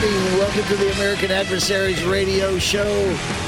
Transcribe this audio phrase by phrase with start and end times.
[0.00, 2.88] Alrighty, welcome to the American Adversaries Radio Show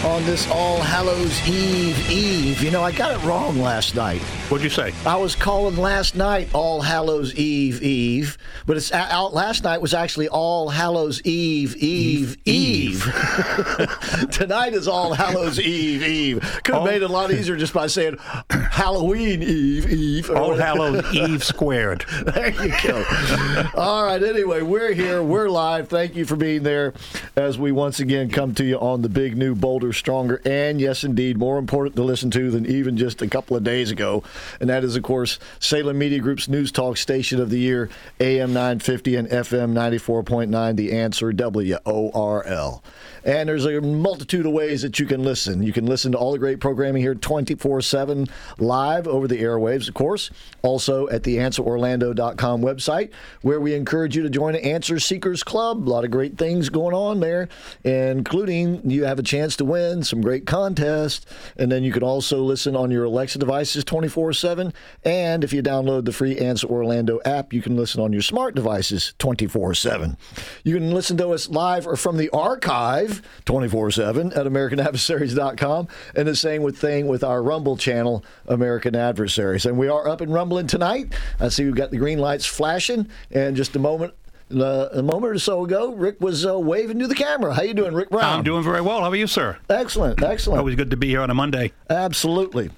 [0.05, 2.63] on this All Hallows Eve Eve.
[2.63, 4.21] You know, I got it wrong last night.
[4.51, 4.93] What'd you say?
[5.07, 8.37] I was calling last night All Hallows Eve Eve,
[8.67, 13.03] but it's uh, out last night was actually All Hallows Eve Eve Eve.
[14.31, 16.61] Tonight is All Hallows Eve Eve.
[16.65, 18.19] Could have made it a lot easier just by saying
[18.51, 20.29] Halloween Eve Eve.
[20.29, 20.55] or All.
[20.55, 22.05] Hallows Eve squared.
[22.27, 23.71] There you go.
[23.75, 24.23] All right.
[24.23, 25.23] Anyway, we're here.
[25.23, 25.89] We're live.
[25.89, 26.93] Thank you for being there
[27.37, 31.05] as we once again come to you on the big new Bolder Stronger and yes,
[31.05, 34.25] indeed, more important to listen to than even just a couple of days ago.
[34.61, 37.89] And that is, of course, Salem Media Group's News Talk Station of the Year,
[38.19, 42.83] AM 950 and FM 94.9, The Answer, WORL.
[43.25, 45.63] And there's a multitude of ways that you can listen.
[45.63, 48.27] You can listen to all the great programming here 24 7
[48.59, 50.31] live over the airwaves, of course.
[50.63, 53.11] Also at the AnswerOrlando.com website,
[53.43, 55.87] where we encourage you to join the Answer Seekers Club.
[55.87, 57.49] A lot of great things going on there,
[57.85, 61.27] including you have a chance to win some great contests.
[61.57, 64.73] And then you can also listen on your Alexa devices 24 7.
[65.05, 68.55] And if you download the free Answer Orlando app, you can listen on your smart
[68.55, 70.17] devices 24 7.
[70.65, 73.12] You can listen to us live or from the archive
[73.45, 75.89] 24 7 at AmericanAdversaries.com.
[76.15, 79.67] And the same with thing with our Rumble channel, American Adversaries.
[79.67, 81.13] And we are up and rumbling tonight.
[81.41, 83.09] I see we've got the green lights flashing.
[83.31, 84.15] And just a moment.
[84.55, 87.55] Uh, a moment or so ago, Rick was uh, waving to the camera.
[87.55, 88.39] How you doing, Rick Brown?
[88.39, 89.01] I'm doing very well.
[89.01, 89.57] How are you, sir?
[89.71, 90.59] excellent, excellent.
[90.59, 91.73] Always good to be here on a Monday.
[91.89, 92.69] Absolutely.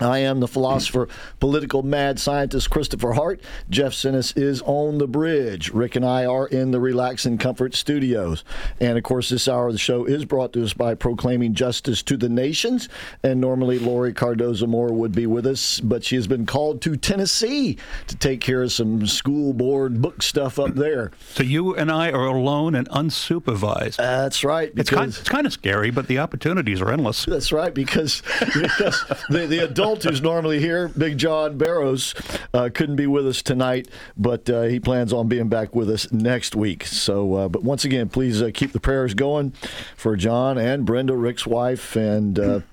[0.00, 1.08] I am the philosopher,
[1.40, 3.40] political mad scientist Christopher Hart.
[3.70, 5.70] Jeff Sinnis is on the bridge.
[5.70, 8.44] Rick and I are in the Relax and Comfort studios.
[8.78, 12.02] And of course, this hour of the show is brought to us by Proclaiming Justice
[12.04, 12.88] to the Nations.
[13.22, 16.96] And normally Laurie Cardoza Moore would be with us, but she has been called to
[16.96, 17.78] Tennessee
[18.08, 21.10] to take care of some school board book stuff up there.
[21.32, 23.96] So you and I are alone and unsupervised.
[23.96, 24.72] That's right.
[24.76, 27.24] it's kind, it's kind of scary, but the opportunities are endless.
[27.24, 30.88] That's right, because, because the, the adult Who's normally here.
[30.88, 32.14] Big John Barrows
[32.52, 36.10] uh, couldn't be with us tonight, but uh, he plans on being back with us
[36.10, 36.84] next week.
[36.86, 39.52] So, uh, but once again, please uh, keep the prayers going
[39.96, 42.64] for John and Brenda, Rick's wife, and.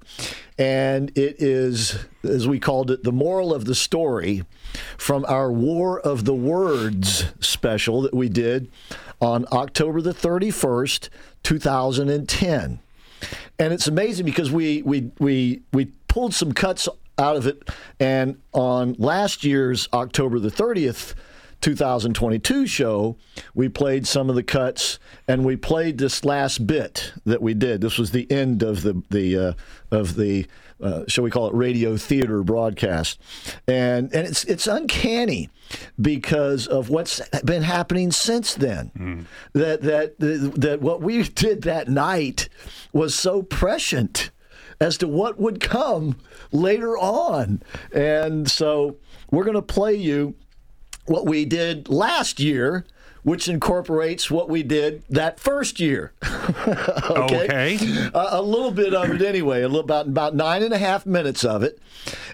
[0.57, 4.43] And it is, as we called it, the moral of the story
[4.97, 8.71] from our War of the Words special that we did
[9.21, 11.09] on October the 31st,
[11.43, 12.79] 2010.
[13.59, 16.87] And it's amazing because we, we, we, we pulled some cuts
[17.17, 17.69] out of it.
[17.99, 21.13] And on last year's October the 30th,
[21.63, 23.15] 2022 show,
[23.55, 24.99] we played some of the cuts,
[25.29, 27.79] and we played this last bit that we did.
[27.79, 29.53] This was the end of the the uh,
[29.89, 30.45] of the
[30.81, 33.17] uh, shall we call it radio theater broadcast,
[33.65, 35.49] and and it's it's uncanny
[36.01, 39.25] because of what's been happening since then.
[39.53, 42.49] That that that what we did that night
[42.91, 44.31] was so prescient
[44.81, 46.17] as to what would come
[46.51, 47.63] later on,
[47.93, 48.97] and so
[49.31, 50.35] we're going to play you
[51.05, 52.85] what we did last year,
[53.23, 56.11] which incorporates what we did that first year.
[57.09, 57.43] okay.
[57.43, 57.77] Okay.
[58.13, 61.05] A, a little bit of it anyway, a little about about nine and a half
[61.05, 61.79] minutes of it,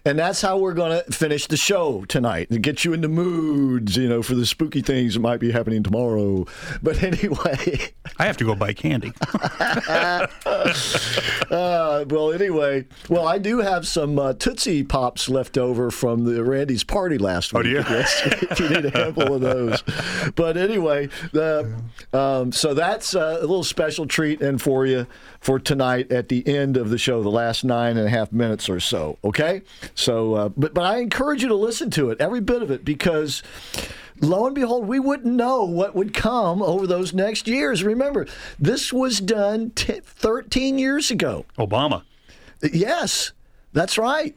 [0.06, 3.96] and that's how we're going to finish the show tonight and get you into moods,
[3.98, 6.46] you know, for the spooky things that might be happening tomorrow.
[6.82, 9.14] But anyway, I have to go buy candy.
[9.62, 10.28] uh,
[11.50, 16.84] well, anyway, well, I do have some uh, Tootsie Pops left over from the Randy's
[16.84, 17.60] party last week.
[17.60, 17.78] Oh, do you?
[17.78, 19.84] Yes, if you need a handful of those.
[20.36, 21.82] But anyway, the,
[22.14, 25.08] um, so that's uh, a little special treat and for you
[25.40, 28.70] for tonight at the end of the show, the last nine and a half minutes
[28.70, 29.18] or so.
[29.24, 29.62] Okay,
[29.96, 32.84] so uh, but but I encourage you to listen to it, every bit of it,
[32.84, 33.44] because
[34.22, 37.84] lo and behold, we wouldn't know what would come over those next years.
[37.84, 38.28] Remember,
[38.60, 41.46] this was done t- 13 years ago.
[41.58, 42.04] Obama.
[42.62, 43.32] Yes,
[43.74, 44.36] that's right.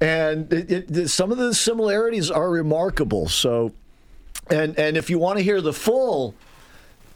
[0.00, 3.28] And it, it, some of the similarities are remarkable.
[3.28, 3.72] So,
[4.50, 6.34] and and if you want to hear the full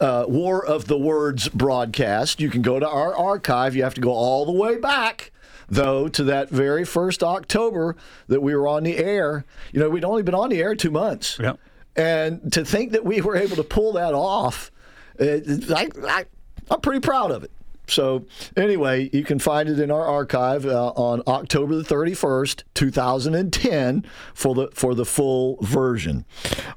[0.01, 3.77] uh, War of the Words broadcast, you can go to our archive.
[3.77, 5.33] You have to go all the way back,
[5.69, 7.97] though, to that very first October
[8.29, 9.45] that we were on the air.
[9.73, 11.39] You know, we'd only been on the air two months.
[11.41, 11.59] Yep.
[11.97, 14.73] And to think that we were able to pull that off,
[15.19, 16.25] it, I, I,
[16.71, 17.51] I'm pretty proud of it.
[17.87, 18.27] So,
[18.57, 24.55] anyway, you can find it in our archive uh, on October the 31st, 2010, for
[24.55, 26.25] the for the full version.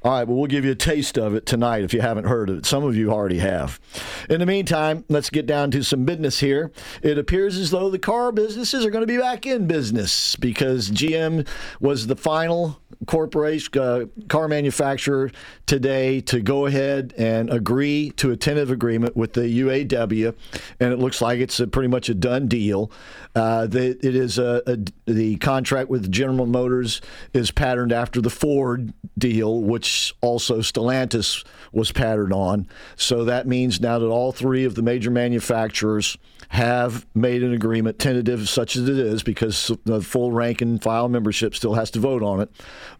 [0.02, 2.50] All right, well, we'll give you a taste of it tonight if you haven't heard
[2.50, 2.66] of it.
[2.66, 3.80] Some of you already have.
[4.28, 6.70] In the meantime, let's get down to some business here.
[7.02, 10.90] It appears as though the car businesses are going to be back in business because
[10.90, 11.46] GM
[11.80, 15.30] was the final corporation uh, car manufacturer
[15.66, 20.34] today to go ahead and agree to a tentative agreement with the UAW,
[20.80, 22.90] and it looks like it's a, pretty much a done deal.
[23.34, 24.78] Uh, the, it is a, a,
[25.10, 27.00] the contract with General Motors
[27.32, 32.66] is patterned after the Ford deal, which also Stellantis was patterned on.
[32.96, 36.16] So that means now that all three of the major manufacturers
[36.48, 41.08] have made an agreement, tentative such as it is, because the full rank and file
[41.08, 42.50] membership still has to vote on it,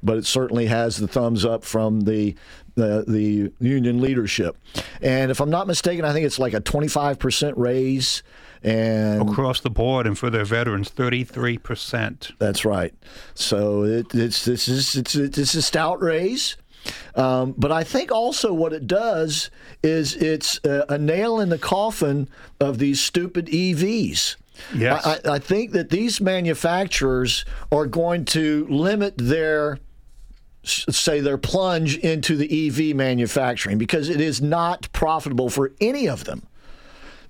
[0.03, 2.35] but it certainly has the thumbs up from the
[2.75, 4.57] the, the union leadership.
[5.03, 8.23] And if I'm not mistaken, I think it's like a 25% raise.
[8.63, 12.33] And Across the board, and for their veterans, 33%.
[12.39, 12.95] that's right.
[13.35, 16.57] So it, it's this is it's it's a stout raise.
[17.15, 19.51] Um, but I think also what it does
[19.83, 22.29] is it's a, a nail in the coffin
[22.61, 24.37] of these stupid EVs.
[24.75, 25.05] Yes.
[25.07, 29.79] I, I- I think that these manufacturers are going to limit their
[30.65, 36.25] say their plunge into the EV manufacturing because it is not profitable for any of
[36.25, 36.43] them.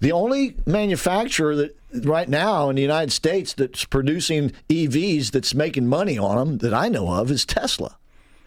[0.00, 5.87] The only manufacturer that right now in the United States that's producing EVs that's making
[5.87, 7.97] money on them that I know of is Tesla.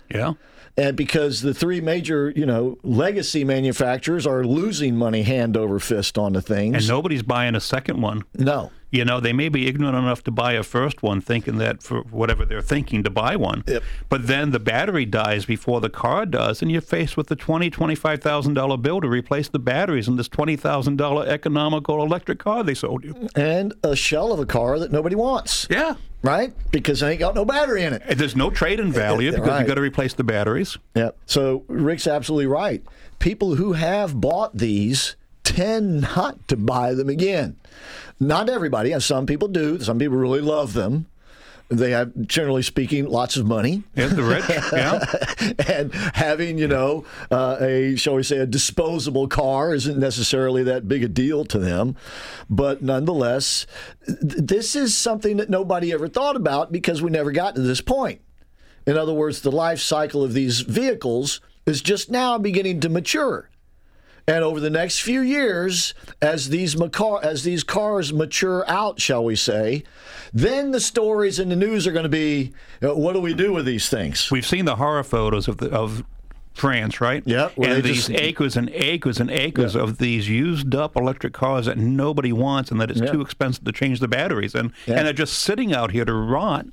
[0.10, 0.34] Yeah.
[0.78, 6.18] And because the three major, you know, legacy manufacturers are losing money hand over fist
[6.18, 6.76] on the things.
[6.76, 8.24] And nobody's buying a second one.
[8.38, 8.72] no.
[8.94, 12.02] You know, they may be ignorant enough to buy a first one, thinking that for
[12.02, 13.64] whatever they're thinking to buy one.
[13.66, 13.84] Yep.
[14.10, 17.70] But then the battery dies before the car does, and you're faced with a twenty,
[17.70, 22.40] twenty-five thousand dollar bill to replace the batteries in this twenty thousand dollar economical electric
[22.40, 23.30] car they sold you.
[23.34, 25.96] And a shell of a car that nobody wants, Yeah.
[26.24, 26.54] Right?
[26.72, 28.04] Because it ain't got no battery in it.
[28.18, 29.60] There's no trade-in value because Right.
[29.60, 30.78] you've got to replace the batteries.
[30.96, 31.12] Yeah.
[31.26, 32.84] So Rick's absolutely right.
[33.20, 37.56] People who have bought these tend not to buy them again.
[38.20, 39.80] Not everybody, and some people do.
[39.80, 41.08] Some people really love them.
[41.72, 43.84] They have, generally speaking, lots of money.
[43.96, 44.44] Yeah, the rich.
[44.74, 45.54] Yeah.
[45.74, 50.90] and having, you know, uh, a, shall we say, a disposable car isn't necessarily that
[50.90, 51.96] big a deal to them.
[52.50, 53.66] But nonetheless,
[54.06, 57.80] th- this is something that nobody ever thought about because we never got to this
[57.80, 58.20] point.
[58.86, 63.50] In other words, the life cycle of these vehicles is just now beginning to mature.
[64.32, 69.26] And over the next few years, as these macar- as these cars mature out, shall
[69.26, 69.84] we say,
[70.34, 73.52] then the stories in the news are going to be, uh, what do we do
[73.52, 74.32] with these things?
[74.32, 76.06] We've seen the horror photos of the of
[76.54, 77.24] France, right?
[77.26, 81.66] Yeah, And these just- acres and acres and acres of these used up electric cars
[81.66, 83.12] that nobody wants and that it's Yeah.
[83.12, 84.96] too expensive to change the batteries and Yeah.
[84.96, 86.68] and they're just sitting out here to rot.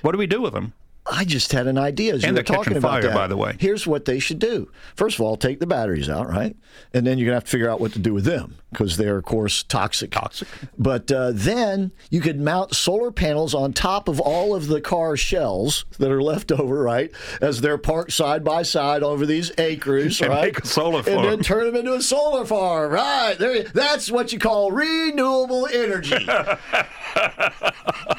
[0.00, 0.72] What do we do with them?
[1.04, 3.14] I just had an idea as you And were they're talking about fire, that.
[3.14, 3.56] by the way.
[3.58, 4.70] Here's what they should do.
[4.94, 6.54] First of all, take the batteries out, right?
[6.94, 8.96] And then you're going to have to figure out what to do with them because
[8.96, 10.12] they're, of course, toxic.
[10.12, 10.46] Toxic.
[10.78, 15.16] But uh, then you could mount solar panels on top of all of the car
[15.16, 17.10] shells that are left over, right?
[17.40, 20.54] As they're parked side by side over these acres, And right?
[20.54, 21.26] make a solar And farm.
[21.26, 23.34] then turn them into a solar farm, right?
[23.36, 26.14] There, you- that's what you call renewable energy.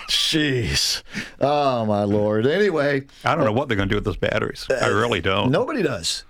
[0.10, 1.02] Jeez.
[1.40, 2.46] Oh, my Lord.
[2.46, 2.73] Anyway,
[3.24, 4.68] I don't know what they're going to do with those batteries.
[4.70, 5.52] I uh, really don't.
[5.52, 6.24] nobody does.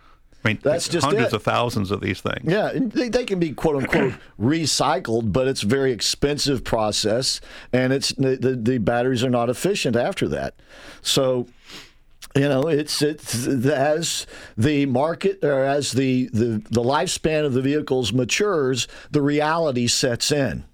[0.44, 1.38] I mean, That's just hundreds it.
[1.38, 2.42] of thousands of these things.
[2.44, 7.40] Yeah, they, they can be quote unquote recycled, but it's a very expensive process,
[7.72, 10.56] and it's the, the, the batteries are not efficient after that.
[11.02, 11.48] So,
[12.36, 17.62] you know, it's it's as the market or as the the, the lifespan of the
[17.62, 20.66] vehicles matures, the reality sets in.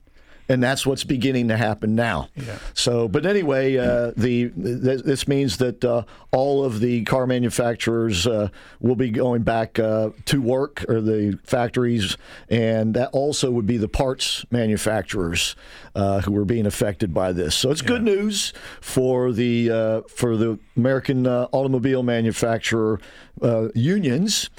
[0.50, 2.27] And that's what's beginning to happen now.
[2.74, 8.25] So, but anyway, uh, the th- this means that uh, all of the car manufacturers
[8.25, 12.18] uh, will be going back uh, to work, or the factories,
[12.50, 15.56] and that also would be the parts manufacturers
[15.94, 17.53] uh, who are being affected by this.
[17.53, 18.51] So it's good news
[18.82, 23.00] for the uh, for the American uh, automobile manufacturer
[23.44, 24.50] uh, unions.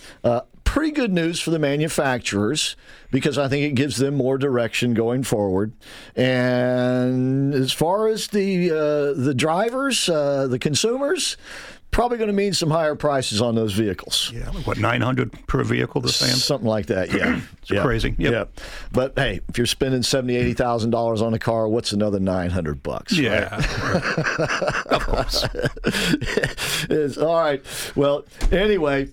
[0.70, 2.76] Pretty good news for the manufacturers
[3.10, 5.72] because I think it gives them more direction going forward.
[6.14, 11.36] And as far as the uh, the drivers, uh, the consumers,
[11.90, 14.30] probably going to mean some higher prices on those vehicles.
[14.32, 16.02] Yeah, what nine hundred per vehicle?
[16.02, 16.36] The same.
[16.36, 17.40] Something like that, yeah.
[17.68, 18.14] It's crazy.
[18.16, 18.32] Yep.
[18.32, 18.62] Yeah.
[18.92, 22.50] But hey, if you're spending seventy, eighty thousand dollars on a car, what's another nine
[22.50, 23.12] hundred bucks?
[23.18, 23.24] right?
[23.24, 23.56] Yeah,
[24.86, 25.44] of course.
[27.18, 27.60] All right.
[27.96, 29.08] Well, anyway.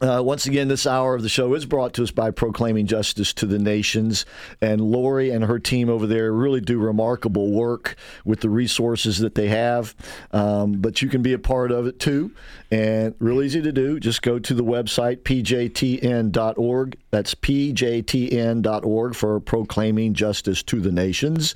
[0.00, 3.32] Uh, once again, this hour of the show is brought to us by Proclaiming Justice
[3.32, 4.26] to the Nations.
[4.60, 9.34] And Laurie and her team over there really do remarkable work with the resources that
[9.34, 9.94] they have.
[10.32, 12.32] Um, but you can be a part of it too.
[12.70, 14.00] And real easy to do.
[14.00, 16.98] Just go to the website, pjtn.org.
[17.10, 21.54] That's pjtn.org for Proclaiming Justice to the Nations.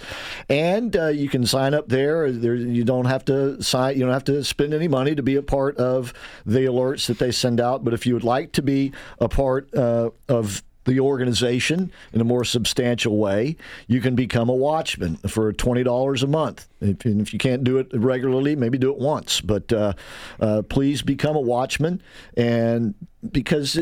[0.48, 2.30] And uh, you can sign up there.
[2.30, 2.54] there.
[2.54, 3.96] You don't have to sign.
[3.96, 6.12] You don't have to spend any money to be a part of
[6.46, 7.84] the alerts that they send out.
[7.84, 12.24] But if you would like to be a part uh, of the organization in a
[12.24, 13.56] more substantial way,
[13.86, 16.68] you can become a watchman for twenty dollars a month.
[16.80, 19.40] If, if you can't do it regularly, maybe do it once.
[19.40, 19.92] But uh,
[20.40, 22.02] uh, please become a watchman,
[22.36, 22.94] and
[23.30, 23.78] because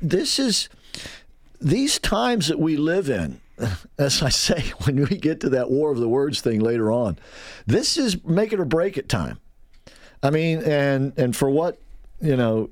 [0.00, 0.68] this is
[1.60, 3.40] these times that we live in,
[3.98, 7.18] as I say, when we get to that war of the words thing later on,
[7.66, 9.38] this is make it or break it time.
[10.22, 11.78] I mean, and and for what
[12.20, 12.70] you know,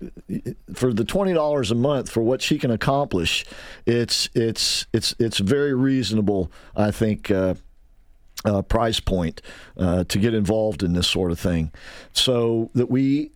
[0.74, 3.44] for the twenty dollars a month for what she can accomplish,
[3.86, 6.50] it's it's it's it's very reasonable.
[6.76, 7.30] I think.
[7.30, 7.54] Uh,
[8.46, 9.40] uh, price point
[9.78, 11.72] uh, to get involved in this sort of thing,
[12.12, 13.30] so that we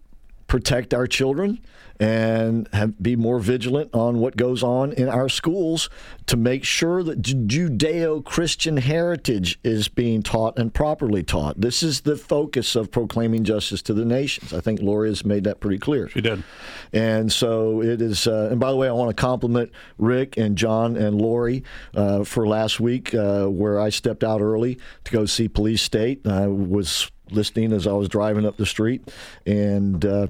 [0.48, 1.58] protect our children
[2.00, 5.90] and have, be more vigilant on what goes on in our schools
[6.26, 11.60] to make sure that Judeo Christian heritage is being taught and properly taught.
[11.60, 14.52] This is the focus of proclaiming justice to the nations.
[14.52, 16.08] I think Laurie has made that pretty clear.
[16.08, 16.44] She did.
[16.92, 18.26] And so it is.
[18.26, 21.64] Uh, and by the way, I want to compliment Rick and John and Laurie
[21.94, 26.26] uh, for last week, uh, where I stepped out early to go see Police State.
[26.26, 29.08] I was listening as I was driving up the street,
[29.46, 30.28] and uh,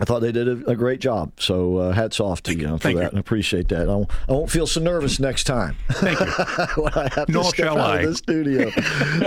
[0.00, 1.32] I thought they did a, a great job.
[1.38, 3.08] So uh, hats off to you for Thank that, you.
[3.10, 3.88] and appreciate that.
[3.88, 5.76] I won't, I won't feel so nervous next time.
[5.90, 6.26] Thank you.
[6.82, 8.00] when I have Nor to step shall out I.
[8.00, 8.70] of the studio.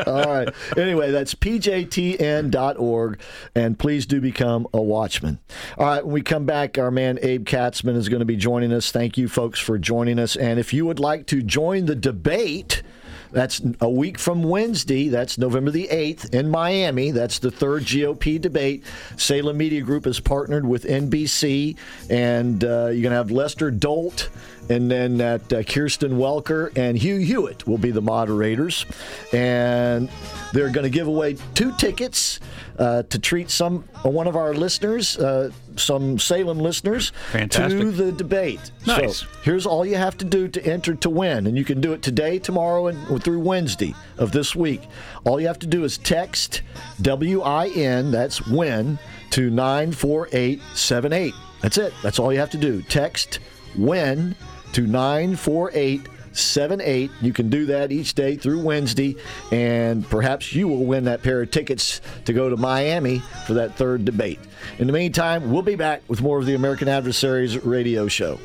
[0.07, 0.49] All right.
[0.77, 3.19] Anyway, that's pjtn.org,
[3.55, 5.39] and please do become a watchman.
[5.77, 6.05] All right.
[6.05, 8.91] When we come back, our man Abe Katzman is going to be joining us.
[8.91, 10.35] Thank you, folks, for joining us.
[10.35, 12.83] And if you would like to join the debate.
[13.31, 15.07] That's a week from Wednesday.
[15.07, 17.11] That's November the 8th in Miami.
[17.11, 18.83] That's the third GOP debate.
[19.17, 21.77] Salem Media Group has partnered with NBC,
[22.09, 24.29] and uh, you're going to have Lester Holt
[24.71, 28.85] and then that uh, Kristen Welker and Hugh Hewitt will be the moderators,
[29.33, 30.09] and
[30.53, 32.39] they're going to give away two tickets
[32.79, 37.81] uh, to treat some uh, one of our listeners, uh, some Salem listeners, Fantastic.
[37.81, 38.71] to the debate.
[38.87, 39.17] Nice.
[39.17, 41.91] So here's all you have to do to enter to win, and you can do
[41.91, 44.81] it today, tomorrow, and through Wednesday of this week.
[45.25, 46.61] All you have to do is text
[47.03, 48.99] WIN, that's win,
[49.31, 51.33] to 94878.
[51.61, 51.93] That's it.
[52.01, 52.81] That's all you have to do.
[52.83, 53.39] Text
[53.75, 54.35] win
[54.73, 57.11] to 94878.
[57.21, 59.15] You can do that each day through Wednesday,
[59.51, 63.75] and perhaps you will win that pair of tickets to go to Miami for that
[63.75, 64.39] third debate.
[64.79, 68.39] In the meantime, we'll be back with more of the American Adversaries radio show.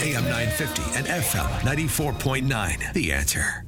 [0.00, 2.92] AM 950 and FM 94.9.
[2.92, 3.67] The answer.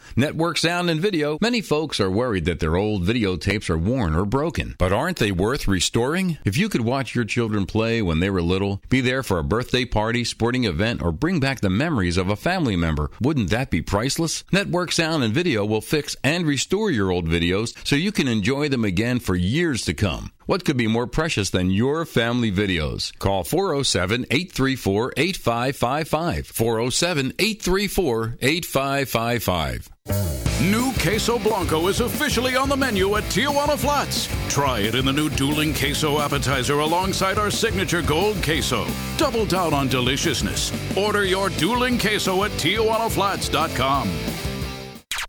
[0.15, 1.37] Network sound and video.
[1.41, 4.75] Many folks are worried that their old videotapes are worn or broken.
[4.77, 6.37] But aren't they worth restoring?
[6.45, 9.43] If you could watch your children play when they were little, be there for a
[9.43, 13.69] birthday party, sporting event, or bring back the memories of a family member, wouldn't that
[13.69, 14.43] be priceless?
[14.51, 18.69] Network sound and video will fix and restore your old videos so you can enjoy
[18.69, 20.31] them again for years to come.
[20.51, 23.17] What could be more precious than your family videos?
[23.19, 26.47] Call 407 834 8555.
[26.47, 29.89] 407 834 8555.
[30.69, 34.27] New Queso Blanco is officially on the menu at Tijuana Flats.
[34.49, 38.85] Try it in the new dueling queso appetizer alongside our signature gold queso.
[39.15, 40.73] Double down on deliciousness.
[40.97, 44.50] Order your dueling queso at TijuanaFlats.com.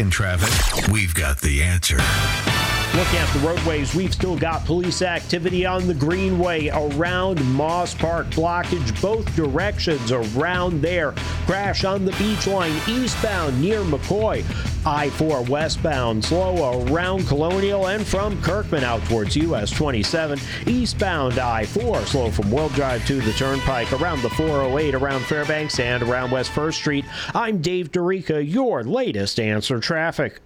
[0.00, 0.88] In traffic?
[0.90, 1.98] We've got the answer.
[2.96, 8.26] Looking at the roadways, we've still got police activity on the Greenway around Moss Park.
[8.30, 11.12] Blockage both directions around there.
[11.46, 14.44] Crash on the beach line eastbound near McCoy.
[14.84, 20.40] I 4 westbound, slow around Colonial and from Kirkman out towards US 27.
[20.66, 25.78] Eastbound I 4, slow from World Drive to the Turnpike around the 408 around Fairbanks
[25.78, 27.04] and around West 1st Street.
[27.34, 30.40] I'm Dave Dorica, your latest answer traffic.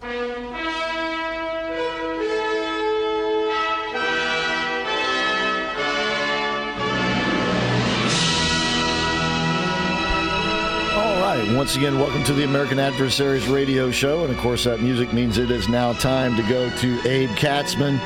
[11.65, 14.23] Once again, welcome to the American Adversaries Radio Show.
[14.23, 17.97] And of course, that music means it is now time to go to Abe Katzman,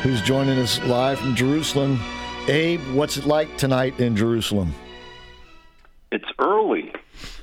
[0.00, 2.00] who's joining us live from Jerusalem.
[2.48, 4.74] Abe, what's it like tonight in Jerusalem?
[6.10, 6.90] It's early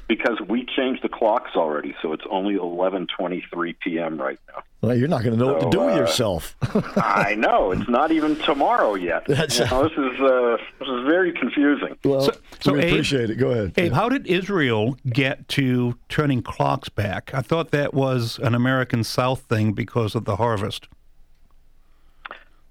[0.07, 4.19] because we changed the clocks already, so it's only 11:23 p.m.
[4.19, 4.63] right now.
[4.81, 6.55] Well, you're not going to know what to So, do with uh, yourself.
[6.95, 9.25] I know it's not even tomorrow yet.
[9.27, 11.97] That's- You know, this is uh, this is very confusing.
[12.05, 12.29] well,
[12.61, 13.35] so we Abe- appreciate it.
[13.35, 13.73] Go ahead.
[13.77, 17.31] Abe, how did Israel get to turning clocks back?
[17.33, 20.87] I thought that was an American South thing because of the harvest.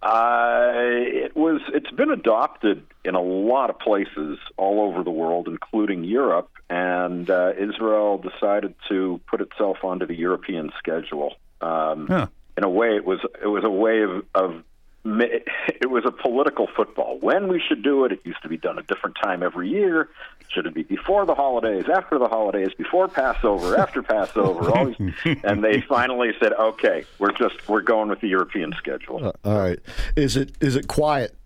[0.01, 1.61] Uh, it was.
[1.75, 6.49] It's been adopted in a lot of places all over the world, including Europe.
[6.71, 11.35] And uh, Israel decided to put itself onto the European schedule.
[11.61, 12.27] Um, Huh.
[12.57, 14.65] In a way, it was it was a way of, of
[15.05, 17.19] it was a political football.
[17.21, 20.09] When we should do it, it used to be done a different time every year.
[20.49, 24.71] Should it be before the holidays, after the holidays, before Passover, after Passover?
[24.71, 25.13] All these,
[25.45, 29.59] and they finally said, "Okay, we're just we're going with the European schedule." Uh, all
[29.59, 29.79] right.
[30.17, 31.37] Is it is it quiet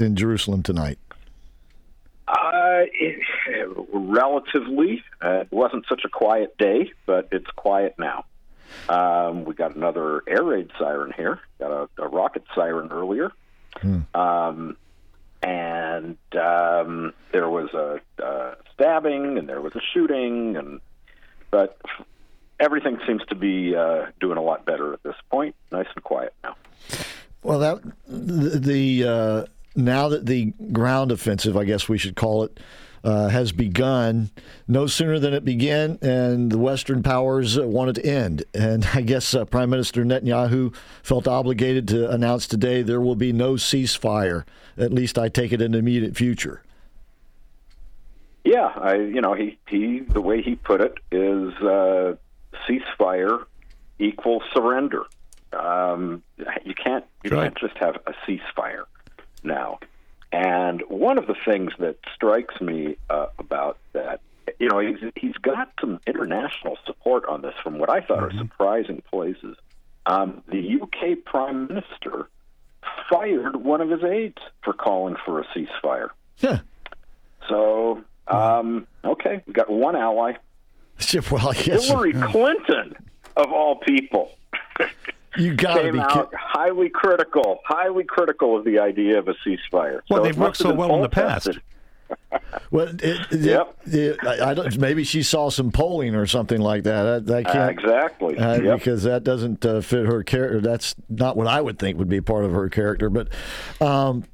[0.00, 0.98] in Jerusalem tonight?
[2.26, 3.20] Uh, it,
[3.92, 8.24] relatively, uh, it wasn't such a quiet day, but it's quiet now.
[8.88, 11.40] Um, we got another air raid siren here.
[11.58, 13.32] Got a, a rocket siren earlier,
[14.14, 14.76] um,
[15.42, 20.80] and um, there was a, uh stabbing, and there was a shooting, and
[21.50, 21.80] but
[22.60, 25.54] everything seems to be uh, doing a lot better at this point.
[25.70, 26.56] Nice and quiet now.
[27.42, 29.44] Well, that the, the uh,
[29.76, 32.58] now that the ground offensive, I guess we should call it,
[33.04, 34.30] uh, has begun.
[34.66, 38.44] No sooner than it began, and the Western powers uh, wanted to end.
[38.54, 43.32] And I guess uh, Prime Minister Netanyahu felt obligated to announce today there will be
[43.32, 44.44] no ceasefire.
[44.78, 46.62] At least I take it in the immediate future.
[48.44, 52.14] Yeah, I you know he he the way he put it is uh,
[52.68, 53.44] ceasefire
[53.98, 55.04] equals surrender.
[55.52, 56.22] Um,
[56.64, 57.44] you can't you Right.
[57.44, 58.84] can't just have a ceasefire
[59.42, 59.78] now.
[60.34, 64.20] And one of the things that strikes me uh, about that,
[64.58, 68.32] you know, he's he's got some international support on this from what I thought are
[68.32, 69.56] surprising places.
[70.06, 72.28] Um, the UK Prime Minister
[73.08, 76.08] fired one of his aides for calling for a ceasefire.
[76.40, 76.62] Yeah.
[77.48, 80.32] So, um, okay, we got one ally.
[81.30, 82.96] Well, Hillary Clinton,
[83.36, 84.32] of all people,
[85.36, 86.28] you got to be out kidding.
[86.38, 90.00] highly critical, highly critical of the idea of a ceasefire.
[90.08, 91.48] Well, So they've worked so well in the past.
[92.70, 93.76] Well, it, Yep.
[93.86, 94.76] it- I, I don't.
[94.78, 97.02] Maybe she saw some polling or something like that.
[97.02, 98.36] That, that Uh, can't exactly.
[98.38, 98.78] uh, Yep.
[98.78, 100.60] because that doesn't uh, fit her character.
[100.60, 103.08] That's not what I would think would be part of her character.
[103.10, 103.28] But
[103.80, 104.24] um,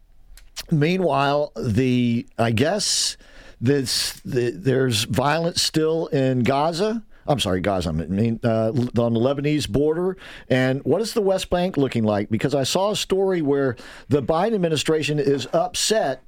[0.71, 3.17] meanwhile, the I guess
[3.61, 7.03] this the, there's violence still in Gaza.
[7.31, 7.91] I'm sorry, Gaza.
[7.91, 10.17] I mean, uh, on the Lebanese border.
[10.49, 12.29] And what is the West Bank looking like?
[12.29, 13.77] Because I saw a story where
[14.09, 16.23] the Biden administration is upset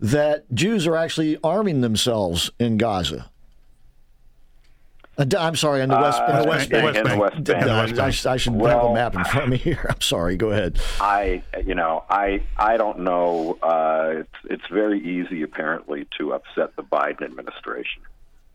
[0.00, 3.30] that Jews are actually arming themselves in Gaza.
[5.26, 7.08] D- I'm sorry, in the West, in the West in Bank.
[7.08, 7.64] the West Bank.
[7.94, 9.84] d- I, sh- I should have a map in front of me here.
[9.90, 10.36] I'm sorry.
[10.36, 10.78] Go ahead.
[11.00, 13.58] I, you know, I, I don't know.
[13.60, 18.02] Uh, it's, it's very easy, apparently, to upset the Biden administration.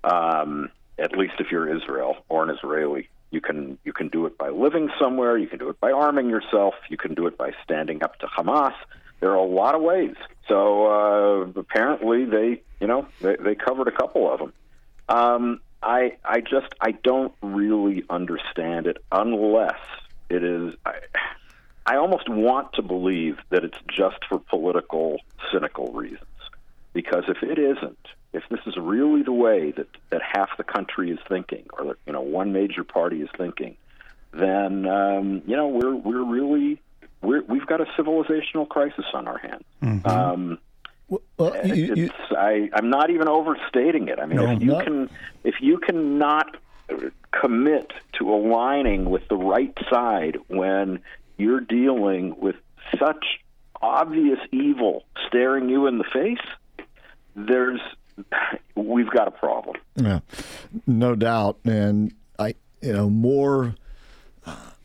[0.06, 4.38] Um, at least if you're Israel or an Israeli, you can, you can do it
[4.38, 5.38] by living somewhere.
[5.38, 6.75] You can do it by arming yourself.
[6.89, 8.73] You can do it by standing up to Hamas.
[9.19, 10.15] There are a lot of ways.
[10.47, 14.53] So uh, apparently, they, you know, they, they covered a couple of them.
[15.08, 19.79] Um, I I just I don't really understand it unless
[20.29, 20.75] it is.
[20.86, 20.95] I,
[21.86, 25.17] I almost want to believe that it's just for political
[25.51, 26.21] cynical reasons,
[26.93, 31.12] because if it isn't, if this is really the way that that half the country
[31.12, 33.78] is thinking, or that you know one major party is thinking,
[34.32, 36.82] then um, you know we're we're really
[37.22, 40.06] we're, we've got a civilizational crisis on our hands.
[40.06, 40.58] Um,
[41.38, 44.19] Well, you, you, I, I'm not even overstating it.
[44.19, 44.82] I mean, No, if you no.
[44.82, 45.10] can,
[45.43, 46.58] if you cannot
[47.32, 51.00] commit to aligning with the right side when
[51.38, 52.56] you're dealing with
[53.00, 53.39] such
[53.82, 56.86] obvious evil staring you in the face,
[57.36, 57.82] there's
[58.76, 59.78] we've got a problem.
[59.95, 60.19] Yeah,
[60.88, 61.58] no doubt.
[61.65, 63.76] And I, you know, more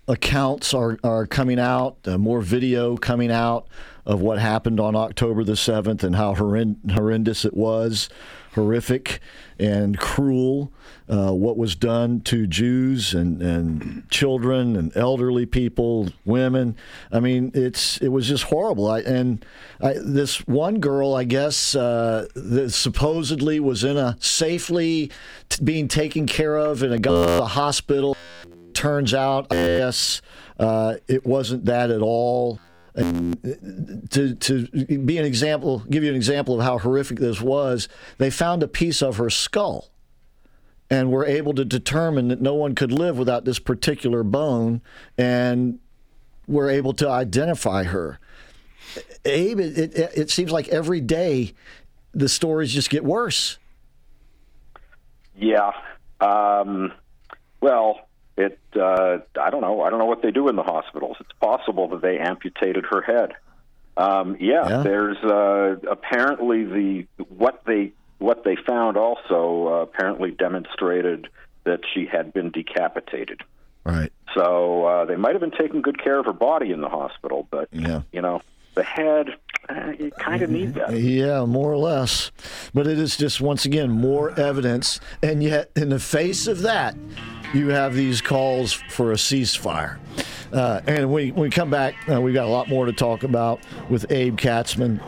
[0.07, 3.67] accounts are, are coming out, uh, more video coming out
[4.07, 8.09] of what happened on October the 7th and how horrend- horrendous it was,
[8.55, 9.21] horrific
[9.59, 10.73] and cruel.
[11.09, 16.77] Uh, what was done to Jews and, and children and elderly people, women.
[17.11, 18.91] I mean, it's it was just horrible.
[18.91, 19.45] I, and
[19.81, 25.11] I, this one girl, I guess, uh, that supposedly was in a safely
[25.49, 28.17] t- being taken care of in a, a hospital.
[28.75, 30.21] Turns out, I guess,
[30.59, 32.61] uh, it wasn't that at all.
[32.99, 37.89] And to to be an example, give you an example of how horrific this was.
[38.19, 39.91] They found a piece of her skull
[40.91, 44.81] and were able to determine that no one could live without this particular bone
[45.17, 45.79] and
[46.47, 48.19] were able to identify her.
[49.25, 51.53] Abe, it, it, it seems like every day
[52.13, 53.59] the stories just get worse.
[55.37, 55.73] Yeah.
[56.21, 56.93] Um,
[57.61, 58.08] well,
[58.39, 58.59] it.
[58.75, 59.83] Uh, I don't know.
[59.83, 61.17] I don't know what they do in the hospitals.
[61.21, 63.33] It's possible that they amputated her head.
[63.97, 64.83] Um, yeah, Yeah.
[64.83, 71.29] There's uh, apparently the what they what they found also uh, apparently demonstrated
[71.65, 73.43] that she had been decapitated.
[73.85, 74.13] Right.
[74.35, 77.47] So uh, they might have been taking good care of her body in the hospital,
[77.51, 78.03] but Yeah.
[78.13, 78.43] you know,
[78.75, 79.35] the head,
[79.69, 80.93] uh, you kind of need that.
[80.93, 82.31] Yeah, more or less.
[82.73, 85.01] But it is just, once again, more evidence.
[85.23, 86.97] And yet, in the face of that,
[87.55, 89.99] you have these calls for a ceasefire.
[90.53, 93.23] Uh, and we, when we come back, uh, we've got a lot more to talk
[93.23, 95.01] about with Abe Katzman.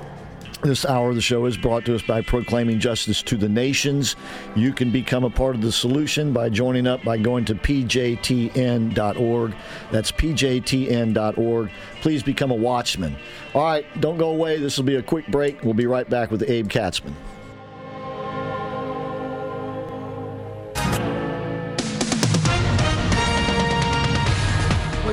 [0.63, 4.15] This hour of the show is brought to us by Proclaiming Justice to the Nations.
[4.55, 9.55] You can become a part of the solution by joining up by going to pjtn.org.
[9.91, 11.71] That's pjtn.org.
[12.03, 13.17] Please become a watchman.
[13.55, 14.59] All right, don't go away.
[14.59, 15.65] This will be a quick break.
[15.65, 17.15] We'll be right back with Abe Katzman.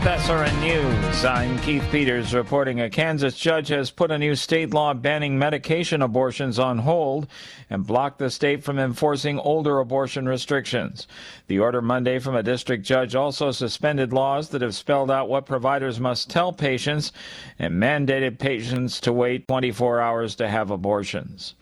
[0.07, 4.73] With SRN News, I'm Keith Peters reporting a Kansas judge has put a new state
[4.73, 7.27] law banning medication abortions on hold
[7.69, 11.07] and blocked the state from enforcing older abortion restrictions.
[11.47, 15.45] The order Monday from a district judge also suspended laws that have spelled out what
[15.45, 17.11] providers must tell patients
[17.59, 21.53] and mandated patients to wait 24 hours to have abortions.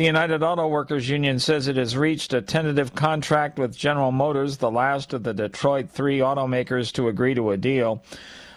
[0.00, 4.56] The United Auto Workers Union says it has reached a tentative contract with General Motors,
[4.56, 8.02] the last of the Detroit three automakers to agree to a deal.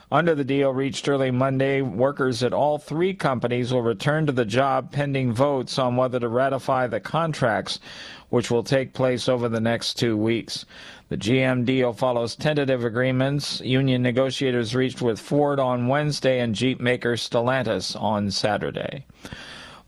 [0.10, 4.46] Under the deal reached early Monday, workers at all three companies will return to the
[4.46, 7.82] job pending votes on whether to ratify the contracts,
[8.30, 10.66] which will take place over the next two weeks.
[11.10, 16.80] The GM deal follows tentative agreements union negotiators reached with Ford on Wednesday and Jeep
[16.80, 19.06] maker Stellantis on Saturday.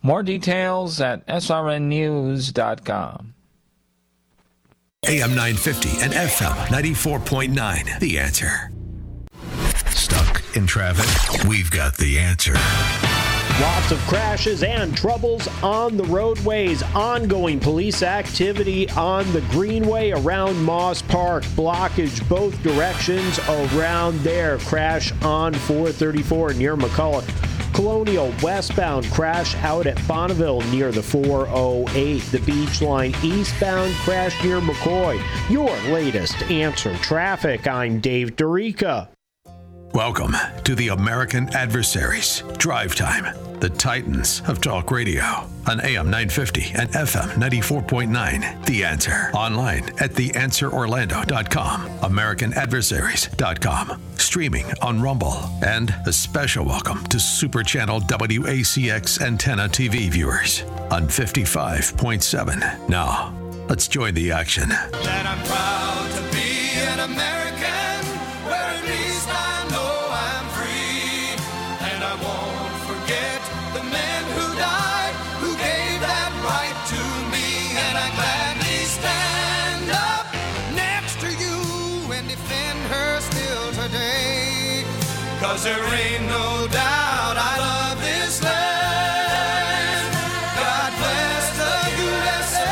[0.06, 3.34] More details at srnnews.com.
[5.08, 8.00] AM 950 and FM 94.9.
[8.00, 8.72] The answer.
[9.90, 11.48] Stuck in traffic?
[11.48, 12.54] We've got the answer.
[13.60, 16.84] Lots of crashes and troubles on the roadways.
[16.94, 21.44] Ongoing police activity on the Greenway around Moss Park.
[21.56, 24.60] Blockage both directions around there.
[24.60, 27.55] Crash on 434 near McCulloch.
[27.76, 32.20] Colonial westbound crash out at Bonneville near the 408.
[32.32, 35.22] The beach line eastbound crash near McCoy.
[35.50, 37.68] Your latest answer traffic.
[37.68, 39.10] I'm Dave Dorica.
[39.94, 43.26] Welcome to the American Adversaries Drive Time,
[43.66, 45.24] the Titans of Talk Radio
[45.68, 48.66] on AM 950 and FM 94.9.
[48.68, 57.64] The Answer online at theanswerorlando.com, americanadversaries.com, streaming on Rumble, and a special welcome to Super
[57.64, 62.88] Channel WACX antenna TV viewers on 55.7.
[62.88, 63.34] Now,
[63.68, 64.70] let's join the action.
[85.48, 90.14] Cause there ain't no doubt I love this land.
[90.58, 92.68] God bless the USA.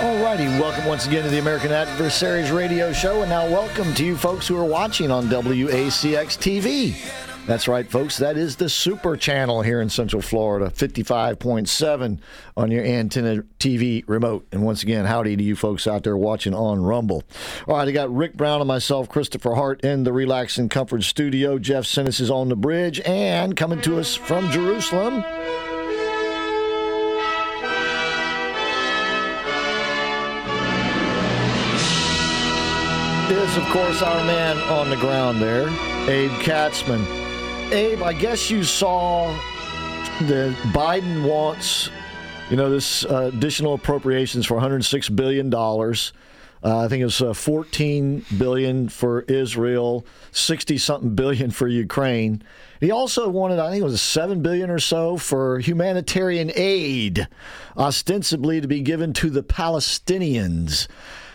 [0.00, 4.16] Alrighty, welcome once again to the American Adversaries Radio Show, and now welcome to you
[4.16, 7.23] folks who are watching on WACX TV.
[7.46, 8.16] That's right, folks.
[8.16, 12.18] That is the Super Channel here in Central Florida, 55.7
[12.56, 14.46] on your antenna TV remote.
[14.50, 17.22] And once again, howdy to you folks out there watching on Rumble.
[17.68, 21.02] All right, I got Rick Brown and myself, Christopher Hart, in the Relax and Comfort
[21.02, 21.58] studio.
[21.58, 25.22] Jeff Sinnis is on the bridge, and coming to us from Jerusalem.
[33.30, 35.68] is, of course, our man on the ground there,
[36.08, 37.23] Abe Katzman.
[37.74, 39.26] Abe, I guess you saw
[40.22, 41.90] that Biden wants,
[42.48, 46.12] you know, this uh, additional appropriations for 106 billion dollars.
[46.62, 52.44] Uh, I think it was uh, 14 billion for Israel, 60 something billion for Ukraine.
[52.78, 57.26] He also wanted, I think it was 7 billion or so for humanitarian aid,
[57.76, 60.86] ostensibly to be given to the Palestinians.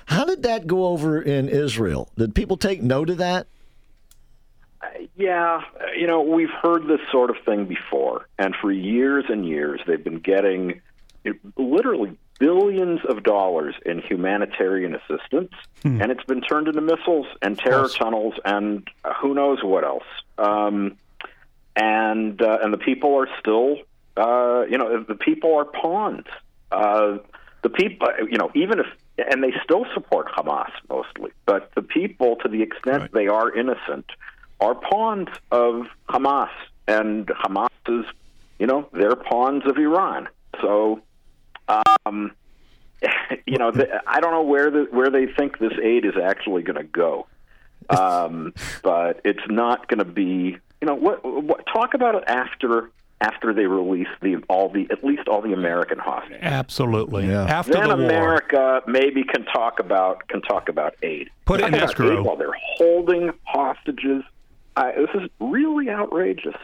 [0.05, 2.09] How did that go over in Israel?
[2.17, 3.47] Did people take note of that?
[5.15, 5.61] Yeah,
[5.97, 10.03] you know, we've heard this sort of thing before, and for years and years they've
[10.03, 10.81] been getting
[11.57, 15.51] literally billions of dollars in humanitarian assistance,
[15.83, 16.01] hmm.
[16.01, 18.87] and it's been turned into missiles and terror tunnels and
[19.21, 20.07] who knows what else.
[20.37, 20.97] Um,
[21.75, 23.77] and uh, and the people are still,
[24.17, 26.25] uh, you know, the people are pawns.
[26.71, 27.17] Uh,
[27.61, 28.85] the people, you know, even if
[29.29, 33.11] and they still support Hamas mostly, but the people, to the extent right.
[33.11, 34.05] they are innocent,
[34.59, 36.49] are pawns of Hamas,
[36.87, 38.05] and Hamas is,
[38.57, 40.27] you know, they're pawns of Iran.
[40.61, 41.01] So
[42.05, 42.31] um,
[43.45, 46.63] you know, the, I don't know where the where they think this aid is actually
[46.63, 47.27] going to go,
[47.89, 50.57] um, but it's not going to be.
[50.81, 55.03] You know, what, what talk about it after after they release the all the at
[55.03, 56.39] least all the American hostages.
[56.41, 57.27] Absolutely.
[57.27, 57.43] Yeah.
[57.43, 58.83] After then the America war.
[58.87, 61.29] maybe can talk about can talk about aid.
[61.43, 64.23] Put it in escrow while they're holding hostages
[64.79, 66.55] I, this is really outrageous.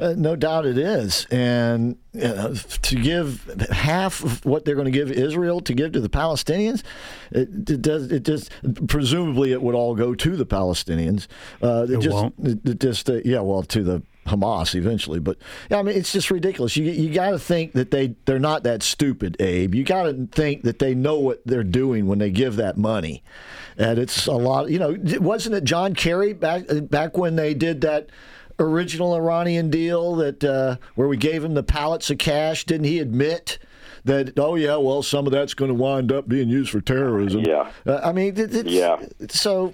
[0.00, 1.26] Uh, no doubt it is.
[1.30, 6.00] And uh, to give half of what they're going to give Israel to give to
[6.00, 6.82] the Palestinians,
[7.30, 8.10] it, it, does.
[8.12, 8.50] It just
[8.86, 11.26] presumably it would all go to the Palestinians.
[11.62, 12.34] Uh, it, it, just, won't.
[12.38, 15.20] It, just uh, yeah, well, to the Hamas eventually.
[15.20, 15.38] But
[15.70, 16.76] yeah, I mean, it's just ridiculous.
[16.76, 19.74] You you got to think that they they're not that stupid, Abe.
[19.74, 23.22] You got to think that they know what they're doing when they give that money,
[23.76, 24.70] and it's a lot.
[24.70, 28.10] You know, wasn't it John Kerry back back when they did that?
[28.58, 32.64] Original Iranian deal that uh, where we gave him the pallets of cash.
[32.64, 33.58] Didn't he admit
[34.04, 37.42] that oh yeah well some of that's going to wind up being used for terrorism
[37.42, 38.34] yeah uh, i mean
[38.66, 39.72] yeah so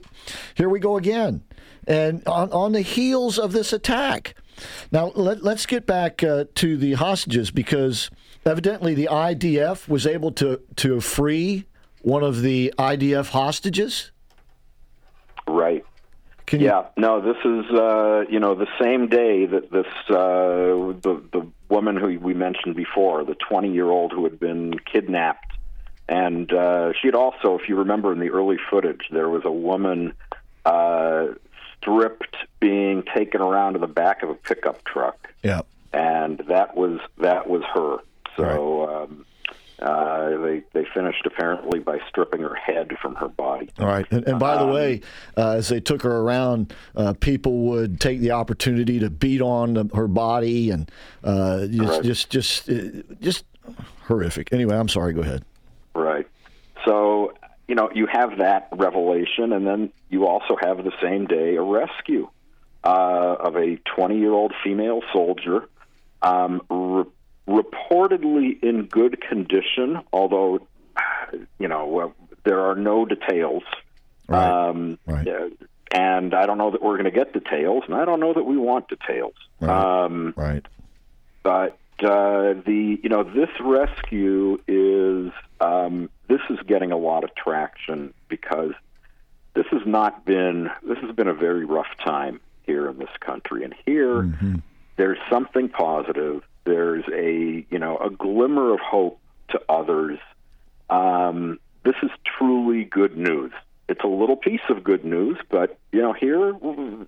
[0.55, 1.43] here we go again
[1.89, 4.35] and on, on the heels of this attack.
[4.93, 8.11] Now, let, us get back uh, to the hostages because
[8.45, 11.65] evidently the IDF was able to, to free
[12.03, 14.13] one of the IDF hostages.
[15.49, 15.78] Right.
[16.49, 16.85] Can yeah.
[16.97, 17.03] You...
[17.03, 21.97] No, this is uh, you know the same day that this uh, the the woman
[21.97, 25.53] who we mentioned before, the 20 year old who had been kidnapped,
[26.09, 29.53] and uh, she had also, if you remember in the early footage, there was a
[29.53, 30.15] woman
[30.65, 31.27] uh,
[31.77, 35.29] stripped being taken around to the back of a pickup truck.
[35.43, 35.61] Yeah.
[35.93, 37.99] And that was that was her.
[38.37, 39.03] So right.
[39.03, 39.27] um,
[39.81, 43.71] uh, they they finished apparently by stripping her head from her body.
[43.79, 45.01] All right, and, and by um, the way,
[45.37, 49.75] uh, as they took her around, uh, people would take the opportunity to beat on
[49.75, 50.91] the, her body and
[51.23, 52.03] uh, just, right.
[52.03, 53.45] just just uh, just
[54.07, 54.53] horrific.
[54.53, 55.13] Anyway, I'm sorry.
[55.13, 55.45] Go ahead.
[55.95, 56.27] Right.
[56.85, 57.35] So
[57.69, 61.63] you know, you have that revelation, and then you also have the same day a
[61.63, 62.29] rescue
[62.83, 65.69] uh, of a 20 year old female soldier,
[66.23, 67.05] um, re-
[67.49, 70.67] reportedly in good condition, although,
[71.59, 73.63] you know, there are no details.
[74.29, 74.69] Right.
[74.69, 75.27] Um, right.
[75.27, 75.49] Uh,
[75.91, 78.45] and I don't know that we're going to get details, and I don't know that
[78.45, 79.33] we want details.
[79.59, 80.05] Right.
[80.05, 80.67] Um, right.
[81.43, 87.35] But uh, the you know this rescue is um, this is getting a lot of
[87.35, 88.73] traction because
[89.55, 93.65] this has not been this has been a very rough time here in this country,
[93.65, 94.57] and here mm-hmm.
[94.97, 96.43] there's something positive.
[96.69, 100.19] There's a you know a glimmer of hope to others.
[100.91, 103.53] Um, this is truly good news.
[103.89, 106.55] It's a little piece of good news, but you know here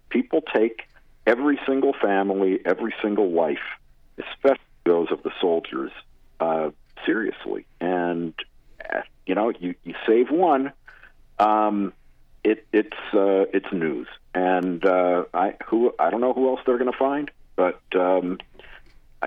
[0.08, 0.88] people take
[1.26, 3.58] every single family, every single life,
[4.18, 5.92] especially those of the soldiers
[6.40, 6.70] uh,
[7.04, 7.66] seriously.
[7.82, 8.32] And
[9.26, 10.72] you know, you, you save one,
[11.38, 11.92] um,
[12.42, 14.08] it, it's uh, it's news.
[14.34, 18.38] And uh, I who I don't know who else they're going to find, but um,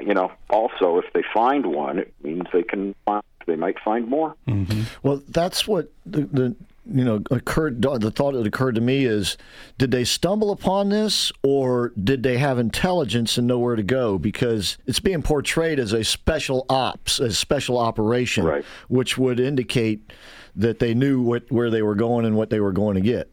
[0.02, 4.08] you know, also if they find one, it means they can find, they might find
[4.08, 4.36] more.
[4.48, 4.84] Mm-hmm.
[5.04, 9.38] Well, that's what the, the you know occurred the thought that occurred to me is
[9.78, 14.18] did they stumble upon this or did they have intelligence and know where to go
[14.18, 18.66] because it's being portrayed as a special ops a special operation right.
[18.90, 20.12] which would indicate
[20.56, 23.32] that they knew what where they were going and what they were going to get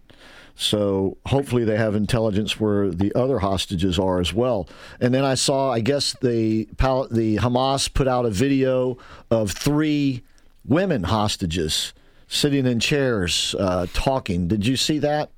[0.61, 4.69] so hopefully they have intelligence where the other hostages are as well.
[5.01, 8.99] And then I saw, I guess the the Hamas put out a video
[9.31, 10.23] of three
[10.67, 11.95] women hostages
[12.29, 14.49] sitting in chairs uh, talking.
[14.49, 15.31] Did you see that?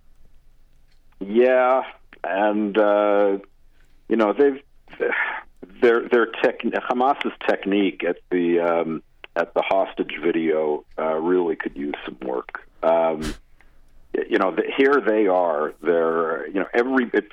[1.20, 1.84] Yeah,
[2.24, 3.38] and uh,
[4.08, 4.60] you know they've
[5.80, 9.04] their their tech Hamas's technique at the um,
[9.36, 12.68] at the hostage video uh, really could use some work.
[12.82, 13.34] Um,
[14.28, 15.74] you know, the, here they are.
[15.82, 17.32] They're you know every it's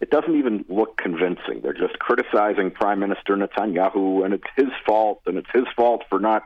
[0.00, 1.60] it doesn't even look convincing.
[1.62, 6.20] They're just criticizing Prime Minister Netanyahu, and it's his fault, and it's his fault for
[6.20, 6.44] not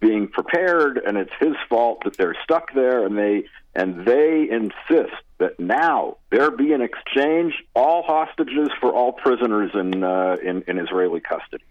[0.00, 3.44] being prepared, and it's his fault that they're stuck there, and they
[3.74, 10.02] and they insist that now there be an exchange, all hostages for all prisoners in
[10.02, 11.64] uh, in, in Israeli custody.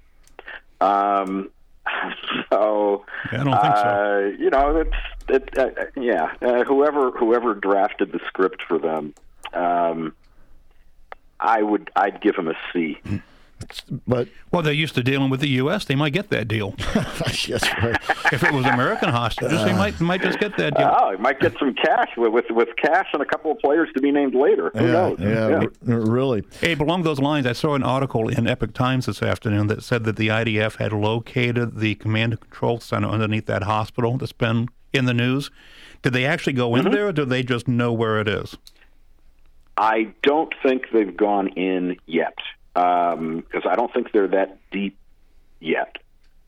[0.81, 1.49] Um,
[2.51, 3.83] so, yeah, I don't think so.
[3.83, 4.95] uh, you know, it's
[5.27, 6.33] it, uh, yeah.
[6.41, 9.13] Uh, whoever whoever drafted the script for them,
[9.53, 10.13] um,
[11.39, 12.97] I would I'd give him a C.
[14.05, 15.85] But well, they're used to dealing with the U.S.
[15.85, 16.75] They might get that deal.
[17.47, 17.95] yes, right.
[18.31, 20.93] If it was American hostages, they uh, might might just get that deal.
[20.99, 23.89] Oh, he might get some cash with, with with cash and a couple of players
[23.95, 24.71] to be named later.
[24.75, 25.19] Who yeah, knows?
[25.19, 26.43] yeah, r- really.
[26.61, 30.03] Abe, along those lines, I saw an article in Epoch Times this afternoon that said
[30.03, 34.67] that the IDF had located the command and control center underneath that hospital that's been
[34.93, 35.49] in the news.
[36.01, 36.93] Did they actually go in mm-hmm.
[36.93, 38.57] there, or do they just know where it is?
[39.77, 42.35] I don't think they've gone in yet
[42.75, 44.97] because I don't think they're that deep
[45.59, 45.97] yet.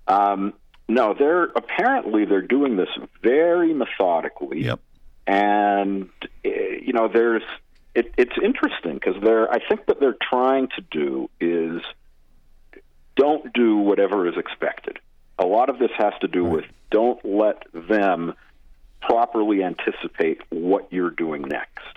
[0.08, 0.54] Um,
[0.90, 2.90] no, they're apparently they're doing this
[3.22, 4.64] very methodically.
[4.66, 4.80] Yep.
[5.26, 6.10] And
[6.46, 7.44] uh, you know, there's
[7.96, 9.52] it, it's interesting because they're.
[9.52, 11.82] I think what they're trying to do is
[13.16, 15.00] don't do whatever is expected.
[15.40, 18.34] A lot of this has to do with don't let them
[19.02, 21.97] properly anticipate what you're doing next.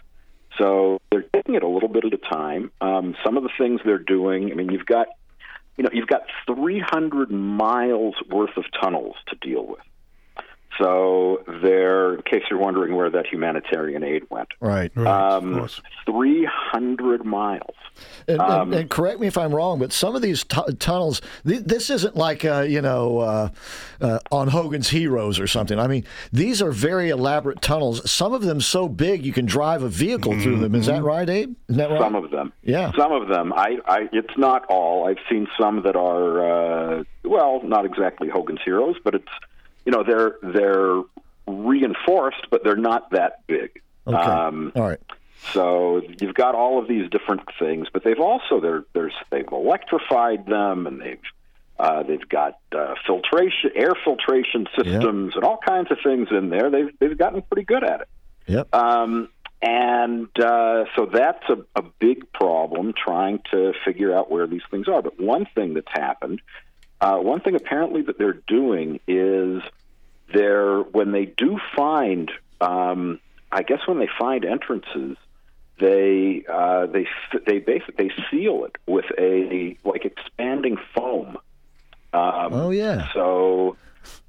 [0.61, 2.71] So they're taking it a little bit at a time.
[2.83, 5.07] Um, some of the things they're doing, I mean, you've got,
[5.79, 9.81] you know, you've got 300 miles worth of tunnels to deal with.
[10.79, 14.91] So there, in case you're wondering where that humanitarian aid went, Right.
[14.95, 15.69] right um,
[16.07, 17.75] 300 miles.
[18.29, 21.21] And, Um, and, and correct me if I'm wrong, but some of these tu- tunnels,
[21.47, 23.49] th- this isn't like uh, you know uh,
[24.01, 25.79] uh, on Hogan's Heroes or something.
[25.79, 28.09] I mean, these are very elaborate tunnels.
[28.11, 30.75] Some of them so big you can drive a vehicle through them.
[30.75, 31.55] Is that right, Abe?
[31.69, 32.01] Is that right?
[32.01, 32.53] Some of them.
[32.63, 32.93] Yeah.
[32.97, 33.53] Some of them.
[33.55, 35.07] I, I it's not all.
[35.07, 39.29] I've seen some that are uh, well, not exactly Hogan's Heroes, but it's
[39.85, 41.03] you know they're they're
[41.47, 43.83] reinforced, but they're not that big.
[44.07, 44.17] Okay.
[44.17, 45.01] Um, All right.
[45.53, 50.47] so you've got all of these different things, but they've also they're, there's they've electrified
[50.47, 51.23] them, and they've
[51.79, 56.71] uh, they've got uh, filtration, air filtration systems, and all kinds of things in there.
[56.71, 58.09] They've they've gotten pretty good at it.
[58.47, 58.75] Yep.
[58.75, 59.29] Um,
[59.63, 64.89] and uh, so that's a, a big problem trying to figure out where these things
[64.89, 65.03] are.
[65.03, 66.41] But one thing that's happened,
[67.01, 69.63] uh, one thing apparently that they're doing is
[70.33, 72.31] they're when they do find,
[72.61, 73.19] um,
[73.51, 75.17] I guess when they find entrances,
[75.79, 77.07] they uh, they
[77.47, 81.37] they basically they seal it with a like expanding foam.
[82.13, 83.09] Um, Oh yeah.
[83.15, 83.77] so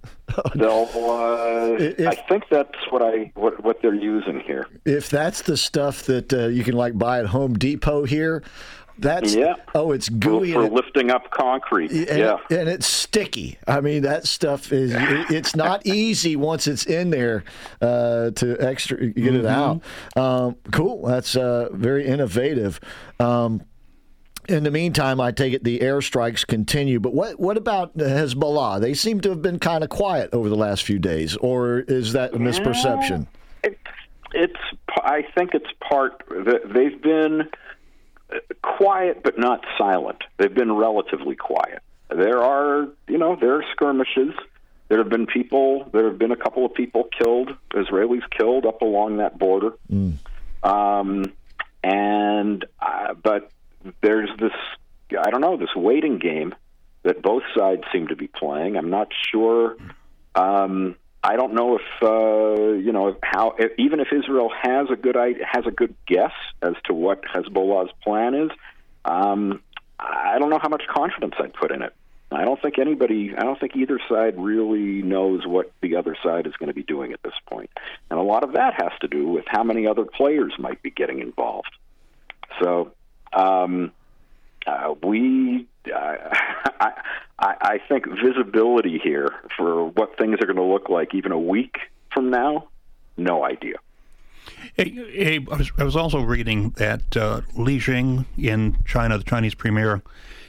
[0.56, 0.88] they'll.
[0.96, 4.68] Uh, If- I think that's what I what what they're using here.
[4.86, 8.44] If that's the stuff that uh, you can like buy at Home Depot here,
[9.02, 9.56] that's Yeah.
[9.76, 11.92] oh, it's gooey for lifting up concrete.
[11.92, 12.38] and, yeah.
[12.50, 13.58] and it's sticky.
[13.68, 17.44] I mean, that stuff is it, it's not easy once it's in there
[17.82, 19.82] uh, to extra get it out.
[20.16, 21.06] Um, cool.
[21.06, 22.80] That's uh, very innovative.
[23.20, 23.64] Um,
[24.50, 27.00] in the meantime, I take it the airstrikes continue.
[27.00, 28.82] But what what about Hezbollah?
[28.82, 32.14] They seem to have been kind of quiet over the last few days, or is
[32.14, 33.28] that a misperception?
[33.64, 33.78] It's
[34.34, 34.60] it's.
[35.04, 36.24] I think it's part.
[36.30, 37.50] They've been
[38.62, 40.24] quiet, but not silent.
[40.38, 41.82] They've been relatively quiet.
[42.10, 44.34] There are, you know, there are skirmishes.
[44.90, 45.90] There have been people.
[45.94, 49.74] There have been a couple of people killed, Israelis killed up along that border.
[50.64, 51.32] Um,
[51.84, 53.52] and uh, but
[54.02, 54.52] there's this.
[55.18, 56.54] I don't know this waiting game
[57.04, 58.78] that both sides seem to be playing.
[58.78, 59.76] I'm not sure.
[60.36, 65.16] Um, I don't know if uh, you know how even if Israel has a good
[65.16, 68.52] has a good guess as to what Hezbollah's plan is.
[69.06, 69.62] Um,
[70.00, 71.94] I don't know how much confidence I'd put in it.
[72.32, 73.34] I don't think anybody.
[73.38, 76.84] I don't think either side really knows what the other side is going to be
[76.84, 77.70] doing at this point.
[78.10, 80.92] and a lot of that has to do with how many other players might be
[80.92, 81.72] getting involved.
[82.62, 82.94] So
[83.34, 83.92] um,
[84.66, 86.94] uh, we, I,
[87.40, 91.40] I, I think visibility here for what things are going to look like even a
[91.40, 91.78] week
[92.14, 92.68] from now,
[93.18, 93.78] no idea.
[94.76, 99.24] Hey, hey, I, was, I was also reading that uh, Li Qiang in China, the
[99.24, 100.02] Chinese premier,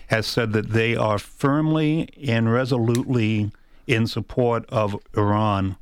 [0.09, 3.51] has said that they are firmly and resolutely
[3.87, 5.77] in support of Iran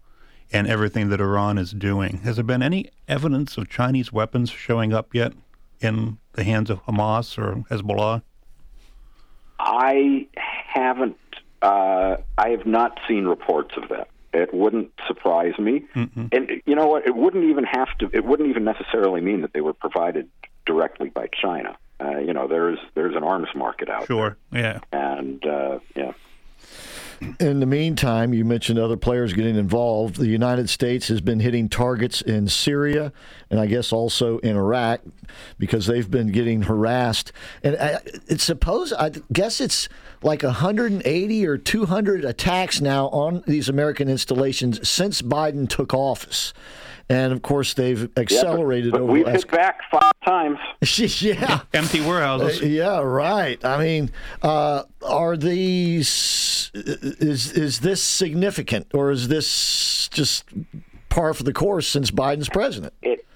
[0.52, 2.18] and everything that Iran is doing.
[2.18, 5.32] Has there been any evidence of Chinese weapons showing up yet
[5.80, 8.22] in the hands of Hamas or Hezbollah?
[9.60, 11.16] I haven't.
[11.62, 14.08] Uh, I have not seen reports of that.
[14.32, 16.32] It wouldn't surprise me, Mm-mm.
[16.32, 17.06] and you know what?
[17.06, 18.08] It wouldn't even have to.
[18.12, 20.28] It wouldn't even necessarily mean that they were provided
[20.64, 21.76] directly by China.
[22.00, 24.06] Uh, you know, there's there's an arms market out there.
[24.06, 24.36] Sure.
[24.52, 24.80] Yeah.
[24.92, 26.12] and uh, yeah.
[27.38, 30.16] In the meantime, you mentioned other players getting involved.
[30.16, 33.12] The United States has been hitting targets in Syria
[33.50, 35.02] and I guess also in Iraq
[35.58, 37.32] because they've been getting harassed.
[37.62, 39.88] And I, it's supposed, I guess it's
[40.22, 46.54] like 180 or 200 attacks now on these American installations since Biden took office.
[47.10, 50.12] And of course, they've accelerated yeah, but, but over we've the last hit back five
[50.24, 50.58] times.
[51.20, 51.62] yeah.
[51.74, 52.62] Empty warehouses.
[52.62, 53.62] Uh, yeah, right.
[53.64, 60.44] I mean, uh, are these is is this significant or is this just
[61.08, 62.94] par for the course since Biden's president?
[63.02, 63.26] It,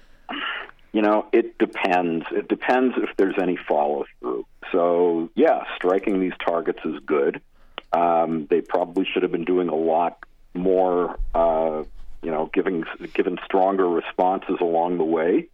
[0.93, 2.25] you know, it depends.
[2.31, 4.45] It depends if there's any follow through.
[4.71, 7.41] So, yeah, striking these targets is good.
[7.91, 10.23] Um, they probably should have been doing a lot
[10.53, 11.19] more.
[11.33, 11.83] Uh,
[12.25, 15.47] you know, giving given stronger responses along the way.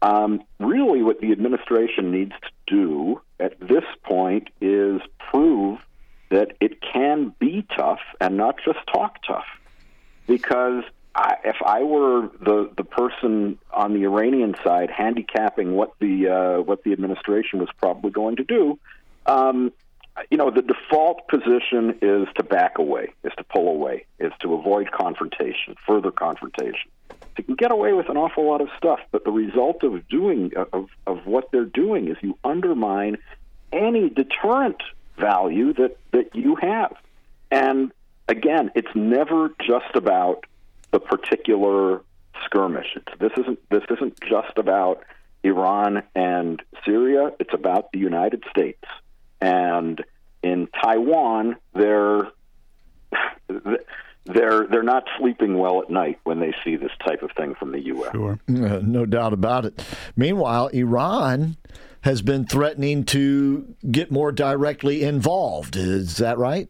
[0.00, 5.80] Um, really, what the administration needs to do at this point is prove
[6.30, 9.46] that it can be tough and not just talk tough.
[10.28, 16.28] Because I, if I were the the person on the Iranian side handicapping what the
[16.28, 18.78] uh, what the administration was probably going to do,
[19.26, 19.72] um,
[20.30, 24.54] you know, the default position is to back away, is to pull away, is to
[24.54, 26.90] avoid confrontation, further confrontation.
[27.38, 30.52] You can get away with an awful lot of stuff, but the result of doing
[30.72, 33.16] of of what they're doing is you undermine
[33.72, 34.82] any deterrent
[35.16, 36.94] value that that you have.
[37.50, 37.90] And
[38.28, 40.44] again, it's never just about
[40.90, 42.02] the particular
[42.44, 42.96] skirmish.
[42.96, 45.02] It's, this isn't this isn't just about
[45.42, 47.32] Iran and Syria.
[47.40, 48.84] It's about the United States.
[49.42, 50.04] And
[50.44, 52.28] in Taiwan, they're
[54.24, 57.72] they're they're not sleeping well at night when they see this type of thing from
[57.72, 58.12] the U.S.
[58.12, 59.84] Sure, uh, no doubt about it.
[60.16, 61.56] Meanwhile, Iran
[62.02, 65.74] has been threatening to get more directly involved.
[65.76, 66.68] Is that right?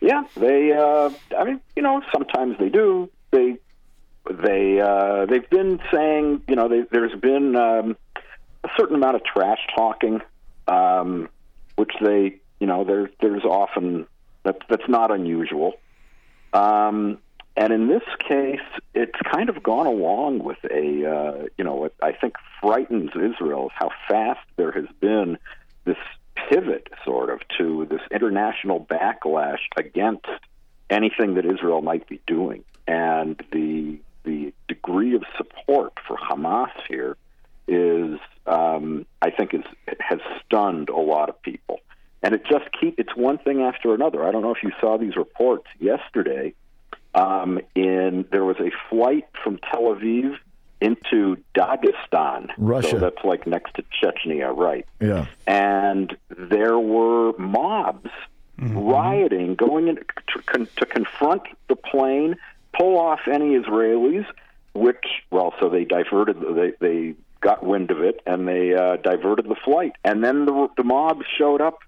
[0.00, 0.72] Yeah, they.
[0.72, 3.08] Uh, I mean, you know, sometimes they do.
[3.30, 3.56] They
[4.30, 7.96] they uh, they've been saying, you know, they, there's been um,
[8.64, 10.20] a certain amount of trash talking,
[10.72, 11.28] um,
[11.76, 14.06] which they, you know, there's there's often
[14.42, 15.74] that's that's not unusual.
[16.52, 17.18] Um,
[17.56, 18.60] and in this case,
[18.94, 23.66] it's kind of gone along with a, uh, you know, what I think frightens Israel
[23.66, 25.38] is how fast there has been
[25.84, 25.98] this
[26.34, 30.26] pivot, sort of, to this international backlash against
[30.88, 37.16] anything that Israel might be doing, and the the degree of support for Hamas here
[37.68, 39.64] is, um, I think, is
[40.00, 41.80] has stunned a lot of people,
[42.22, 44.24] and it just keep it's one thing after another.
[44.24, 46.54] I don't know if you saw these reports yesterday.
[47.14, 50.38] Um, in there was a flight from Tel Aviv
[50.80, 52.88] into Dagestan, Russia.
[52.88, 54.86] So that's like next to Chechnya, right?
[55.00, 55.26] Yeah.
[55.46, 58.10] And there were mobs
[58.58, 62.36] rioting, going in to, con- to confront the plane,
[62.78, 64.26] pull off any Israelis.
[64.74, 66.40] Which, well, so they diverted.
[66.40, 69.92] They they got wind of it and they uh, diverted the flight.
[70.04, 71.80] And then the the mobs showed up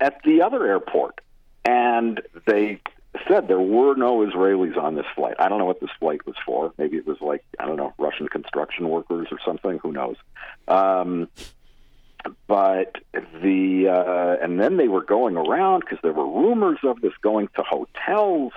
[0.00, 1.20] at the other airport,
[1.64, 2.80] and they
[3.28, 5.34] said there were no Israelis on this flight.
[5.38, 6.72] I don't know what this flight was for.
[6.78, 9.78] Maybe it was like I don't know Russian construction workers or something.
[9.82, 10.16] Who knows?
[10.66, 11.28] Um,
[12.46, 17.12] but the uh, and then they were going around because there were rumors of this
[17.20, 18.52] going to hotels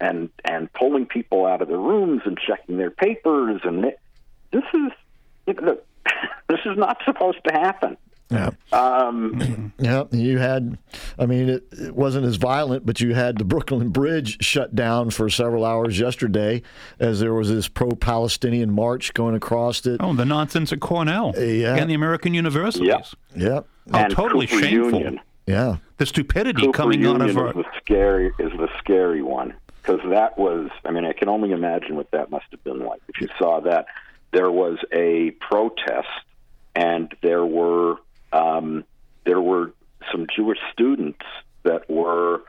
[0.00, 3.98] and and pulling people out of their rooms and checking their papers and it,
[4.52, 4.92] this is
[6.48, 7.96] this is not supposed to happen.
[8.30, 8.50] Yeah.
[8.72, 10.76] Um, yeah, you had,
[11.18, 15.10] I mean, it, it, wasn't as violent, but you had the Brooklyn Bridge shut down
[15.10, 16.62] for several hours yesterday
[16.98, 20.00] as there was this pro Palestinian march going across it.
[20.00, 21.76] Oh, the nonsense at Cornell yeah.
[21.76, 22.86] and the American universities.
[22.86, 23.06] Yep.
[23.36, 23.66] Yep.
[23.92, 24.98] How and totally Cooper shameful.
[25.00, 25.20] Union.
[25.46, 25.76] Yeah.
[25.96, 27.48] The stupidity Cooper coming Union out of our.
[27.48, 30.68] is the scary is the scary one because that was.
[30.84, 33.00] I mean, I can only imagine what that must have been like.
[33.08, 33.86] If you saw that,
[34.32, 36.08] there was a protest,
[36.74, 37.96] and there were
[38.32, 38.84] um,
[39.24, 39.72] there were
[40.12, 41.24] some Jewish students
[41.62, 42.42] that were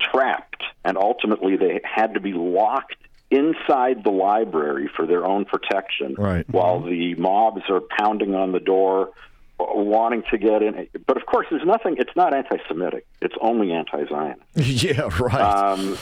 [0.00, 2.96] trapped, and ultimately they had to be locked
[3.30, 6.48] inside the library for their own protection, right.
[6.48, 9.10] while the mobs are pounding on the door,
[9.58, 10.88] wanting to get in.
[11.06, 11.96] But of course, there's nothing.
[11.98, 13.06] It's not anti-Semitic.
[13.22, 14.42] It's only anti-Zionist.
[14.56, 15.40] yeah, right.
[15.40, 15.96] Um,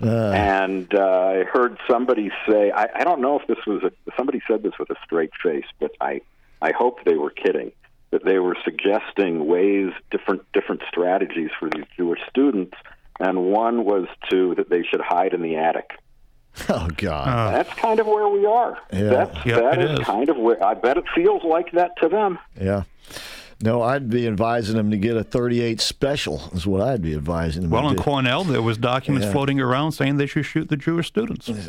[0.00, 0.30] Uh.
[0.30, 1.00] and uh,
[1.40, 4.72] I heard somebody say, I, I don't know if this was a, somebody said this
[4.78, 6.20] with a straight face, but I
[6.62, 7.72] I hope they were kidding.
[8.10, 12.74] That they were suggesting ways, different different strategies for these Jewish students,
[13.20, 15.90] and one was to that they should hide in the attic.
[16.70, 18.78] Oh God, That's kind of where we are.
[18.92, 19.10] Yeah.
[19.10, 20.06] That's Yep, that it is is.
[20.06, 22.38] kind of where I bet it feels like that to them.
[22.60, 22.84] yeah.
[23.60, 26.48] No, I'd be advising them to get a 38 special.
[26.54, 27.70] Is what I'd be advising them.
[27.70, 28.02] Well, to in do.
[28.02, 29.32] Cornell, there was documents Yeah.
[29.32, 31.50] floating around saying they should shoot the Jewish students.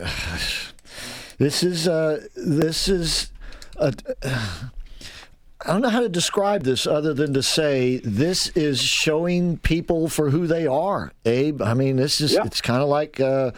[1.40, 3.32] This is uh, this is.
[3.78, 3.94] A,
[5.66, 10.10] I don't know how to describe this other than to say this is showing people
[10.10, 11.62] for who they are, Abe.
[11.62, 13.52] I mean, this is it's kind of like uh,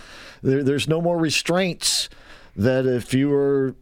[0.44, 2.08] there, there's no more restraints
[2.56, 3.74] that if you were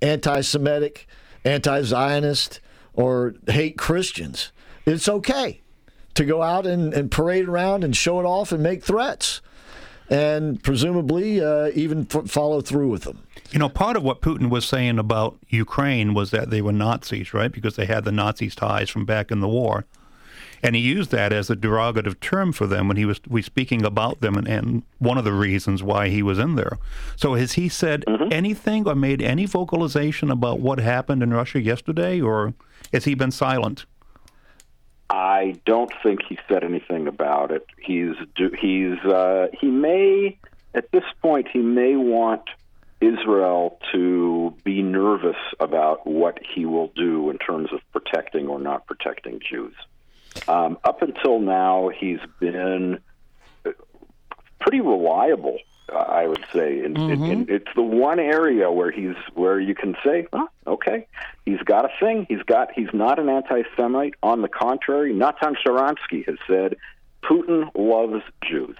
[0.00, 1.06] anti-Semitic,
[1.44, 2.60] anti-Zionist,
[2.94, 4.52] or hate Christians,
[4.86, 5.60] it's okay
[6.14, 9.40] to go out and, and parade around and show it off and make threats,
[10.10, 13.26] and presumably uh, even f- follow through with them.
[13.50, 17.32] You know, part of what Putin was saying about Ukraine was that they were Nazis,
[17.34, 17.52] right?
[17.52, 19.84] Because they had the Nazis ties from back in the war.
[20.64, 23.84] And he used that as a derogative term for them when he was we speaking
[23.84, 26.78] about them and, and one of the reasons why he was in there.
[27.16, 32.20] So has he said anything or made any vocalization about what happened in Russia yesterday
[32.20, 32.54] or
[32.92, 33.84] has he been silent?
[35.10, 37.66] I don't think he said anything about it.
[37.78, 38.14] He's
[38.58, 40.38] he's uh, he may
[40.74, 42.42] at this point he may want
[43.02, 48.86] Israel to be nervous about what he will do in terms of protecting or not
[48.86, 49.74] protecting Jews.
[50.48, 53.00] Um, up until now, he's been
[54.60, 55.58] pretty reliable.
[55.94, 59.96] I would say, in, in, in, it's the one area where he's where you can
[60.04, 61.06] say, oh, okay,
[61.44, 62.26] he's got a thing.
[62.28, 64.14] He's got he's not an anti-Semite.
[64.22, 66.76] On the contrary, Natan Sharansky has said
[67.22, 68.76] Putin loves Jews.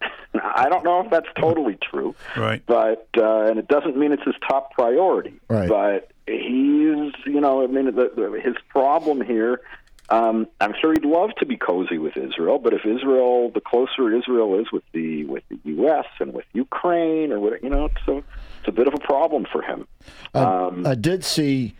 [0.34, 2.62] I don't know if that's totally true, Right.
[2.66, 5.34] but uh, and it doesn't mean it's his top priority.
[5.48, 5.68] Right.
[5.68, 9.60] But he's, you know, I mean, the, the, his problem here.
[10.10, 14.14] Um, I'm sure he'd love to be cozy with Israel, but if Israel, the closer
[14.14, 16.04] Israel is with the with the U.S.
[16.20, 19.46] and with Ukraine, or what, you know, it's a it's a bit of a problem
[19.50, 19.86] for him.
[20.34, 21.74] Um, I, I did see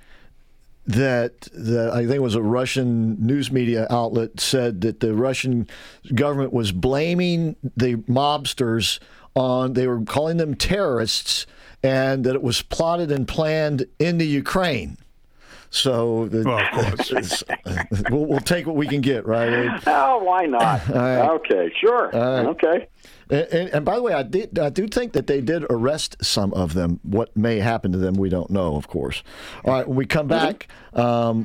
[0.87, 5.68] that the I think it was a Russian news media outlet said that the Russian
[6.14, 9.01] government was blaming the mobsters
[9.35, 11.47] on they were calling them terrorists
[11.83, 14.97] and that it was plotted and planned in the Ukraine.
[15.75, 17.43] So the, Well, of course.
[18.11, 19.83] we'll, we'll take what we can get, right?
[19.89, 20.89] Oh, why not?
[20.89, 21.31] All right.
[21.31, 22.11] Okay, sure.
[22.12, 22.47] right.
[22.47, 22.87] Okay.
[23.29, 26.16] And, and, and by the way, I did I do think that they did arrest
[26.22, 27.01] some of them.
[27.03, 29.25] What may happen to them, we don't know, of course.
[29.64, 31.45] All right, when we come back, um,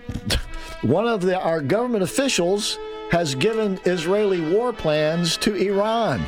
[0.83, 2.77] one of the, our government officials
[3.09, 6.23] has given Israeli war plans to Iran.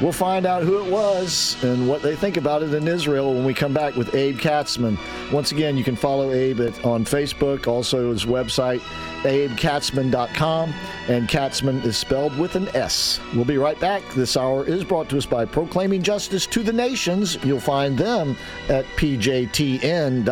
[0.00, 3.46] We'll find out who it was and what they think about it in Israel when
[3.46, 4.98] we come back with Abe Katzman.
[5.32, 8.80] Once again, you can follow Abe at, on Facebook, also his website,
[9.22, 10.74] abekatzman.com,
[11.08, 13.20] and Katzman is spelled with an S.
[13.34, 14.02] We'll be right back.
[14.14, 17.38] This hour is brought to us by Proclaiming Justice to the Nations.
[17.42, 18.36] You'll find them
[18.68, 20.28] at pjtn.org.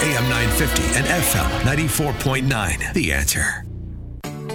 [0.00, 2.94] AM 950 and FM 94.9.
[2.94, 3.67] The answer.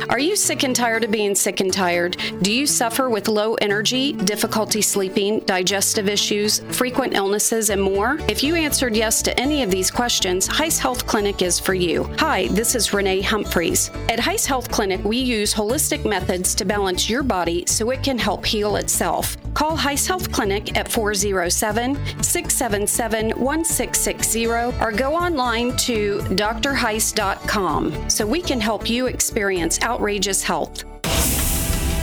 [0.10, 2.18] Are you sick and tired of being sick and tired?
[2.42, 8.18] Do you suffer with low energy, difficulty sleeping, digestive issues, frequent illnesses, and more?
[8.28, 12.04] If you answered yes to any of these questions, Heiss Health Clinic is for you.
[12.18, 13.90] Hi, this is Renee Humphreys.
[14.10, 18.18] At Heiss Health Clinic, we use holistic methods to balance your body so it can
[18.18, 19.38] help heal itself.
[19.54, 28.42] Call Heiss Health Clinic at 407 677 1660 or go online to drheiss.com so we
[28.42, 30.84] can help you experience outrageous health.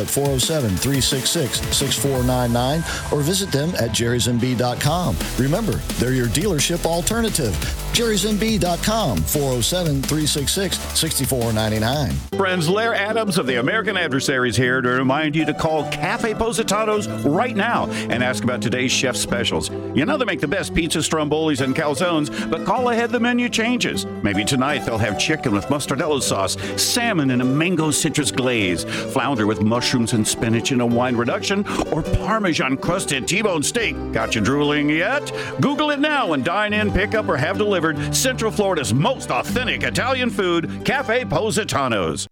[0.00, 2.80] at 407 366 6499
[3.12, 5.16] or visit them at jerrysmb.com.
[5.38, 7.54] Remember, they're your dealership alternative.
[7.94, 12.10] jerrysmb.com, 407 366 6499.
[12.36, 17.08] Friends, Lair Adams of the American Adversaries here to remind you to call Cafe Positanos
[17.24, 19.70] right now and ask about today's chef specials.
[19.94, 23.48] You know they make the best pizza, strombolis, and calzones, but call ahead the menu
[23.48, 24.06] changes.
[24.22, 29.46] Maybe tonight they'll have chicken with mustardello sauce, salmon in a mango citrus glaze, flounder
[29.46, 31.62] with mushrooms and spinach in a wine reduction,
[31.92, 33.94] or Parmesan crusted T-bone steak.
[34.12, 35.30] Got you drooling yet?
[35.60, 39.82] Google it now and dine in, pick up, or have delivered Central Florida's most authentic
[39.82, 42.26] Italian food, Cafe Positanos.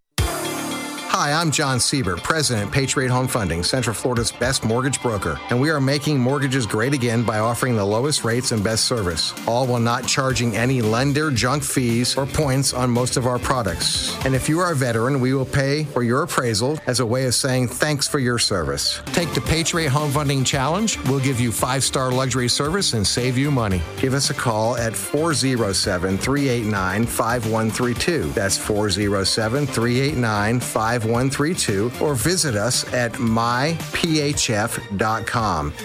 [1.12, 5.68] Hi, I'm John Siebert, President, Patriot Home Funding, Central Florida's best mortgage broker, and we
[5.68, 9.78] are making mortgages great again by offering the lowest rates and best service, all while
[9.78, 14.16] not charging any lender junk fees or points on most of our products.
[14.24, 17.26] And if you are a veteran, we will pay for your appraisal as a way
[17.26, 19.02] of saying thanks for your service.
[19.12, 20.98] Take the Patriot Home Funding Challenge.
[21.10, 23.82] We'll give you five star luxury service and save you money.
[23.98, 28.32] Give us a call at 407 389 5132.
[28.32, 31.01] That's 407 389 5132.
[31.02, 33.82] 5132 or visit us at myphf.com.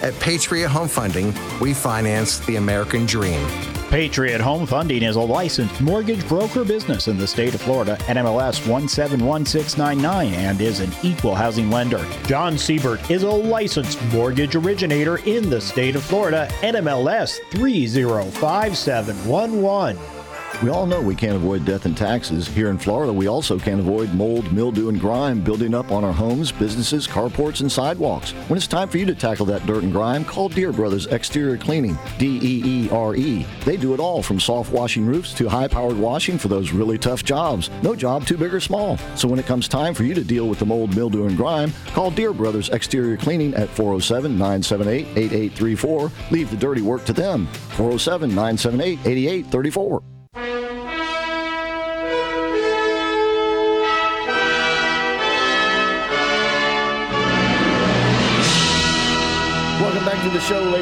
[0.01, 3.45] At Patriot Home Funding, we finance the American dream.
[3.89, 8.68] Patriot Home Funding is a licensed mortgage broker business in the state of Florida, NMLS
[8.68, 12.05] 171699, and is an equal housing lender.
[12.26, 20.16] John Siebert is a licensed mortgage originator in the state of Florida, NMLS 305711.
[20.63, 22.47] We all know we can't avoid death and taxes.
[22.47, 26.11] Here in Florida, we also can't avoid mold, mildew, and grime building up on our
[26.11, 28.31] homes, businesses, carports, and sidewalks.
[28.47, 31.57] When it's time for you to tackle that dirt and grime, call Deere Brothers Exterior
[31.57, 33.45] Cleaning, D E E R E.
[33.65, 36.97] They do it all from soft washing roofs to high powered washing for those really
[36.97, 37.69] tough jobs.
[37.83, 38.97] No job too big or small.
[39.15, 41.71] So when it comes time for you to deal with the mold, mildew, and grime,
[41.93, 46.11] call Deere Brothers Exterior Cleaning at 407 978 8834.
[46.31, 47.45] Leave the dirty work to them.
[47.45, 50.16] 407 978 8834.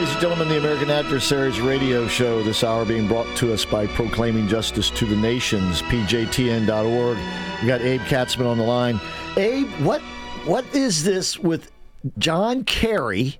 [0.05, 2.43] Ladies and gentlemen, the American Adversaries radio show.
[2.43, 7.17] This hour being brought to us by Proclaiming Justice to the Nations, pjtn.org.
[7.59, 9.01] We got Abe Katzman on the line.
[9.35, 10.01] Abe, what
[10.45, 11.71] what is this with
[12.19, 13.39] John Kerry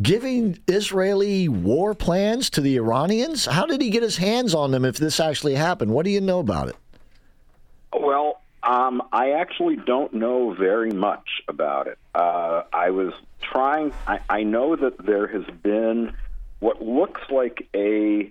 [0.00, 3.46] giving Israeli war plans to the Iranians?
[3.46, 5.90] How did he get his hands on them if this actually happened?
[5.90, 6.76] What do you know about it?
[7.92, 11.98] Well, um, I actually don't know very much about it.
[12.14, 16.12] Uh, I was trying, I, I know that there has been
[16.60, 18.30] what looks like a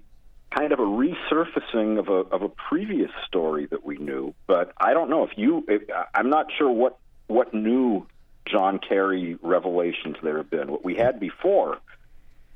[0.55, 4.93] kind of a resurfacing of a, of a previous story that we knew, but I
[4.93, 5.81] don't know if you, if,
[6.13, 8.05] I'm not sure what, what new
[8.45, 10.71] John Kerry revelations there have been.
[10.71, 11.79] What we had before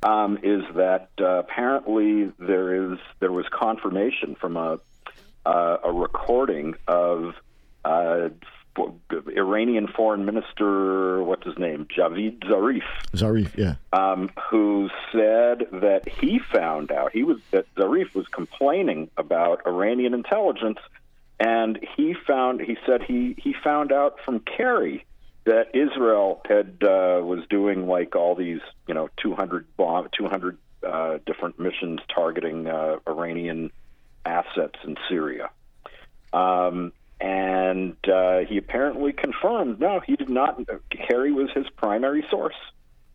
[0.04, 4.80] um, is that uh, apparently there is there was confirmation from a
[5.46, 7.34] uh, a recording of
[7.86, 8.30] uh,
[9.36, 13.76] Iranian Foreign Minister, what's his name, Javad Zarif, Zarif, yeah.
[13.92, 20.14] um, who said that he found out he was that Zarif was complaining about Iranian
[20.14, 20.80] intelligence,
[21.40, 25.06] and he found he said he he found out from Kerry
[25.44, 30.58] that Israel had uh, was doing like all these you know 200 bomb 200
[30.88, 33.72] uh, different missions targeting uh, Iranian
[34.26, 35.50] assets in Syria.
[36.32, 40.60] Um, and uh, he apparently confirmed no, he did not.
[40.90, 42.56] Kerry was his primary source.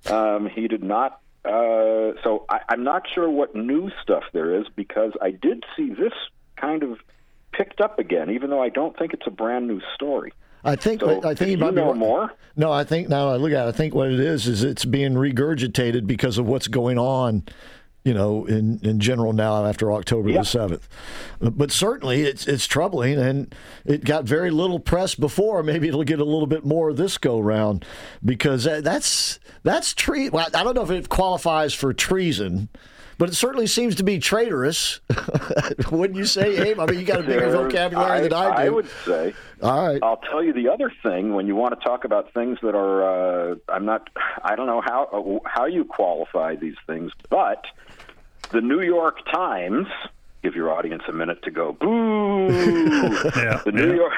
[0.07, 1.21] Um, he did not.
[1.45, 5.91] Uh, so I, I'm not sure what new stuff there is because I did see
[5.91, 6.13] this
[6.57, 6.99] kind of
[7.53, 10.33] picked up again, even though I don't think it's a brand new story.
[10.65, 12.33] I think So, I think you might you be know more.
[12.57, 14.85] No, I think now I look at it, I think what it is is it's
[14.85, 17.45] being regurgitated because of what's going on,
[18.07, 20.39] you know, in, in general now after October Yeah.
[20.39, 20.89] the seventh.
[21.41, 23.53] But certainly it's it's troubling and
[23.85, 25.65] it got very little press before.
[25.65, 27.85] Maybe it'll get a little bit more this go round
[28.25, 32.69] because that's that's tre- well, I don't know if it qualifies for treason.
[33.19, 35.01] But it certainly seems to be traitorous,
[35.91, 36.79] wouldn't you say, Abe?
[36.79, 38.63] I mean, you got a bigger vocabulary than I do.
[38.63, 39.33] I would say.
[39.63, 40.03] All right.
[40.03, 43.53] I'll tell you the other thing when you want to talk about things that are.
[43.53, 44.11] Uh, I'm not.
[44.45, 47.65] I don't know how how you qualify these things, but
[48.51, 49.87] the New York Times.
[50.43, 52.49] Give your audience a minute to go boo.
[52.49, 54.13] the New York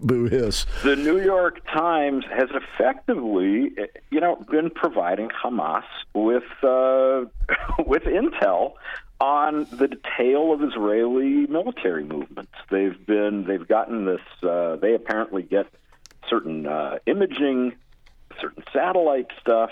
[0.00, 0.64] Boo hiss.
[0.82, 3.72] the New York Times has effectively,
[4.10, 7.26] you know, been providing Hamas with uh,
[7.86, 8.74] with intel
[9.20, 12.52] on the detail of Israeli military movements.
[12.70, 14.20] They've been they've gotten this.
[14.42, 15.66] Uh, they apparently get
[16.28, 17.74] certain uh, imaging,
[18.40, 19.70] certain satellite stuff,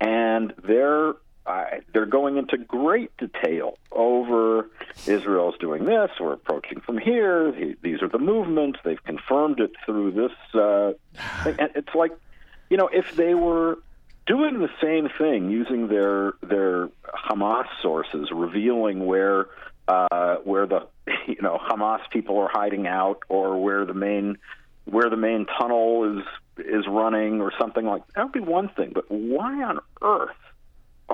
[0.00, 1.14] and they're
[1.46, 4.70] I, they're going into great detail over
[5.06, 6.10] Israel's doing this.
[6.18, 7.52] We're approaching from here.
[7.82, 8.78] These are the movements.
[8.84, 10.32] They've confirmed it through this.
[10.54, 10.92] Uh.
[11.44, 12.12] And it's like,
[12.70, 13.78] you know, if they were
[14.26, 16.88] doing the same thing using their their
[17.28, 19.48] Hamas sources, revealing where
[19.88, 20.86] uh, where the
[21.26, 24.38] you know Hamas people are hiding out or where the main
[24.84, 26.24] where the main tunnel is
[26.64, 28.92] is running or something like that would be one thing.
[28.94, 30.36] But why on earth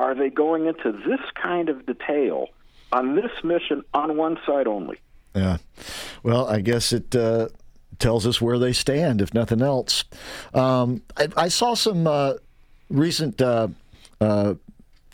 [0.01, 2.49] are they going into this kind of detail
[2.91, 4.99] on this mission on one side only?
[5.35, 5.59] Yeah.
[6.23, 7.49] Well, I guess it uh,
[7.99, 10.05] tells us where they stand, if nothing else.
[10.55, 12.35] Um, I, I, saw some uh,
[12.89, 13.69] recent uh,
[14.21, 14.55] uh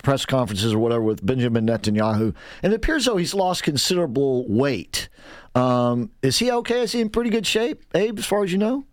[0.03, 2.33] press conferences or whatever with Benjamin Netanyahu,
[2.63, 5.09] and it appears though he's lost considerable weight.
[5.57, 6.83] Um, is he okay?
[6.83, 8.85] Is he in pretty good shape, Abe, as far as you know?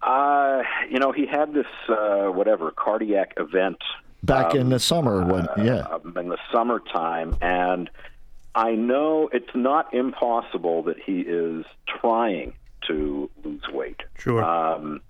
[0.00, 3.78] Uh, you know, he had this uh, whatever cardiac event
[4.22, 6.20] back um, in the summer when uh, yeah.
[6.20, 7.90] in the summertime and
[8.54, 12.52] i know it's not impossible that he is trying
[12.86, 14.00] to lose weight.
[14.18, 14.42] Sure.
[14.42, 15.00] Um,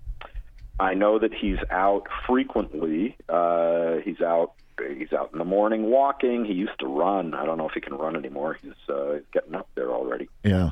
[0.79, 3.15] i know that he's out frequently.
[3.29, 4.53] Uh, he's out
[4.97, 6.45] he's out in the morning walking.
[6.45, 7.33] He used to run.
[7.33, 8.57] I don't know if he can run anymore.
[8.61, 10.29] He's uh, getting up there already.
[10.43, 10.71] Yeah.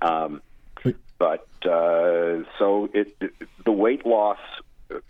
[0.00, 0.42] Um,
[1.18, 3.32] but uh, so it, it
[3.64, 4.40] the weight loss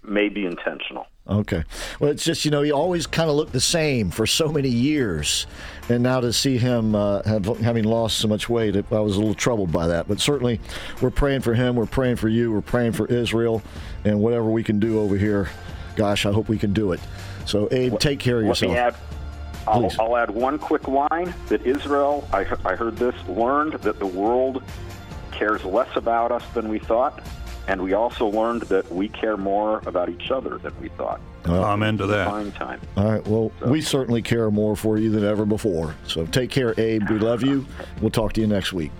[0.03, 1.63] may be intentional Okay.
[2.01, 4.69] Well, it's just, you know, he always kind of looked the same for so many
[4.69, 5.47] years.
[5.89, 9.21] And now to see him uh, have, having lost so much weight, I was a
[9.21, 10.09] little troubled by that.
[10.09, 10.61] But certainly,
[11.01, 11.77] we're praying for him.
[11.77, 12.53] We're praying for you.
[12.53, 13.63] We're praying for Israel.
[14.05, 15.49] And whatever we can do over here,
[15.95, 17.01] gosh, I hope we can do it.
[17.47, 18.75] So, Abe, take care of yourself.
[18.75, 18.97] Add,
[19.67, 24.07] I'll, I'll, add one quick line that Israel, I, I heard this, learned that the
[24.07, 24.63] world
[25.31, 27.23] cares less about us than we thought
[27.69, 31.21] and we also learned that we care more about each other than we thought.
[31.47, 32.29] Well, Amen to that.
[32.29, 32.81] Fine time.
[32.97, 33.27] All right.
[33.27, 33.69] Well, so.
[33.69, 35.95] we certainly care more for you than ever before.
[36.07, 37.09] So take care, Abe.
[37.09, 37.67] We love you.
[38.01, 38.93] We'll talk to you next week.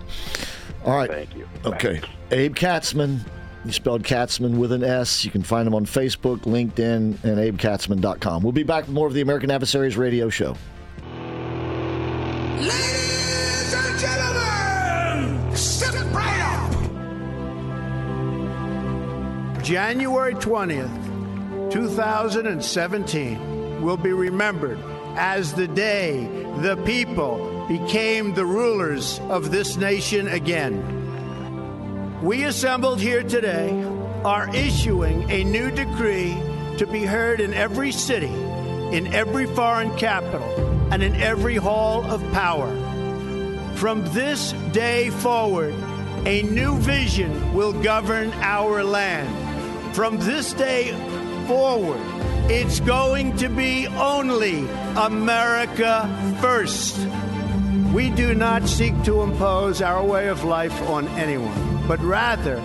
[0.85, 1.09] All right.
[1.09, 1.47] Thank you.
[1.65, 2.01] Okay.
[2.31, 3.19] Abe Katzman.
[3.65, 5.23] You spelled Katzman with an S.
[5.23, 8.43] You can find him on Facebook, LinkedIn, and abekatzman.com.
[8.43, 10.57] We'll be back with more of the American Adversaries radio show.
[12.57, 13.22] Ladies
[19.63, 24.77] January 20th, 2017 will be remembered
[25.15, 26.25] as the day
[26.59, 30.83] the people became the rulers of this nation again.
[32.21, 33.71] We assembled here today
[34.25, 36.35] are issuing a new decree
[36.77, 38.33] to be heard in every city,
[38.91, 40.43] in every foreign capital,
[40.91, 42.69] and in every hall of power.
[43.75, 45.73] From this day forward,
[46.25, 49.42] a new vision will govern our land.
[49.93, 50.91] From this day
[51.45, 52.01] forward,
[52.49, 54.67] it's going to be only
[54.97, 56.09] America
[56.41, 56.97] first.
[57.93, 62.55] We do not seek to impose our way of life on anyone, but rather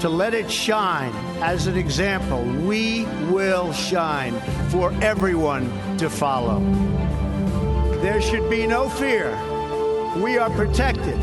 [0.00, 2.44] to let it shine as an example.
[2.44, 6.60] We will shine for everyone to follow.
[8.02, 9.30] There should be no fear.
[10.18, 11.18] We are protected,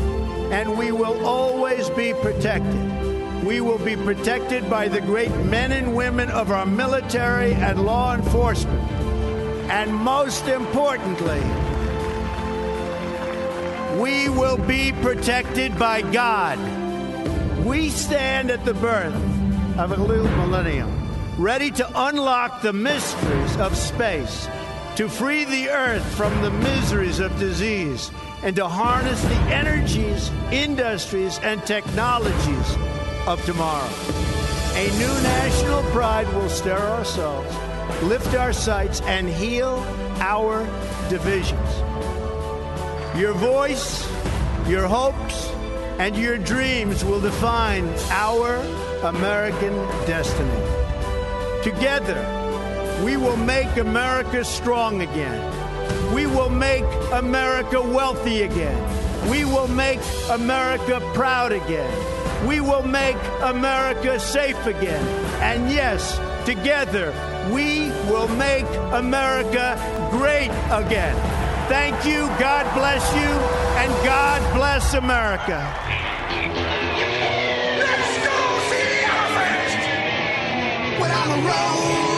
[0.50, 2.91] and we will always be protected
[3.42, 8.14] we will be protected by the great men and women of our military and law
[8.14, 8.80] enforcement.
[9.68, 11.40] And most importantly,
[14.00, 16.58] we will be protected by God.
[17.64, 19.14] We stand at the birth
[19.76, 24.48] of a new millennium, ready to unlock the mysteries of space,
[24.96, 28.12] to free the earth from the miseries of disease,
[28.44, 32.76] and to harness the energies, industries, and technologies
[33.26, 33.88] of tomorrow.
[34.74, 37.54] A new national pride will stir ourselves,
[38.02, 39.84] lift our sights, and heal
[40.18, 40.64] our
[41.08, 41.70] divisions.
[43.16, 44.08] Your voice,
[44.66, 45.50] your hopes,
[45.98, 48.56] and your dreams will define our
[49.04, 49.74] American
[50.06, 50.50] destiny.
[51.62, 52.20] Together,
[53.04, 56.14] we will make America strong again.
[56.14, 59.30] We will make America wealthy again.
[59.30, 60.00] We will make
[60.30, 62.11] America proud again.
[62.46, 65.04] We will make America safe again.
[65.40, 67.14] And yes, together,
[67.52, 69.78] we will make America
[70.10, 71.16] great again.
[71.68, 73.30] Thank you, God bless you,
[73.80, 75.58] and God bless America.
[77.78, 78.38] Let's go
[78.68, 79.80] see the elephant!
[81.00, 82.11] Without a roll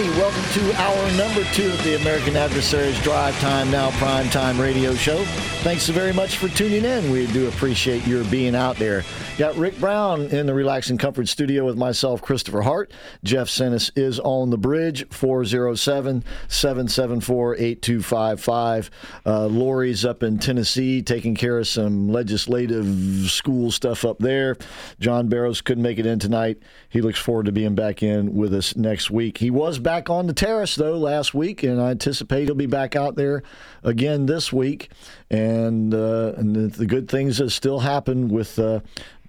[0.00, 4.94] welcome to hour number two of the American Adversaries Drive Time Now Prime Time radio
[4.94, 5.22] show.
[5.62, 7.10] Thanks so very much for tuning in.
[7.10, 9.04] We do appreciate your being out there.
[9.36, 12.92] Got Rick Brown in the Relax and Comfort studio with myself, Christopher Hart.
[13.22, 18.90] Jeff Sennis is on the bridge, 407 774 8255.
[19.26, 24.56] Uh, Laurie's up in Tennessee taking care of some legislative school stuff up there.
[25.00, 26.58] John Barros couldn't make it in tonight.
[26.88, 29.38] He looks forward to being back in with us next week.
[29.38, 32.96] He was back on the terrace, though, last week, and I anticipate he'll be back
[32.96, 33.42] out there
[33.82, 34.90] again this week.
[35.30, 38.80] And, uh, and the, the, good things that still happen with uh,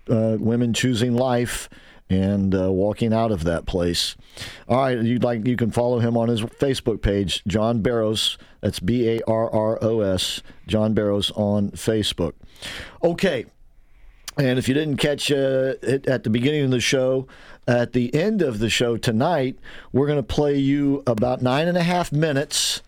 [0.09, 1.69] uh, women choosing life
[2.09, 4.15] and uh, walking out of that place.
[4.67, 8.37] All right, you'd like you can follow him on his Facebook page, John Barros.
[8.61, 12.33] That's B A R R O S, John Barros on Facebook.
[13.03, 13.45] Okay,
[14.37, 17.27] and if you didn't catch uh, it at the beginning of the show,
[17.67, 19.57] at the end of the show tonight,
[19.91, 22.81] we're going to play you about nine and a half minutes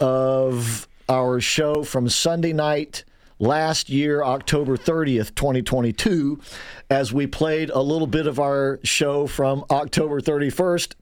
[0.00, 3.04] of our show from Sunday night
[3.38, 6.40] last year, October 30th, 2022,
[6.88, 10.94] as we played a little bit of our show from October 31st,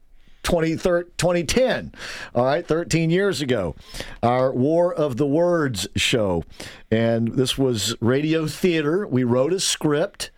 [0.43, 1.93] 2010.
[2.33, 3.75] All right, 13 years ago.
[4.23, 6.43] Our War of the Words show.
[6.89, 9.05] And this was radio theater.
[9.05, 10.31] We wrote a script,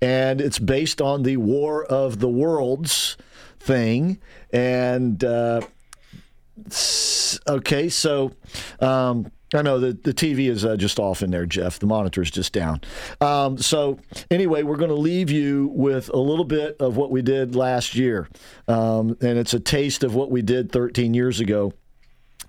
[0.00, 3.16] and it's based on the War of the Worlds
[3.58, 4.18] thing.
[4.52, 5.62] And, uh,
[7.48, 8.32] okay, so.
[8.80, 11.78] Um, I know the, the TV is uh, just off in there, Jeff.
[11.78, 12.80] The monitor is just down.
[13.20, 17.22] Um, so, anyway, we're going to leave you with a little bit of what we
[17.22, 18.28] did last year.
[18.66, 21.72] Um, and it's a taste of what we did 13 years ago.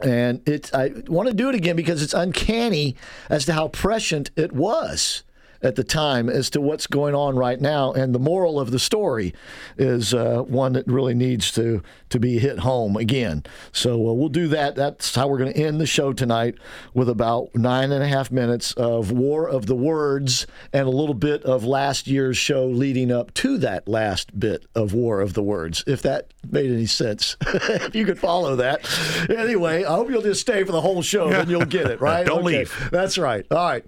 [0.01, 2.95] And it's, I want to do it again because it's uncanny
[3.29, 5.23] as to how prescient it was
[5.61, 7.91] at the time as to what's going on right now.
[7.93, 9.33] And the moral of the story
[9.77, 13.43] is uh, one that really needs to, to be hit home again.
[13.71, 14.75] So uh, we'll do that.
[14.75, 16.55] That's how we're going to end the show tonight
[16.93, 21.15] with about nine and a half minutes of War of the Words and a little
[21.15, 25.43] bit of last year's show leading up to that last bit of War of the
[25.43, 27.35] Words, if that made any sense.
[27.47, 28.87] if you could follow that.
[29.29, 32.25] Anyway, I hope you'll just stay for the whole show and you'll get it, right?
[32.25, 32.59] Don't okay.
[32.59, 32.89] leave.
[32.91, 33.45] That's right.
[33.51, 33.83] All right.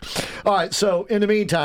[0.45, 0.73] All right.
[0.73, 1.58] So in the meantime,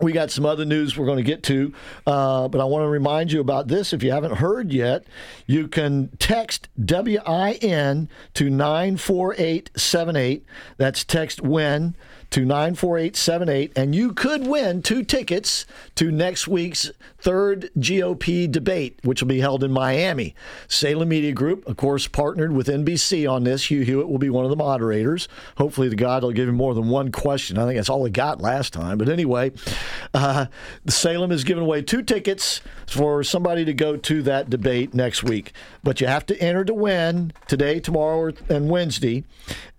[0.00, 1.72] we got some other news we're going to get to,
[2.06, 3.92] uh, but I want to remind you about this.
[3.92, 5.06] If you haven't heard yet,
[5.46, 10.44] you can text WIN to 94878.
[10.76, 11.96] That's text WIN
[12.30, 19.20] to 94878, and you could win two tickets to next week's third GOP debate, which
[19.20, 20.34] will be held in Miami.
[20.68, 23.70] Salem Media Group, of course, partnered with NBC on this.
[23.70, 25.28] Hugh Hewitt will be one of the moderators.
[25.56, 27.58] Hopefully, the God will give him more than one question.
[27.58, 28.98] I think that's all he got last time.
[28.98, 29.52] But anyway,
[30.14, 30.46] uh,
[30.88, 35.52] Salem is giving away two tickets for somebody to go to that debate next week.
[35.82, 39.24] But you have to enter to win today, tomorrow, and Wednesday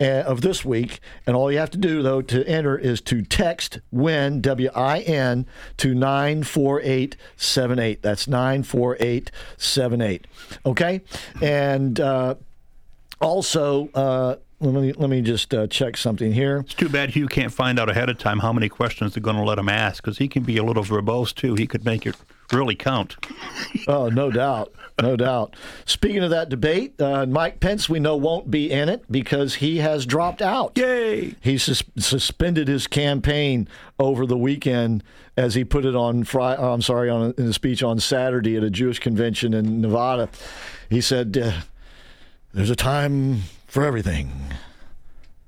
[0.01, 0.99] uh, of this week.
[1.25, 4.99] And all you have to do, though, to enter is to text WIN, W I
[4.99, 5.45] N,
[5.77, 8.01] to 94878.
[8.01, 10.27] That's 94878.
[10.65, 11.01] Okay?
[11.41, 12.35] And uh,
[13.21, 16.59] also, uh, let me let me just uh, check something here.
[16.59, 19.35] It's too bad Hugh can't find out ahead of time how many questions they're going
[19.35, 21.53] to let him ask because he can be a little verbose too.
[21.53, 22.15] He could make it
[22.51, 23.17] really count.
[23.87, 24.73] oh, no doubt.
[24.99, 25.55] No doubt.
[25.85, 29.77] Speaking of that debate, uh, Mike Pence, we know, won't be in it because he
[29.77, 30.75] has dropped out.
[30.75, 31.35] Yay!
[31.39, 33.67] He sus- suspended his campaign
[33.99, 35.03] over the weekend
[35.35, 36.59] as he put it on Friday.
[36.59, 40.29] I'm sorry, on in a speech on Saturday at a Jewish convention in Nevada.
[40.89, 41.61] He said, uh,
[42.53, 44.31] "There's a time for everything.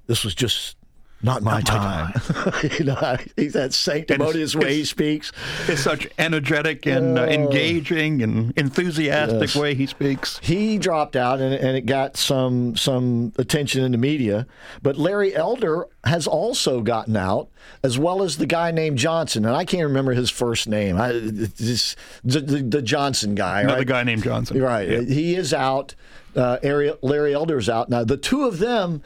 [0.06, 0.76] This was just
[1.22, 2.70] not my Not my time.
[2.80, 5.32] you know, he's that sanctimonious way he speaks.
[5.68, 7.26] It's such energetic and uh, Oh.
[7.26, 9.56] engaging and enthusiastic Yes.
[9.56, 10.40] way he speaks.
[10.42, 14.48] He dropped out, and, and it got some some attention in the media.
[14.82, 17.50] But Larry Elder has also gotten out,
[17.84, 21.00] as well as the guy named Johnson, and I can't remember his first name.
[21.00, 23.88] I, this, the, the, the Johnson guy, Another right?
[23.88, 24.62] guy named Johnson.
[24.62, 24.88] Right.
[24.88, 25.02] Yeah.
[25.02, 25.96] He is out.
[26.36, 27.90] Uh, Ari- Larry Elder's out.
[27.90, 29.02] Now, the two of them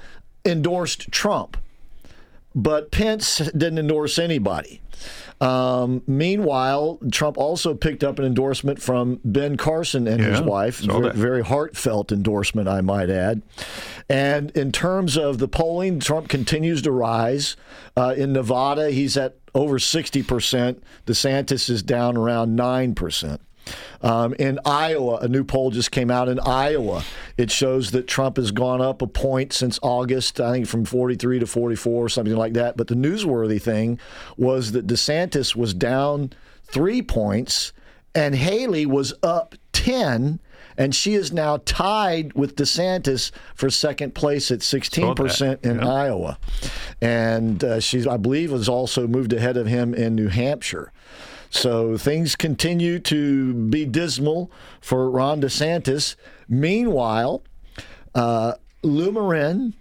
[0.46, 1.58] endorsed Trump,
[2.56, 4.82] but Pence didn't endorse anybody.
[5.42, 10.80] Um, meanwhile, Trump also picked up an endorsement from Ben Carson and his wife.
[10.80, 13.42] Very, very heartfelt endorsement, I might add.
[14.08, 17.58] And in terms of the polling, Trump continues to rise.
[17.98, 20.80] Uh, in Nevada, he's at over 60%.
[21.06, 23.40] DeSantis is down around 9%.
[24.02, 27.04] Um, in Iowa, a new poll just came out in Iowa.
[27.38, 31.40] It shows that Trump has gone up a point since August, I think from 43
[31.40, 32.76] to 44, something like that.
[32.78, 34.00] But the newsworthy thing
[34.38, 36.32] was that DeSantis was down
[36.66, 37.72] three points
[38.16, 40.40] and Haley was up 10,
[40.78, 45.88] and she is now tied with DeSantis for second place at 16% in Yeah.
[45.88, 46.38] Iowa.
[47.02, 50.92] And uh, she's, I believe, has also moved ahead of him in New Hampshire.
[51.54, 54.52] So things continue to be dismal
[54.82, 56.16] for Ron DeSantis.
[56.50, 57.44] Meanwhile,
[58.16, 59.76] uh, Lou Marin,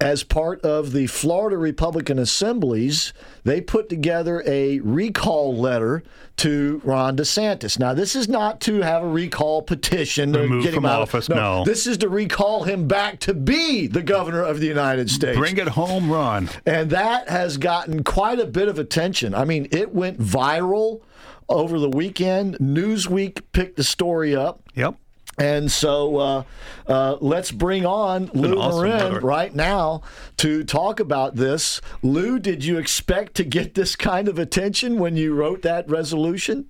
[0.00, 3.12] as part of the Florida Republican Assemblies,
[3.44, 6.04] they put together a recall letter
[6.36, 7.80] to Ron DeSantis.
[7.80, 11.28] Now, this is not to have a recall petition to get him from out office,
[11.28, 11.64] of, no.
[11.64, 15.36] This is to recall him back to be the governor of the United States.
[15.36, 16.48] Bring it home, Ron.
[16.64, 19.34] And that has gotten quite a bit of attention.
[19.34, 21.02] I mean, it went viral
[21.48, 22.56] over the weekend.
[22.58, 24.62] Newsweek picked the story up.
[24.74, 24.94] Yep.
[25.38, 26.42] And so uh,
[26.86, 29.20] uh, let's bring on Lou awesome Marin letter.
[29.20, 30.02] right now
[30.38, 31.80] to talk about this.
[32.02, 36.66] Lou, did you expect to get this kind of attention when you wrote that resolution?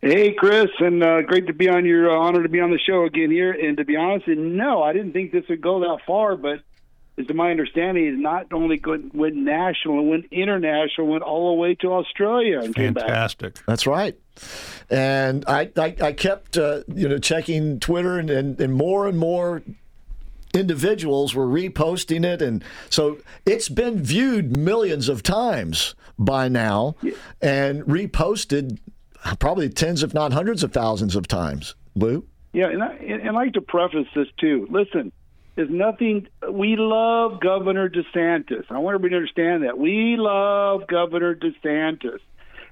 [0.00, 2.78] Hey, Chris, and uh, great to be on your uh, honor to be on the
[2.78, 3.52] show again here.
[3.52, 6.60] And to be honest, and no, I didn't think this would go that far, but
[7.20, 11.54] as to my understanding, it not only went, went national, it went international, went all
[11.54, 13.06] the way to Australia and came back.
[13.06, 13.58] Fantastic.
[13.66, 14.18] That's right.
[14.88, 19.18] And I, I, I kept, uh, you know, checking Twitter, and, and, and more and
[19.18, 19.62] more
[20.52, 26.96] individuals were reposting it, and so it's been viewed millions of times by now,
[27.40, 28.78] and reposted
[29.38, 31.76] probably tens, if not hundreds of thousands of times.
[31.94, 32.24] Lou.
[32.52, 34.66] Yeah, and I, and I'd like to preface this too.
[34.70, 35.12] Listen,
[35.60, 36.26] there's nothing.
[36.50, 38.64] We love Governor DeSantis.
[38.70, 42.20] I want everybody to understand that we love Governor DeSantis.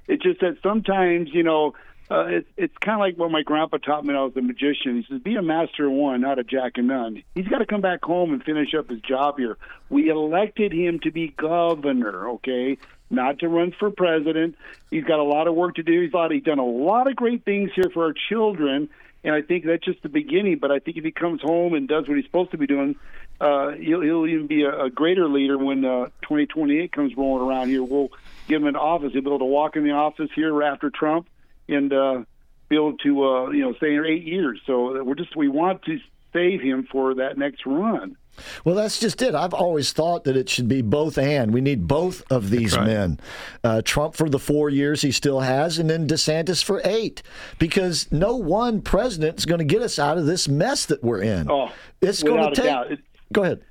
[0.07, 1.73] It's just that sometimes, you know,
[2.09, 4.41] uh, it's it's kind of like what my grandpa taught me when I was a
[4.41, 4.95] magician.
[4.95, 7.67] He says, "Be a master of one, not a jack of none." He's got to
[7.67, 9.57] come back home and finish up his job here.
[9.91, 12.79] We elected him to be governor, okay,
[13.11, 14.55] not to run for president.
[14.89, 16.01] He's got a lot of work to do.
[16.01, 18.89] He's thought he's done a lot of great things here for our children,
[19.23, 20.59] and I think that's just the beginning.
[20.59, 22.95] But I think if he comes home and does what he's supposed to be doing,
[23.41, 27.69] uh, he'll, he'll even be a, a greater leader when uh, 2028 comes rolling around
[27.69, 27.83] here.
[27.83, 28.09] We'll
[28.47, 29.13] give him an office.
[29.13, 31.27] He'll be able to walk in the office here after Trump
[31.67, 32.23] and uh,
[32.69, 34.59] be able to, uh, you know, stay here eight years.
[34.65, 35.99] So we're just we want to
[36.33, 38.15] save him for that next run.
[38.63, 39.35] Well, that's just it.
[39.35, 41.53] I've always thought that it should be both and.
[41.53, 42.85] We need both of these right.
[42.85, 43.19] men.
[43.63, 47.21] Uh, Trump for the four years he still has, and then DeSantis for eight,
[47.57, 51.21] because no one president is going to get us out of this mess that we're
[51.21, 51.49] in.
[51.49, 51.71] Oh,
[52.01, 52.65] it's going to take.
[52.65, 52.91] doubt.
[52.91, 52.99] It-
[53.31, 53.61] Go ahead.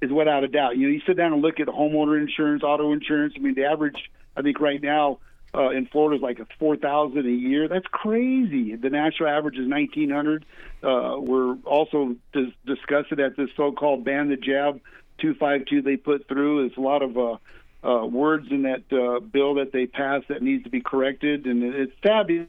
[0.00, 0.76] is without a doubt.
[0.76, 3.34] You know, you sit down and look at homeowner insurance, auto insurance.
[3.36, 5.18] I mean, the average, I think, right now
[5.54, 7.68] uh, in Florida is like four thousand a year.
[7.68, 8.74] That's crazy.
[8.76, 10.44] The national average is nineteen hundred.
[10.82, 14.80] Uh, we're also dis- discussing at this so-called ban the jab
[15.18, 16.66] two five two they put through.
[16.66, 17.36] There's a lot of uh,
[17.84, 21.62] uh, words in that uh, bill that they passed that needs to be corrected, and
[21.62, 22.46] it- it's because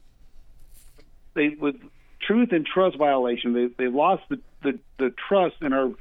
[1.33, 1.75] They with
[2.21, 3.53] truth and trust violation.
[3.53, 5.91] They they lost the the, the trust in our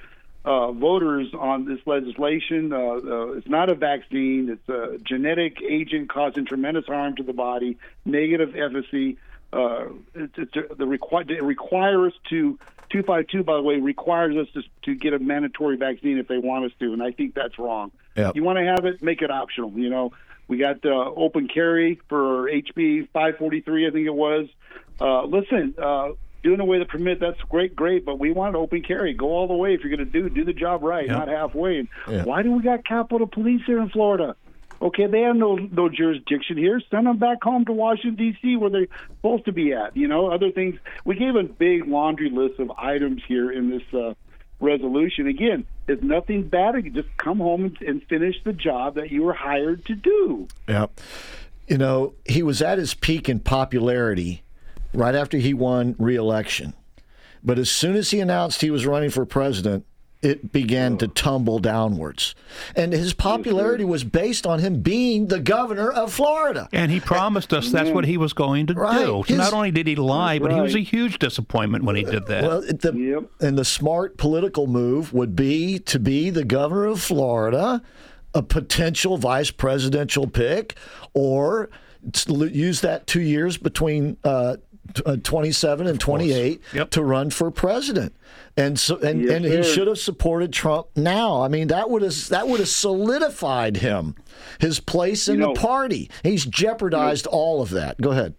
[0.45, 2.73] uh, voters on this legislation.
[2.73, 4.49] Uh, uh, it's not a vaccine.
[4.51, 7.79] It's a genetic agent causing tremendous harm to the body.
[8.05, 9.19] Negative efficacy.
[9.53, 12.59] Uh, it's, it's the require it requires us to
[12.91, 16.65] 252 by the way requires us to, to get a mandatory vaccine if they want
[16.65, 17.93] us to, and I think that's wrong.
[18.17, 18.37] Yep.
[18.37, 19.71] You want to have it, make it optional.
[19.73, 20.13] You know,
[20.49, 24.49] we got uh, open carry for HB 543, I think it was.
[25.01, 26.11] Uh, listen, uh,
[26.43, 29.15] doing away the permit, that's great, great, but we want open carry.
[29.15, 31.13] Go all the way if you're going to do do the job right, Yeah.
[31.13, 31.89] not halfway.
[32.09, 32.25] Yeah.
[32.25, 34.35] Why do we got Capitol Police here in Florida?
[34.81, 36.81] Okay, they have no no jurisdiction here.
[36.91, 38.57] Send them back home to Washington D.C.
[38.57, 39.97] where they're supposed to be at.
[39.97, 40.77] You know, other things.
[41.05, 44.15] We gave a big laundry list of items here in this uh,
[44.59, 45.29] resolution.
[45.29, 46.75] Again, there's nothing bad.
[46.85, 50.49] You just come home and finish the job that you were hired to do.
[50.69, 50.87] Yeah.
[51.69, 54.43] You know, he was at his peak in popularity
[54.93, 56.75] right after he won re-election.
[57.45, 59.85] But as soon as he announced he was running for president,
[60.23, 62.37] it began to tumble downwards.
[62.77, 66.69] And his popularity was based on him being the governor of Florida.
[66.73, 68.99] And he promised us that's what he was going to Right.
[69.01, 69.05] do.
[69.07, 72.05] So His- not only did he lie, but he was a huge disappointment when he
[72.05, 72.45] did that.
[72.45, 73.25] Well, the, Yep.
[73.41, 77.83] and the smart political move would be to be the governor of Florida,
[78.33, 80.77] a potential vice presidential pick,
[81.15, 81.69] or
[82.29, 84.61] use that two years between uh, t-
[85.07, 86.91] uh, 27 and 28 Yep.
[86.91, 88.15] to run for president.
[88.57, 91.43] And so, and, Yes, and he should have supported Trump now.
[91.43, 94.15] I mean, that would have that would have solidified him,
[94.61, 96.11] his place in You know- the party.
[96.23, 98.01] He's jeopardized all of that.
[98.01, 98.35] Go ahead.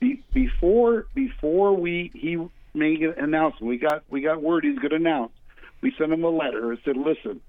[0.00, 2.38] Be- before before we he
[2.74, 5.32] made an announcement, we got we got word he's going to announce.
[5.80, 7.40] We sent him a letter and said, "Listen,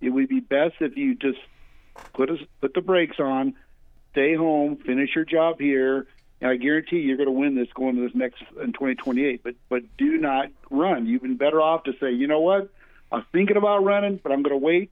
[0.00, 1.38] it would be best if you just
[2.14, 3.54] put us put the brakes on,
[4.12, 6.06] stay home, finish your job here,
[6.42, 9.42] and I guarantee you're going to win this going to this next in 2028.
[9.42, 11.06] But but do not run.
[11.06, 12.68] You've been better off to say, you know what,
[13.12, 14.90] I'm thinking about running, but I'm going to wait.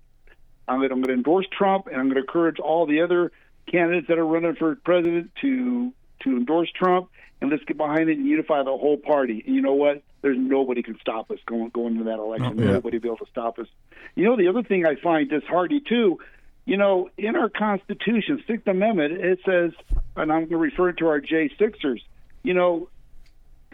[0.69, 3.03] I'm going to, I'm going to endorse Trump, and I'm going to encourage all the
[3.03, 3.33] other
[3.67, 7.11] candidates that are running for president to to endorse Trump,
[7.41, 9.43] and let's get behind it and unify the whole party.
[9.45, 10.03] And you know what?
[10.23, 12.61] There's nobody can stop us going going into that election.
[12.61, 12.73] Oh, yeah.
[12.73, 13.67] Nobody will be able to stop us.
[14.15, 16.21] You know, the other thing I find disheartening too.
[16.71, 19.73] You know, in our Constitution, Sixth Amendment, it says,
[20.15, 22.01] and I'm going to refer to our J Sixers.
[22.45, 22.89] You know,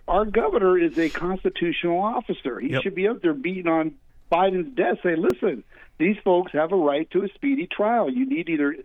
[0.09, 2.59] our governor is a constitutional officer.
[2.59, 3.97] He should be up there beating on
[4.33, 5.63] Biden's desk, say, "Listen,
[5.99, 8.09] these folks have a right to a speedy trial.
[8.09, 8.77] You need either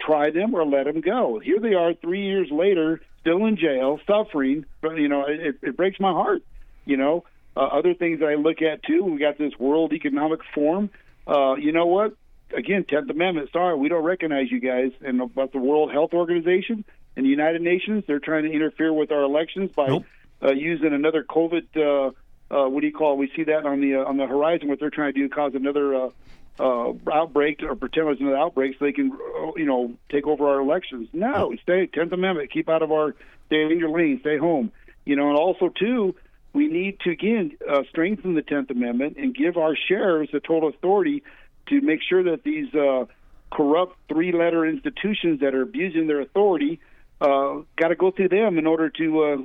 [0.00, 4.00] try them or let them go." Here they are, three years later, still in jail,
[4.04, 4.64] suffering.
[4.80, 6.42] But you know, it, it breaks my heart.
[6.86, 7.22] You know,
[7.56, 9.04] uh, other things I look at too.
[9.04, 10.90] We got this World Economic Forum.
[11.24, 12.16] Uh, you know what?
[12.56, 13.50] Again, Tenth Amendment.
[13.52, 14.92] Sorry, we don't recognize you guys.
[15.00, 16.84] And about the World Health Organization
[17.16, 20.00] and the United Nations, they're trying to interfere with our elections by
[20.42, 21.66] uh, using another COVID.
[21.76, 22.12] Uh,
[22.54, 23.14] uh, what do you call?
[23.14, 23.18] It?
[23.18, 24.68] We see that on the uh, on the horizon.
[24.68, 26.10] What they're trying to do cause another uh,
[26.58, 30.48] uh, outbreak or pretend it's another outbreak so they can, uh, you know, take over
[30.48, 31.08] our elections.
[31.12, 32.52] No, stay Tenth Amendment.
[32.52, 33.14] Keep out of our
[33.46, 34.20] stay in your lane.
[34.20, 34.70] Stay home.
[35.04, 36.14] You know, and also too,
[36.52, 40.68] we need to again uh, strengthen the Tenth Amendment and give our sheriffs the total
[40.68, 41.22] authority
[41.68, 43.06] to make sure that these uh,
[43.50, 46.80] corrupt three-letter institutions that are abusing their authority
[47.20, 49.36] uh, got to go through them in order to, uh,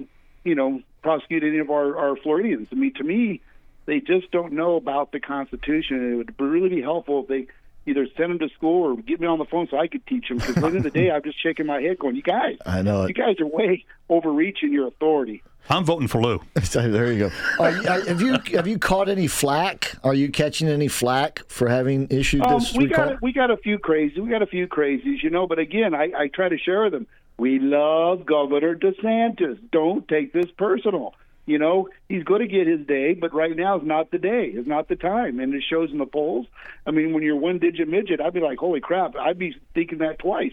[0.43, 2.67] you know, prosecute any of our, our Floridians.
[2.71, 3.41] I mean, to me,
[3.85, 6.13] they just don't know about the Constitution.
[6.13, 7.47] It would really be helpful if they
[7.85, 10.27] either send them to school or get me on the phone so I could teach
[10.27, 10.37] them.
[10.37, 12.57] Because at the end of the day, I'm just shaking my head, going, "You guys,
[12.65, 16.41] I know you guys are way overreaching your authority." I'm voting for Lou.
[16.73, 17.31] there you go.
[17.59, 19.95] Are are- have you have you caught any flack?
[20.03, 23.05] Are you catching any flack for having issued Um, this we recall?
[23.09, 24.17] got we got a few crazies.
[24.19, 25.45] we got a few crazies, you know.
[25.47, 27.07] But again, I, I try to share with them.
[27.37, 29.59] We love Governor DeSantis.
[29.71, 31.13] Don't take this personal.
[31.45, 34.51] You know, he's going to get his day, but right now is not the day.
[34.53, 36.45] It's not the time, and it shows in the polls.
[36.85, 39.15] I mean, when you're one digit midget, I'd be like, holy crap!
[39.15, 40.51] I'd be thinking that twice.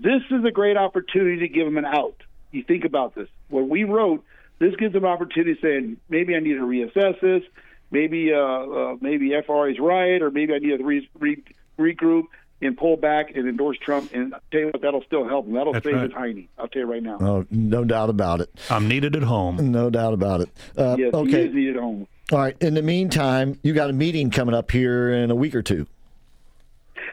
[0.00, 2.22] This is a great opportunity to give him an out.
[2.52, 3.28] You think about this.
[3.48, 4.24] What we wrote,
[4.58, 7.42] this gives them opportunity saying maybe I need to reassess this.
[7.90, 11.42] Maybe uh, uh, maybe FRA is right, or maybe I need to re- re-
[11.78, 12.24] regroup
[12.60, 14.12] and pull back and endorse Trump.
[14.12, 15.54] And I'll tell you what, that'll still help him.
[15.54, 16.02] That'll That's save right.
[16.02, 16.48] his hiney.
[16.58, 17.18] I'll tell you right now.
[17.20, 18.50] Oh, no doubt about it.
[18.68, 19.70] I'm needed at home.
[19.70, 20.50] No doubt about it.
[20.76, 21.46] Uh, yes, he okay.
[21.46, 22.06] is needed at home.
[22.32, 22.56] All right.
[22.60, 25.86] In the meantime, you got a meeting coming up here in a week or two.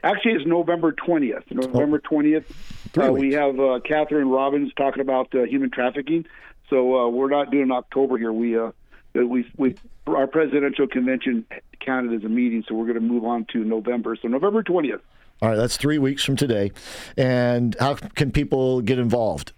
[0.03, 1.49] Actually, it's November 20th.
[1.51, 2.45] November 20th,
[2.93, 6.25] Three uh, we have uh, Catherine Robbins talking about uh, human trafficking.
[6.69, 8.33] So uh, we're not doing October here.
[8.33, 8.71] We uh,
[9.13, 9.75] we we
[10.07, 11.45] our presidential convention
[11.79, 14.15] counted as a meeting, so we're going to move on to November.
[14.21, 15.01] So November 20th.
[15.41, 15.55] All right.
[15.55, 16.71] That's three weeks from today.
[17.17, 19.51] And how can people get involved?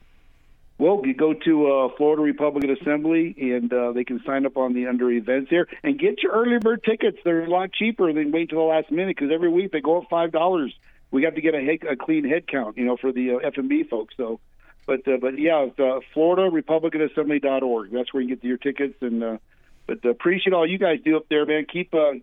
[0.79, 4.73] Well, you go to uh, Florida Republican Assembly, and uh, they can sign up on
[4.73, 7.17] the under events there and get your early bird tickets.
[7.23, 9.97] They're a lot cheaper than wait till the last minute because every week they go
[9.97, 10.73] up five dollars.
[11.09, 13.85] We have to get a, a clean head count, you know, for the uh, F&B
[13.85, 14.13] folks.
[14.17, 14.39] So,
[14.87, 17.91] but uh, but yeah, it's, uh, Florida Republican Assembly.org.
[17.91, 18.95] That's where you get your tickets.
[19.01, 19.37] And uh,
[19.85, 21.65] but uh, appreciate all you guys do up there, man.
[21.71, 22.13] Keep uh,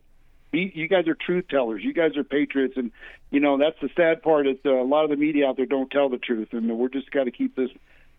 [0.50, 1.82] be, you guys are truth tellers.
[1.84, 2.90] You guys are patriots, and
[3.30, 4.48] you know that's the sad part.
[4.48, 6.88] Is uh, a lot of the media out there don't tell the truth, and we're
[6.88, 7.70] just got to keep this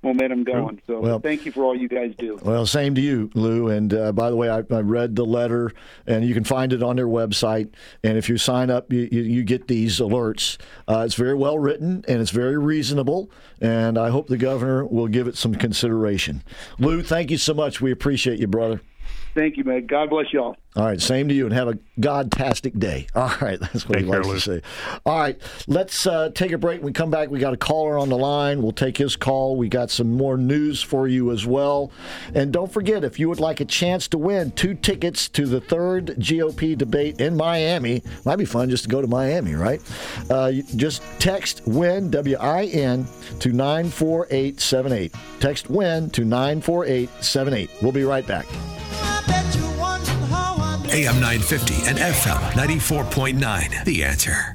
[0.05, 0.81] momentum going.
[0.87, 2.39] So Well- thank you for all you guys do.
[2.41, 3.69] Well, same to you, Lou.
[3.69, 5.71] And uh, by the way, I, I read the letter,
[6.07, 7.69] and you can find it on their website.
[8.03, 10.57] And if you sign up, you, you, you get these alerts.
[10.87, 13.29] Uh, it's very well written, and it's very reasonable.
[13.59, 16.43] And I hope the governor will give it some consideration.
[16.79, 17.81] Lou, thank you so much.
[17.81, 18.81] We appreciate you, brother.
[19.33, 19.85] Thank you, man.
[19.85, 20.55] God bless y'all.
[20.75, 23.07] All right, same to you, and have a godtastic day.
[23.15, 24.61] All right, that's what Take he likes to say.
[25.05, 26.79] All right, let's uh, take a break.
[26.79, 28.61] When we come back, we got a caller on the line.
[28.61, 29.55] We'll take his call.
[29.55, 31.91] We got some more news for you as well.
[32.33, 35.61] And don't forget, if you would like a chance to win two tickets to the
[35.61, 39.81] third GOP debate in Miami, might be fun just to go to Miami, right?
[40.29, 43.07] Uh, just text WIN, W I N,
[43.39, 45.13] to 94878.
[45.39, 47.69] Text WIN to 94878.
[47.81, 48.45] We'll be right back.
[50.95, 53.83] AM 950 and FM 94.9.
[53.83, 54.54] The answer.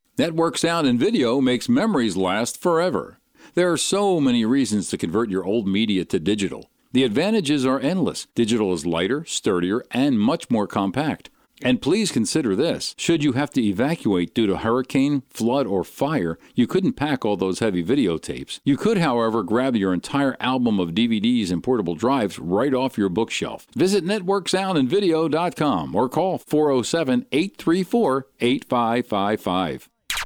[0.17, 3.17] Network sound and video makes memories last forever.
[3.53, 6.69] There are so many reasons to convert your old media to digital.
[6.91, 8.27] The advantages are endless.
[8.35, 11.29] Digital is lighter, sturdier, and much more compact.
[11.63, 16.37] And please consider this should you have to evacuate due to hurricane, flood, or fire,
[16.55, 18.59] you couldn't pack all those heavy videotapes.
[18.65, 23.09] You could, however, grab your entire album of DVDs and portable drives right off your
[23.09, 23.65] bookshelf.
[23.75, 29.89] Visit networksoundandvideo.com or call 407 834 8555.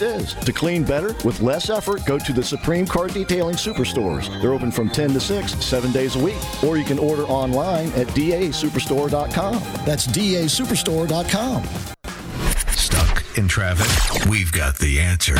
[0.00, 0.34] is.
[0.34, 4.28] To clean better with less effort, go to the Supreme Car Detailing Superstores.
[4.40, 6.38] They're open from 10 to 6, seven days a week.
[6.64, 9.54] Or you can order online at dasuperstore.com.
[9.84, 11.64] That's dasuperstore.com.
[12.74, 14.26] Stuck in traffic?
[14.30, 15.36] We've got the answer.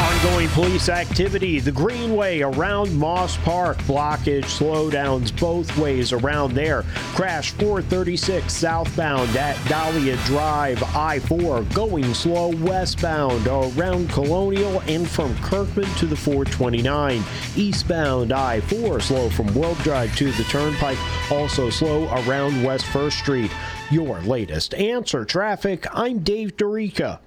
[0.00, 6.84] Ongoing police activity, the Greenway around Moss Park, blockage, slowdowns both ways around there.
[7.14, 15.36] Crash 436 southbound at Dahlia Drive, I 4 going slow westbound around Colonial and from
[15.42, 17.22] Kirkman to the 429.
[17.56, 20.98] Eastbound I 4 slow from World Drive to the Turnpike,
[21.30, 23.50] also slow around West 1st Street.
[23.90, 25.86] Your latest answer traffic.
[25.92, 27.18] I'm Dave Dorica.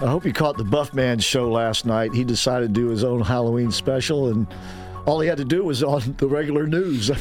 [0.00, 2.14] I hope you caught the Buff Man show last night.
[2.14, 4.46] He decided to do his own Halloween special, and
[5.06, 7.10] all he had to do was on the regular news.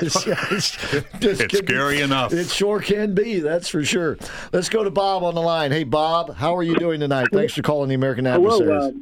[0.00, 0.78] it's, it's,
[1.20, 2.32] It's scary be, enough.
[2.32, 4.16] It sure can be, that's for sure.
[4.54, 5.70] Let's go to Bob on the line.
[5.70, 7.28] Hey, Bob, how are you doing tonight?
[7.30, 8.68] Thanks for calling the American Adversaries.
[8.68, 8.92] Hello,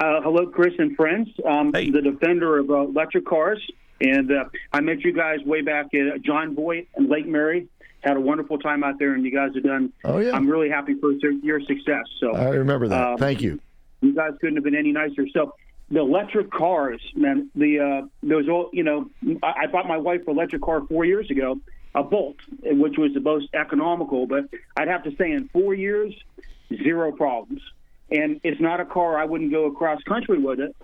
[0.00, 1.28] uh, uh, hello, Chris and friends.
[1.44, 3.64] Um, The defender of uh, electric cars,
[4.00, 7.68] and uh, I met you guys way back at John Boy and Lake Mary.
[8.08, 9.92] Had a wonderful time out there, and you guys have done.
[10.04, 10.32] Oh yeah.
[10.34, 12.04] I'm really happy for your success.
[12.20, 13.06] So I remember that.
[13.06, 13.60] um, Thank you.
[14.00, 15.26] You guys couldn't have been any nicer.
[15.32, 15.54] So
[15.90, 17.50] the electric cars, man.
[17.54, 19.10] The uh, those all you know.
[19.42, 21.60] I, I bought my wife an electric car four years ago,
[21.94, 24.26] a Bolt, which was the most economical.
[24.26, 24.44] But
[24.76, 26.14] I'd have to say, in four years,
[26.82, 27.60] zero problems.
[28.10, 30.74] And it's not a car I wouldn't go across country with it.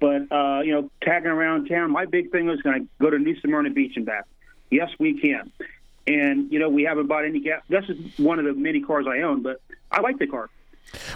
[0.00, 3.18] But uh, you know, tagging around town, my big thing was going to go to
[3.18, 4.24] New Smyrna Beach and back.
[4.70, 5.52] Yes, we can.
[6.06, 7.62] And you know, we haven't bought any gas.
[7.68, 9.60] This is one of the many cars I own, but
[9.90, 10.50] I like the car.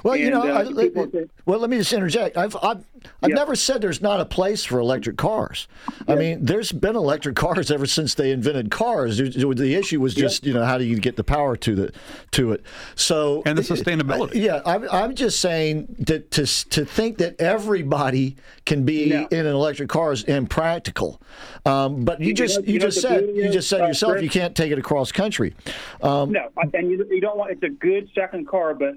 [0.02, 2.36] Well, you know, uh, I, let, say- well, let me just interject.
[2.38, 2.82] I've I've,
[3.22, 5.68] I've never said there's not a place for electric cars.
[6.08, 9.18] I mean, there's been electric cars ever since they invented cars.
[9.18, 11.92] The the issue was just you know how do you get the power to the
[12.32, 12.62] to it.
[12.94, 14.36] So And the sustainability.
[14.42, 19.46] yeah, I'm, I'm just saying that to to think that everybody can be in an
[19.46, 21.20] electric car is impractical.
[21.66, 24.12] Um, but you You just know- you, you just said you just said uh, yourself
[24.12, 25.54] Chris- you can't take it across country.
[26.02, 27.50] Um, no, and you, you don't want.
[27.50, 28.94] It's a good second car, but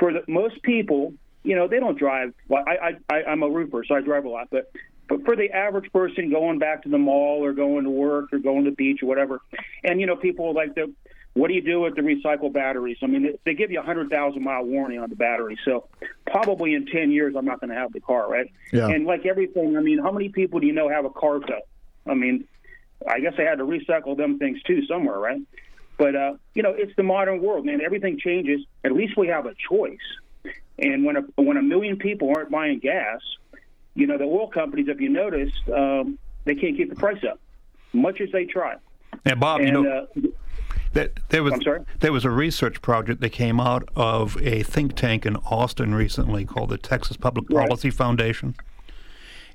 [0.00, 1.14] for the, most people,
[1.44, 2.34] you know, they don't drive.
[2.48, 4.72] Well, I, I, I I'm a roofer, so I drive a lot, but.
[5.08, 8.38] But for the average person going back to the mall or going to work or
[8.38, 9.40] going to the beach or whatever,
[9.82, 10.94] and you know, people like the,
[11.34, 12.98] what do you do with the recycled batteries?
[13.02, 15.88] I mean, they- give you a hundred thousand mile warranty on the battery, so
[16.30, 18.52] probably in ten years I'm not going to have the car, right?
[18.72, 18.86] Yeah.
[18.86, 21.58] And like everything, I mean, how many people do you know have a car tow?
[22.06, 22.44] I mean,
[23.04, 25.40] I guess they had to recycle them things too somewhere, right?
[26.00, 27.82] But uh, you know, it's the modern world, man.
[27.82, 28.62] Everything changes.
[28.84, 29.98] At least we have a choice.
[30.78, 33.20] And when a when a million people aren't buying gas,
[33.94, 37.38] you know, the oil companies, if you noticed, um, they can't keep the price up,
[37.92, 38.76] much as they try.
[39.26, 40.20] And Bob, you And, know, uh,
[40.94, 41.62] that there was
[41.98, 46.46] there was a research project that came out of a think tank in Austin recently
[46.46, 48.54] called the Texas Public Policy Foundation.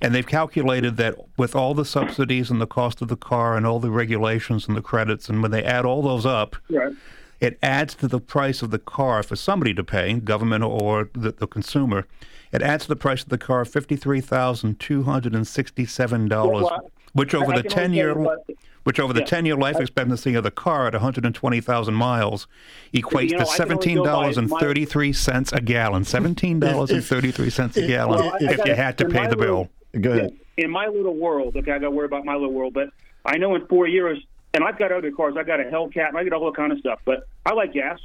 [0.02, 3.66] And they've calculated that with all the subsidies and the cost of the car and
[3.66, 6.94] all the regulations and the credits, and when they add all those up, Right.
[7.40, 11.32] it adds to the price of the car for somebody to pay, government or the,
[11.32, 12.06] the consumer.
[12.52, 16.68] It adds to the price of the car fifty-three thousand two hundred and sixty-seven dollars,
[17.14, 18.46] which over I- the ten-year, tell you what-
[18.84, 19.26] which over the Yeah.
[19.26, 22.48] ten-year life expectancy of the car at one hundred and twenty thousand miles
[22.94, 25.62] equates You know, to I can only seventeen go by dollars and my- thirty-three a
[25.62, 26.04] gallon.
[26.06, 29.06] Seventeen dollars and thirty-three cents a gallon Well, I- I if gotta- you had to
[29.06, 29.70] pay the little- bill.
[30.00, 30.38] Go ahead.
[30.58, 32.90] In my little world, okay, I got to worry about my little world, but
[33.26, 34.20] I know in four years,
[34.54, 35.36] and I've got other cars.
[35.38, 37.00] I got a Hellcat, and I got all that kind of stuff.
[37.06, 38.00] But I like gas,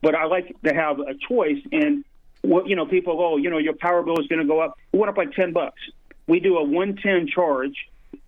[0.00, 1.58] but I like to have a choice.
[1.70, 2.04] And
[2.42, 4.60] what you know, people go, oh, you know, your power bill is going to go
[4.60, 4.78] up.
[4.92, 5.80] It went up like ten bucks.
[6.26, 7.76] We do a one ten charge,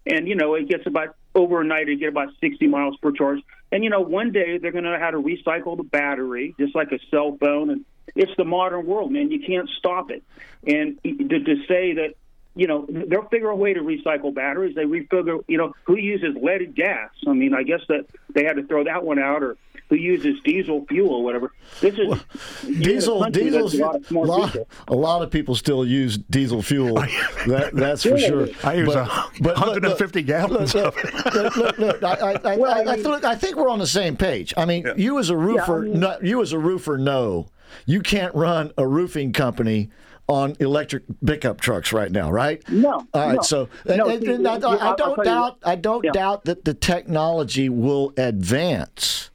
[0.07, 1.89] and you know, it gets about overnight.
[1.89, 3.41] You get about sixty miles per charge.
[3.73, 6.75] And you know, one day they're going to know how to recycle the battery, just
[6.75, 7.71] like a cell phone.
[7.71, 9.31] And it's the modern world, man.
[9.31, 10.23] You can't stop it.
[10.67, 12.15] And to, to say that
[12.55, 14.75] you know, they'll figure a way to recycle batteries.
[14.77, 17.11] They refigure, you know, who uses leaded gas?
[17.27, 19.57] I mean, I guess that they had to throw that one out, or
[19.89, 21.53] who uses diesel fuel or whatever.
[21.81, 24.69] This is you're a Diesel, country diesel, a lot of lot, people.
[24.89, 26.95] a lot of people still use diesel fuel.
[27.47, 28.49] that, that's for sure.
[28.63, 29.05] I use a
[29.41, 33.25] look, 150 gallons look, of look, look, look, look, I, I, I, I, I, look,
[33.25, 34.55] I think we're on the same page.
[34.57, 37.49] I mean, you as a roofer, no, you as a roofer know
[37.87, 39.91] you can't run a roofing company
[40.27, 42.67] on electric pickup trucks right now, right?
[42.69, 43.07] No.
[43.13, 43.35] All right.
[43.37, 43.43] no.
[43.43, 45.59] So, and, No, and- see, and I, I I'll don't doubt.
[45.65, 46.13] I don't Yeah.
[46.13, 49.31] doubt that the technology will advance.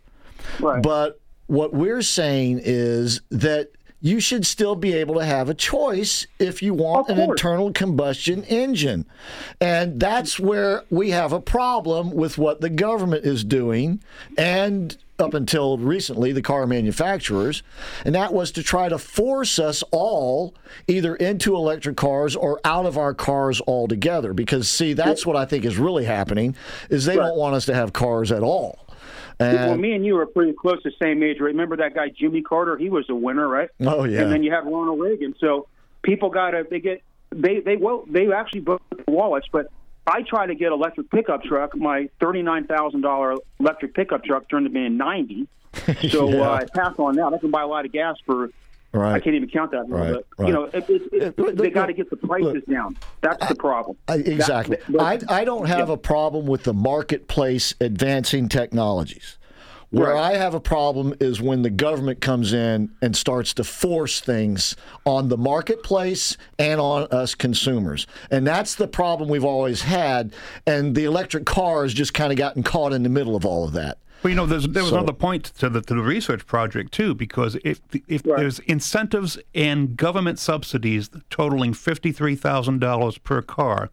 [0.59, 0.81] Right.
[0.81, 3.69] But what we're saying is that
[4.01, 8.43] you should still be able to have a choice if you want an internal combustion
[8.45, 9.05] engine.
[9.59, 14.01] And that's where we have a problem with what the government is doing
[14.37, 17.63] and up until recently the car manufacturers
[18.05, 20.55] and that was to try to force us all
[20.87, 25.45] either into electric cars or out of our cars altogether because see that's what I
[25.45, 26.55] think is really happening
[26.89, 28.85] is they don't want us to have cars at all.
[29.39, 31.39] well, And me and you are pretty close the same age.
[31.39, 32.77] Remember that guy Jimmy Carter?
[32.77, 33.69] He was a winner, right?
[33.81, 34.21] Oh, yeah.
[34.21, 35.35] And then you have Ronald Reagan.
[35.39, 35.67] So
[36.01, 37.01] people got to they get
[37.31, 39.67] they they well they actually vote wallets, but.
[40.07, 41.75] I try to get electric pickup truck.
[41.75, 45.47] My thirty-nine thousand dollar electric pickup truck turned to be ninety.
[46.09, 46.49] So Yeah.
[46.49, 47.33] uh, I pass on that.
[47.33, 48.49] I can buy a lot of gas for.
[48.91, 49.13] Right.
[49.13, 49.87] I can't even count that.
[49.87, 50.47] Right, but right.
[50.47, 52.97] you know, it, it, it, look, they got to get the prices down.
[53.21, 53.97] That's the problem.
[54.07, 54.77] I, exactly.
[54.77, 55.93] That- but- I, I don't have Yeah.
[55.93, 59.37] a problem with the marketplace advancing technologies.
[59.91, 60.33] Where Right.
[60.35, 64.75] I have a problem is when the government comes in and starts to force things
[65.03, 68.05] on the marketplace and on us consumers.
[68.29, 70.31] And that's the problem we've always had.
[70.67, 73.65] And the electric car has just kind of gotten caught in the middle of all
[73.65, 73.97] of that.
[74.21, 76.91] Well, you know, there's, there was So- another point to the, to the research project
[76.91, 83.41] too, because if if there's incentives and government subsidies totaling fifty three thousand dollars per
[83.41, 83.89] car,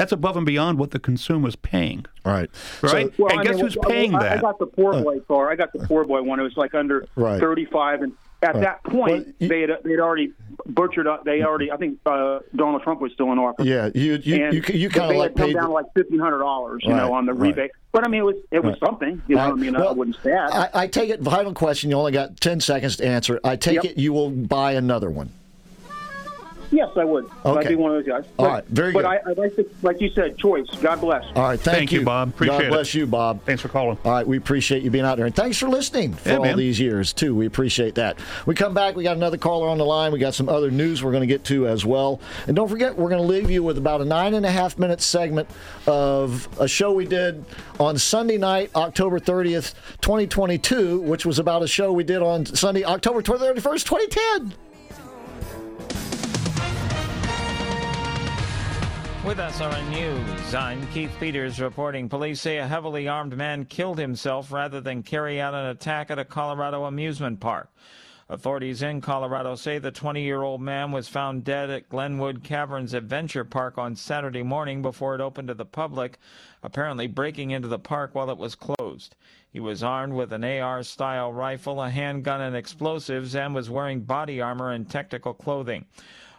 [0.00, 2.06] that's above and beyond what the consumer's paying.
[2.24, 2.48] Right.
[2.82, 3.12] Right.
[3.18, 5.50] Well, and I guess mean, who's I- paying I, I got the poor boy car.
[5.50, 6.40] I got the poor boy one.
[6.40, 7.38] It was like under Right.
[7.40, 8.12] thirty-five, and
[8.42, 8.60] at Right.
[8.62, 10.32] that point, they had they'd already
[10.66, 11.24] butchered up.
[11.24, 13.66] They already, I think uh, Donald Trump was still in office.
[13.66, 15.52] Yeah, you you and you, you they kind of like come paid.
[15.54, 17.48] down to like fifteen hundred dollars, you Right, know, on the right.
[17.54, 17.70] rebate.
[17.92, 18.88] But I mean, it was it was Right.
[18.88, 19.20] something.
[19.28, 19.52] You know, Right.
[19.52, 20.54] I mean, Well, I wouldn't say that.
[20.54, 21.22] I, I take it.
[21.22, 21.90] Final question.
[21.90, 23.38] You only got ten seconds to answer.
[23.44, 23.84] I take Yep.
[23.84, 25.30] it you will buy another one.
[26.70, 27.28] Yes, I would.
[27.44, 28.24] I'd be one of those guys.
[28.38, 29.06] All But- right, very but good.
[29.06, 30.66] I, I like to, like you said, choice.
[30.80, 31.24] God bless.
[31.36, 32.28] All right, thank, Thank you, Bob.
[32.30, 32.70] Appreciate God it.
[32.70, 33.42] bless you, Bob.
[33.44, 33.98] Thanks for calling.
[34.04, 36.42] All right, we appreciate you being out there, and thanks for listening for Yeah, all
[36.44, 36.56] man.
[36.56, 37.34] these years too.
[37.34, 38.18] We appreciate that.
[38.46, 38.96] We come back.
[38.96, 40.12] We got another caller on the line.
[40.12, 42.96] We got some other news we're going to get to as well, and don't forget
[42.96, 45.48] we're going to leave you with about a nine and a half minute segment
[45.86, 47.44] of a show we did
[47.78, 52.22] on Sunday night, October thirtieth, twenty twenty two, which was about a show we did
[52.22, 54.52] on Sunday, October thirty first, twenty ten.
[59.30, 64.50] With SRN News, I'm Keith Peters reporting police say a heavily armed man killed himself
[64.50, 67.70] rather than carry out an attack at a Colorado amusement park.
[68.28, 72.92] Authorities in Colorado say the 20 year old man was found dead at Glenwood Caverns
[72.92, 76.18] Adventure Park on Saturday morning before it opened to the public,
[76.64, 79.14] apparently breaking into the park while it was closed.
[79.52, 84.00] He was armed with an AR style rifle, a handgun, and explosives, and was wearing
[84.00, 85.84] body armor and technical clothing.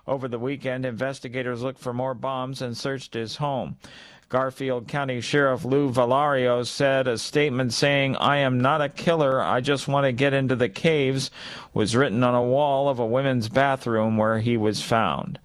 [0.08, 3.78] Over the weekend, investigators looked for more bombs and searched his home.
[4.30, 9.60] Garfield County Sheriff Lou Vallario said a statement saying, I am not a killer, I
[9.60, 11.30] just want to get into the caves,
[11.74, 15.38] was written on a wall of a women's bathroom where he was found.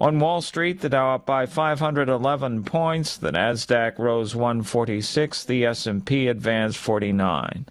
[0.00, 6.26] On Wall Street, the Dow up by 511 points, the Nasdaq rose 146, the S&P
[6.26, 7.66] advanced 49.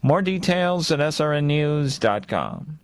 [0.00, 2.78] More details at srnnews.com.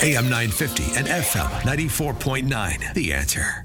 [0.00, 2.94] AM 950 and FM 94.9.
[2.94, 3.64] The answer.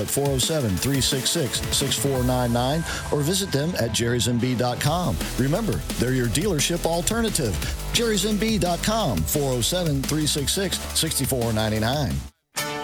[0.00, 5.16] at 407 366 6499 or visit them at jerrysmb.com.
[5.38, 7.54] Remember, they're your dealership alternative.
[7.92, 12.14] jerrysmb.com 407 366 6499.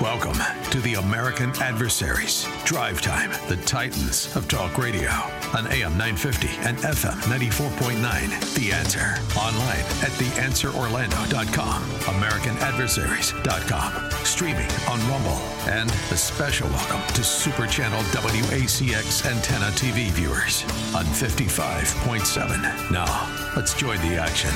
[0.00, 0.38] Welcome
[0.70, 2.46] to the American Adversaries.
[2.64, 5.10] Drive Time, the Titans of Talk Radio
[5.54, 8.54] on AM 950 and FM 94.9.
[8.54, 9.18] The Answer.
[9.38, 19.26] Online at theanswerorlando.com, AmericanAdversaries.com, streaming on Rumble, and a special welcome to Super Channel WACX
[19.26, 20.64] Antenna TV viewers
[20.94, 22.90] on 55.7.
[22.90, 24.54] Now, let's join the action.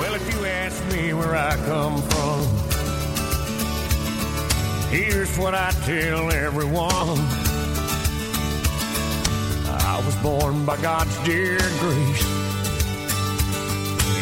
[0.00, 2.48] Well, if you ask me where I come from,
[4.94, 7.43] Here's what I tell everyone.
[9.94, 12.24] I was born by God's dear grace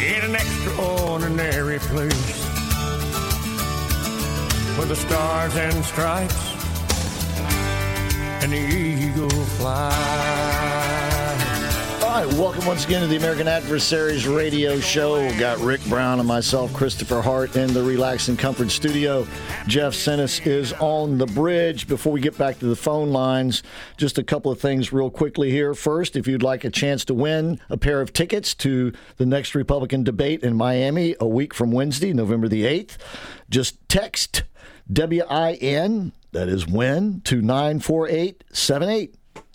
[0.05, 2.44] in an extraordinary place
[4.77, 6.55] where the stars and stripes
[8.43, 10.51] and the eagle fly.
[12.12, 15.18] All right, welcome once again to the American Adversaries Radio Show.
[15.18, 19.26] We've got Rick Brown and myself, Christopher Hart, in the Relax and Comfort Studio.
[19.66, 21.89] Jeff Sennis is on the bridge.
[21.89, 23.62] Before we get back to the phone lines,
[23.97, 25.72] just a couple of things real quickly here.
[25.72, 29.55] First, if you'd like a chance to win a pair of tickets to the next
[29.55, 32.98] Republican debate in Miami a week from Wednesday, November the 8th,
[33.48, 34.43] just text
[34.86, 39.14] WIN, that is win, to 94878.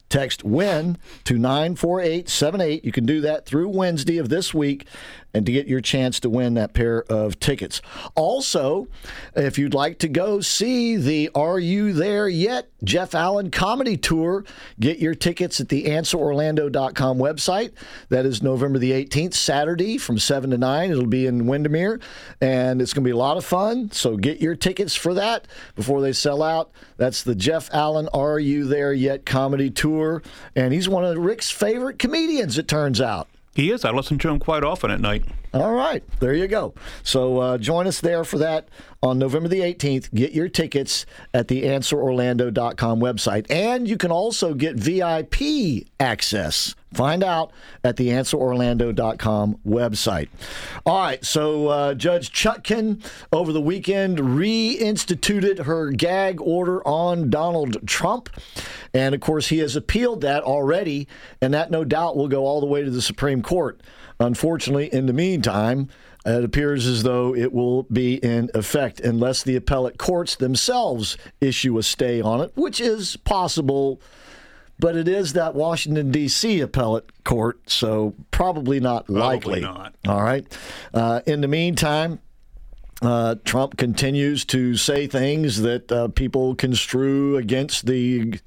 [0.09, 2.85] Text WIN to 94878.
[2.85, 4.87] You can do that through Wednesday of this week
[5.37, 7.79] and to get your chance to win that pair of tickets.
[8.15, 8.87] Also,
[9.35, 14.43] if you'd like to go see the Are You There Yet Jeff Allen Comedy Tour,
[14.79, 17.71] get your tickets at the AnswerOrlando.com website.
[18.09, 20.89] That is November the 18th, Saturday from 7 to 9.
[20.89, 21.99] It'll be in Windermere,
[22.41, 23.91] and it's going to be a lot of fun.
[23.91, 26.71] So get your tickets for that before they sell out.
[26.97, 30.23] That's the Jeff Allen Are You There Yet Comedy Tour,
[30.55, 33.27] and he's one of Rick's favorite comedians, it turns out.
[33.57, 33.83] He is.
[33.83, 35.25] I listen to him quite often at night.
[35.53, 36.73] All right, there you go.
[37.03, 38.67] So uh, join us there for that
[39.01, 40.13] on November the 18th.
[40.13, 43.49] Get your tickets at the AnswerOrlando.com website.
[43.49, 46.75] And you can also get VIP access.
[46.93, 47.51] Find out
[47.83, 50.29] at the AnswerOrlando.com website.
[50.85, 57.87] All right, so uh, Judge Chutkan over the weekend reinstituted her gag order on Donald
[57.87, 58.29] Trump.
[58.93, 61.07] And of course, he has appealed that already,
[61.41, 63.79] and that no doubt will go all the way to the Supreme Court.
[64.19, 65.89] Unfortunately, in the meantime,
[66.25, 71.77] it appears as though it will be in effect unless the appellate courts themselves issue
[71.77, 74.01] a stay on it, which is possible,
[74.79, 76.59] but it is that Washington, D.C.
[76.59, 79.61] appellate court, so probably not Probably likely.
[79.61, 79.95] not.
[80.07, 80.45] All right.
[80.93, 82.19] Uh, in the meantime,
[83.01, 88.39] uh, Trump continues to say things that uh, people construe against the,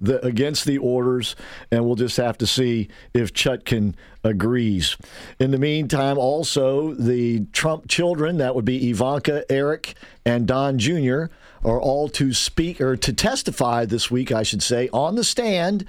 [0.00, 1.34] the against the orders,
[1.72, 4.96] and we'll just have to see if Chutkan agrees.
[5.40, 9.94] In the meantime, also the Trump children, that would be Ivanka, Eric,
[10.24, 11.24] and Don Jr.,
[11.64, 15.84] are all to speak or to testify this week, I should say, on the stand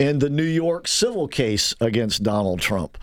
[0.00, 2.98] in the New York civil case against Donald Trump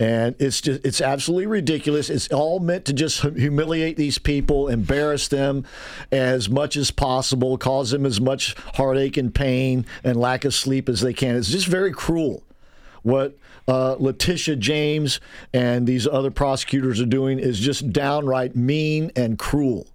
[0.00, 2.10] and it's just it's absolutely ridiculous.
[2.10, 5.64] It's all meant to just humiliate these people, embarrass them
[6.10, 10.88] as much as possible, cause them as much heartache and pain and lack of sleep
[10.88, 11.36] as they can.
[11.36, 12.42] It's just very cruel
[13.02, 13.36] what
[13.68, 15.20] uh, Letitia James
[15.52, 19.86] and these other prosecutors are doing is just downright mean and cruel.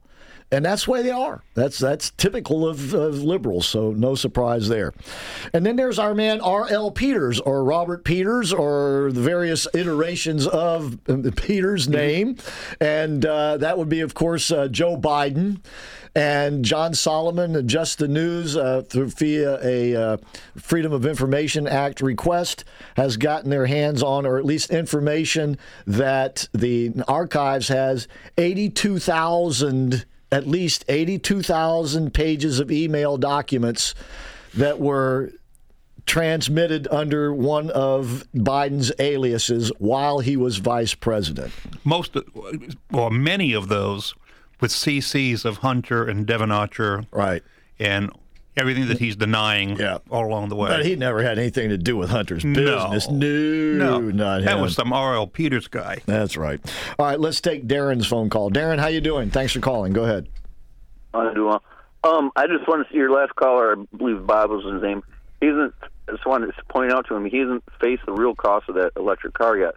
[0.52, 1.44] And that's the way they are.
[1.54, 4.94] That's that's typical of, of liberals, so no surprise there.
[5.54, 6.90] And then there's our man R.L.
[6.92, 10.98] Peters or Robert Peters or the various iterations of
[11.36, 12.38] Peters' name.
[12.82, 15.62] And uh, that would be, of course, uh, Joe Biden.
[16.16, 20.18] And John Solomon, Just the News, uh, through via a uh,
[20.58, 22.64] Freedom of Information Act request,
[22.98, 28.08] has gotten their hands on, or at least information that the archives has
[28.38, 33.96] 82,000, at least 82,000 pages of email documents
[34.54, 35.32] that were
[36.06, 41.54] transmitted under one of Biden's aliases while he was vice president.
[41.84, 42.16] Most,
[42.92, 44.16] or many of those
[44.60, 47.04] with CCs of Hunter and Devon Archer.
[47.12, 47.44] Right.
[47.78, 48.12] And
[48.60, 50.00] everything that he's denying yeah.
[50.10, 50.70] all along the way.
[50.70, 53.10] But he never had anything to do with Hunter's business.
[53.10, 53.18] No.
[53.18, 54.12] No, no.
[54.12, 55.28] not that was some R.L.
[55.28, 56.02] Peters guy.
[56.06, 56.60] That's right.
[56.98, 58.52] All right, let's take Darren's phone call.
[58.52, 59.30] Darren, how you doing?
[59.30, 59.94] Thanks for calling.
[59.94, 60.28] Go ahead.
[61.14, 61.50] I do.
[62.04, 63.76] Um, I just want to see your last caller.
[63.78, 65.04] I believe Bob was his name.
[65.42, 65.74] He isn't.
[66.08, 68.76] I just wanted to point out to him he hasn't faced the real cost of
[68.76, 69.76] that electric car yet.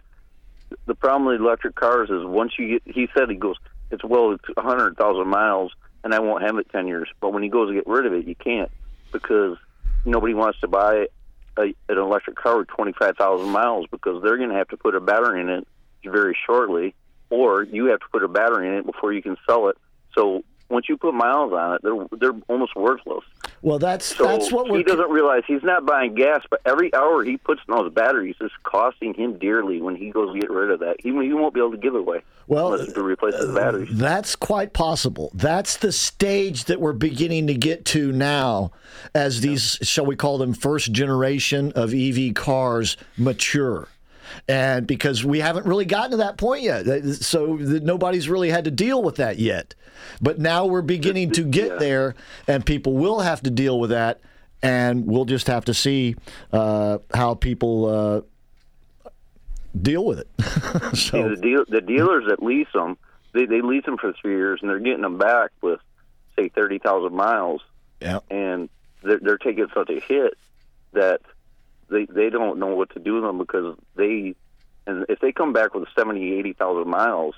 [0.85, 2.95] The problem with electric cars is once you get.
[2.95, 3.57] He said he goes.
[3.91, 5.71] It's well, it's a hundred thousand miles,
[6.03, 7.09] and I won't have it ten years.
[7.19, 8.71] But when he goes to get rid of it, you can't
[9.11, 9.57] because
[10.05, 11.07] nobody wants to buy
[11.57, 14.77] a, an electric car with twenty five thousand miles because they're going to have to
[14.77, 15.67] put a battery in it
[16.03, 16.93] very shortly,
[17.29, 19.77] or you have to put a battery in it before you can sell it.
[20.15, 20.43] So
[20.73, 23.23] once you put miles on it, they're they're almost worthless.
[23.61, 26.93] Well, that's So that's what we're he doesn't realize he's not buying gas, but every
[26.93, 30.49] hour he puts in those batteries is costing him dearly when he goes to get
[30.49, 30.97] rid of that.
[30.99, 33.63] He, he won't be able to give it away Well, unless he replaces the uh,
[33.63, 33.89] batteries.
[33.93, 35.31] That's quite possible.
[35.33, 38.71] That's the stage that we're beginning to get to now
[39.15, 43.87] as these, shall we call them, first generation of EV cars mature.
[44.47, 46.85] And because we haven't really gotten to that point yet.
[47.15, 49.75] So nobody's really had to deal with that yet.
[50.21, 52.15] But now we're beginning to get there,
[52.47, 54.19] and people will have to deal with that.
[54.61, 56.15] And we'll just have to see
[56.53, 59.09] uh, how people uh,
[59.79, 60.27] deal with it.
[60.95, 62.97] See, the, deal, the dealers that lease them,
[63.33, 65.81] they, they lease them for three years, and they're getting them back with,
[66.37, 67.61] say, 30,000 miles.
[67.99, 68.19] Yeah.
[68.29, 68.69] And
[69.01, 70.37] they're, they're taking such a hit
[70.93, 71.21] that
[71.93, 74.35] they they don't know what to do with them because they,
[74.85, 77.35] and if they come back with 70, 80,000 miles,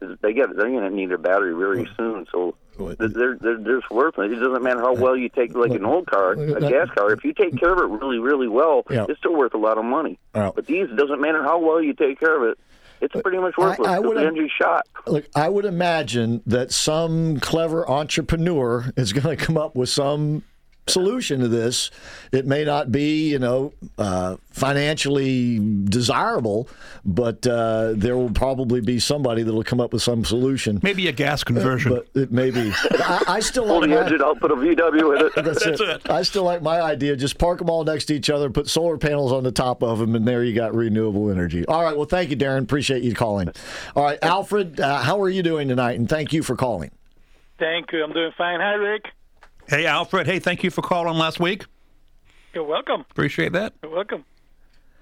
[0.00, 2.26] they get they're going to need a battery very soon.
[2.32, 4.30] So they're they're they're just worthless.
[4.32, 7.12] It doesn't matter how well you take like an old car, a gas car.
[7.12, 9.06] If you take care of it really really well, Yeah.
[9.08, 10.18] it's still worth a lot of money.
[10.34, 10.50] Yeah.
[10.54, 12.58] But these it doesn't matter how well you take care of it.
[13.00, 13.88] It's pretty much worthless.
[13.88, 14.86] I 'cause would- shot.
[15.06, 20.42] Look, I would imagine that some clever entrepreneur is going to come up with some
[20.88, 21.90] solution to this.
[22.32, 26.68] It may not be, you know, uh, financially desirable,
[27.04, 30.78] but uh, there will probably be somebody that will come up with some solution.
[30.82, 31.92] Maybe a gas conversion.
[31.92, 32.72] But it may be.
[33.00, 35.44] I, I still Pull like the my- engine out, put a VW in it.
[35.44, 36.08] That's, it.
[36.10, 37.16] I still like my idea.
[37.16, 39.98] Just park them all next to each other, put solar panels on the top of
[39.98, 41.64] them, and there you got renewable energy.
[41.66, 41.96] All right.
[41.96, 42.62] Well, thank you, Darren.
[42.62, 43.50] Appreciate you calling.
[43.96, 45.98] All right, Alfred, uh, how are you doing tonight?
[45.98, 46.90] And thank you for calling.
[47.58, 48.04] Thank you.
[48.04, 48.60] I'm doing fine.
[48.60, 49.06] Hi, Rick.
[49.68, 50.26] Hey, Alfred.
[50.26, 51.64] Hey, thank you for calling last week.
[52.54, 53.00] You're welcome.
[53.10, 53.74] Appreciate that.
[53.82, 54.24] You're welcome.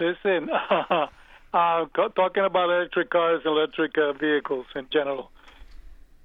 [0.01, 1.07] Listen, uh,
[1.53, 5.31] co- talking about electric cars and electric uh, vehicles in general.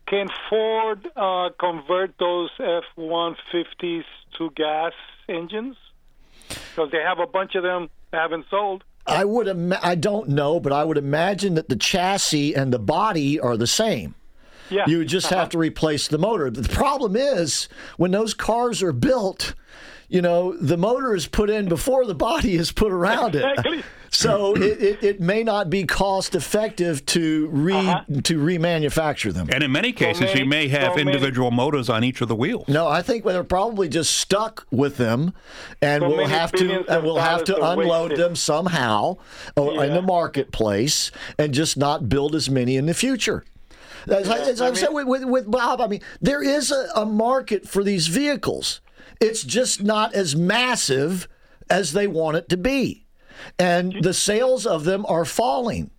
[0.08, 4.04] Can Ford uh, convert those F-150s
[4.38, 4.94] to gas
[5.28, 5.76] engines?
[6.48, 8.84] Because they have a bunch of them that haven't sold.
[9.06, 9.48] I would.
[9.48, 13.56] Ima- I don't know, but I would imagine that the chassis and the body are
[13.58, 14.16] the same.
[14.70, 14.86] Yeah.
[14.88, 16.50] You would just have to replace the motor.
[16.50, 17.68] The problem is
[17.98, 19.54] when those cars are built,
[20.08, 23.80] you know, the motor is put in before the body is put around Exactly.
[23.80, 23.86] it.
[24.12, 27.74] So it, it, it may not be cost effective to re
[28.24, 29.50] to remanufacture them.
[29.52, 32.68] And in many cases, you may have individual motors on each of the wheels.
[32.68, 35.34] No, I think they're probably just stuck with them,
[35.80, 38.18] and So we'll have to and we'll have to unload wasted.
[38.26, 39.18] them somehow
[39.56, 43.46] or in the marketplace, and just not build as many in the future.
[44.08, 47.06] As, I, as I've said with, with, with Bob, I mean, there is a, a
[47.06, 48.82] market for these vehicles.
[49.20, 51.28] It's just not as massive
[51.70, 53.06] as they want it to be,
[53.58, 55.92] and the sales of them are falling.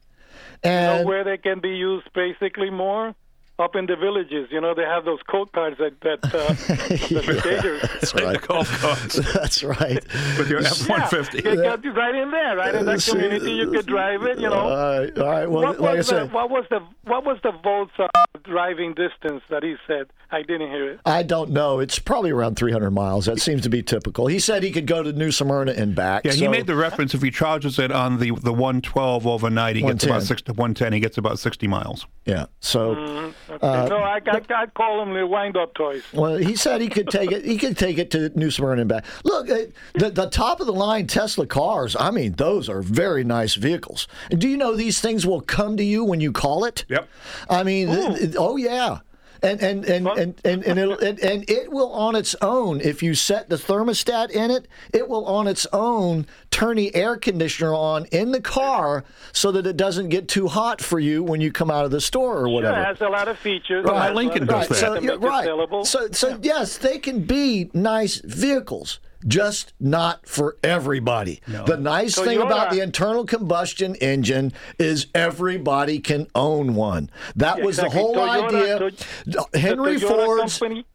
[0.64, 3.14] You And know where they can be used basically more?
[3.60, 4.48] Up in the villages.
[4.50, 7.82] You know, they have those coat cars that, that uh, the skaters.
[7.82, 9.34] That's right.
[9.34, 10.02] That's right.
[10.38, 11.44] With your F-150.
[11.44, 13.52] it got right in there, right in that community.
[13.52, 14.38] You could drive it.
[14.38, 14.60] You know.
[14.60, 15.50] All right, all right.
[15.50, 18.08] Well, what like I was the, what was the what was the Volts uh,
[18.44, 20.06] driving distance that he said?
[20.30, 21.00] I didn't hear it.
[21.04, 21.80] I don't know.
[21.80, 23.26] It's probably around 300 miles.
[23.26, 24.28] That seems to be typical.
[24.28, 26.24] He said he could go to New Smyrna and back.
[26.24, 27.14] Yeah, he made the reference.
[27.14, 30.92] If he charges it on the the 112 overnight, he gets about six to 110.
[30.92, 32.06] He gets about 60 miles.
[32.24, 32.46] Yeah.
[32.60, 33.66] So, Okay.
[33.66, 36.02] uh, no, I, I, I call them the wind-up toys.
[36.12, 37.44] well, he said he could take it.
[37.44, 39.04] He could take it to New Smyrna and back.
[39.24, 39.58] Look, uh,
[39.94, 41.96] the the top of the line Tesla cars.
[41.98, 44.06] I mean, those are very nice vehicles.
[44.30, 46.84] Do you know these things will come to you when you call it?
[46.88, 47.08] Yep.
[47.48, 48.98] I mean, th- th- oh yeah.
[49.42, 53.02] And and and and and, and, it'll, and and it will on its own if
[53.02, 57.72] you set the thermostat in it, it will on its own turn the air conditioner
[57.74, 61.50] on in the car so that it doesn't get too hot for you when you
[61.50, 62.74] come out of the store or whatever.
[62.74, 63.84] Sure, it has a lot of features.
[63.84, 63.94] Right.
[63.94, 64.62] It has a lot Right.
[64.68, 65.48] features So to you're make it right.
[65.48, 65.86] sellable.
[65.86, 69.00] So so yes, they can be nice vehicles.
[69.26, 71.40] Just not for everybody.
[71.46, 77.10] The nice thing about Toyota- the internal combustion engine is everybody can own one.
[77.36, 78.90] That Yeah, was the whole Toyota- idea.
[79.26, 80.86] the Henry Toyota Ford's company,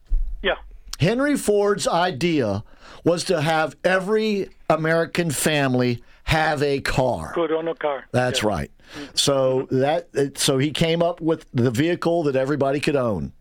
[0.42, 0.56] yeah.
[1.00, 2.64] Henry Ford's idea
[3.04, 7.32] was to have every American family have a car.
[7.34, 8.06] Could own a car.
[8.12, 8.50] That's Yeah.
[8.50, 8.72] right.
[9.14, 10.08] So that
[10.40, 13.34] so he came up with the vehicle that everybody could own.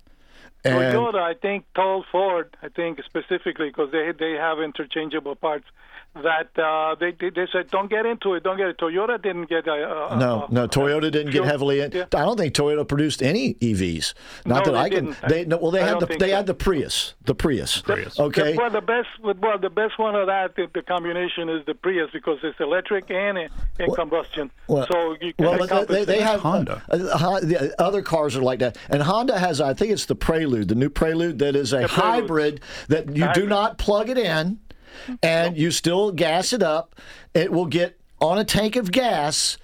[0.64, 5.66] And Toyota, I think, told Ford, I think specifically because they they have interchangeable parts,
[6.22, 8.78] that uh, they, they they said don't get into it, don't get it.
[8.78, 9.72] Toyota didn't get a,
[10.12, 11.90] a, no, no, uh, Toyota didn't get heavily in.
[11.92, 12.02] yeah.
[12.14, 14.14] I don't think Toyota produced any EVs.
[14.46, 15.04] Not No, that they I can.
[15.06, 15.28] didn't.
[15.28, 16.36] They no, well, they I had the they so.
[16.36, 17.82] had the Prius, the Prius.
[17.82, 18.18] Prius.
[18.18, 18.52] Okay.
[18.52, 21.74] The, well, the best well the best one of that the, the combination is the
[21.74, 23.36] Prius because it's electric and
[23.78, 24.50] and combustion.
[24.68, 26.06] Well, so you can well, but they, compensate.
[26.06, 26.82] they have Honda.
[26.88, 30.14] Uh, Hon- the other cars are like that, and Honda has, I think it's the
[30.14, 34.58] Prelude, the new Prelude that is a hybrid that you do not plug it in,
[35.22, 36.94] and you still gas it up.
[37.34, 39.58] It will get on a tank of gas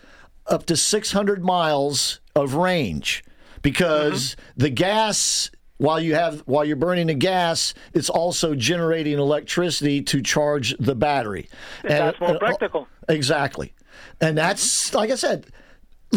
[0.46, 3.22] up to 600 miles of range
[3.62, 10.02] because the gas while you have while you're burning the gas it's also generating electricity
[10.02, 11.48] to charge the battery
[11.84, 12.88] That's more practical.
[13.08, 13.72] exactly
[14.20, 15.46] and that's like i said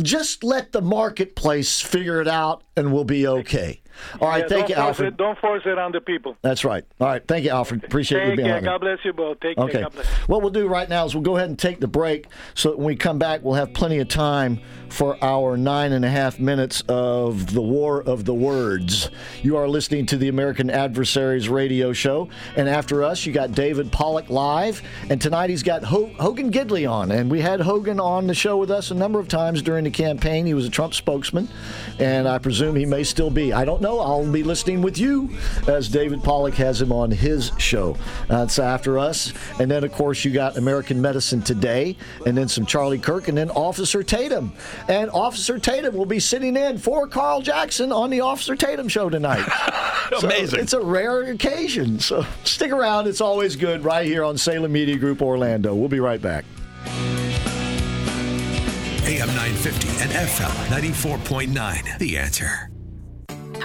[0.02, 3.81] just let the marketplace figure it out and we'll be okay
[4.22, 6.36] all right Yeah, thank you alfred It, don't force it on the people.
[6.41, 8.72] that's right all right thank you alfred appreciate you being on there.
[8.72, 9.40] God bless you both.
[9.40, 9.65] Take care.
[9.65, 9.86] Okay.
[10.28, 12.78] What we'll do right now is we'll go ahead and take the break so that
[12.78, 14.60] when we come back, we'll have plenty of time
[14.90, 19.10] for our nine and a half minutes of the War of the Words.
[19.41, 22.30] You are listening to the American Adversaries radio show.
[22.56, 24.82] And after us, you got David Pollock live.
[25.10, 27.11] And tonight he's got Ho- Hogan Gidley on.
[27.11, 29.90] And we had Hogan on the show with us a number of times during the
[29.91, 30.45] campaign.
[30.45, 31.49] He was a Trump spokesman.
[31.99, 33.52] And I presume he may still be.
[33.52, 34.00] I don't know.
[34.00, 35.30] I'll be listening with you
[35.68, 37.96] as David Pollock has him on his show.
[38.28, 39.32] That's after us.
[39.60, 41.96] And then, of course, you got American Medicine Today,
[42.26, 44.52] and then some Charlie Kirk, and then Officer Tatum.
[44.88, 49.10] And Officer Tatum will be sitting in for Carl Jackson on the Officer Tatum show
[49.10, 49.46] tonight.
[50.20, 50.60] So Amazing.
[50.60, 52.00] it's a rare occasion.
[52.00, 53.08] So stick around.
[53.08, 55.74] It's always good right here on Salem Media Group Orlando.
[55.74, 56.46] We'll be right back.
[59.06, 61.98] AM 950 and FM 94.9.
[61.98, 62.73] The answer.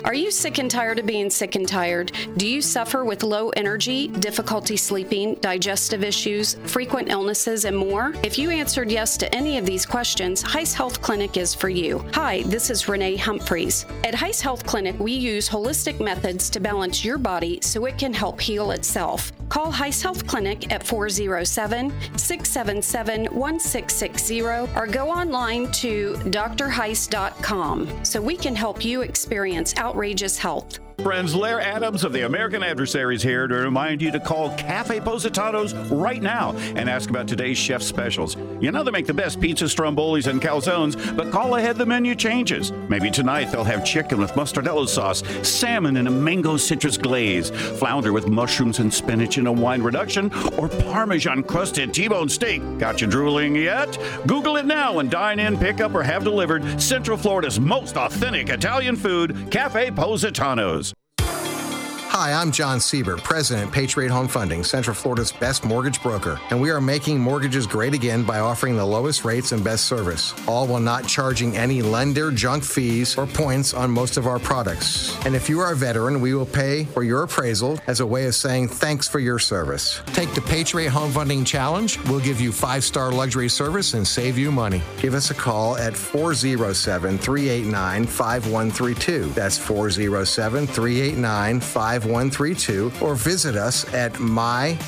[0.04, 2.12] Are you sick and tired of being sick and tired?
[2.36, 8.14] Do you suffer with low energy, difficulty sleeping, digestive issues, frequent illnesses, and more?
[8.22, 12.04] If you answered yes to any of these questions, Heiss Health Clinic is for you.
[12.14, 13.86] Hi, this is Renee Humphreys.
[14.04, 18.12] At Heiss Health Clinic, we use holistic methods to balance your body so it can
[18.12, 19.32] help heal itself.
[19.48, 28.36] Call Heiss Health Clinic at 407 677 1660 or go online to drheiss.com so we
[28.36, 30.80] can help you experience outrageous health.
[31.02, 35.72] Friends, Lair Adams of the American Adversaries here to remind you to call Cafe Positanos
[35.90, 38.36] right now and ask about today's chef specials.
[38.60, 42.16] You know they make the best pizza, strombolis, and calzones, but call ahead the menu
[42.16, 42.72] changes.
[42.88, 48.12] Maybe tonight they'll have chicken with mustardello sauce, salmon in a mango citrus glaze, flounder
[48.12, 52.60] with mushrooms and spinach in a wine reduction, or parmesan crusted T-bone steak.
[52.78, 53.96] Got you drooling yet?
[54.26, 58.48] Google it now and dine in, pick up, or have delivered Central Florida's most authentic
[58.48, 60.87] Italian food, Cafe Positanos.
[62.18, 66.68] Hi, I'm John Siebert, President, Patriot Home Funding, Central Florida's best mortgage broker, and we
[66.68, 70.80] are making mortgages great again by offering the lowest rates and best service, all while
[70.80, 75.16] not charging any lender junk fees or points on most of our products.
[75.26, 78.26] And if you are a veteran, we will pay for your appraisal as a way
[78.26, 80.02] of saying thanks for your service.
[80.06, 82.00] Take the Patriot Home Funding Challenge.
[82.06, 84.82] We'll give you five star luxury service and save you money.
[85.00, 89.26] Give us a call at 407 389 5132.
[89.26, 92.07] That's 407 389 5132
[93.00, 94.78] or visit us at myphf.com.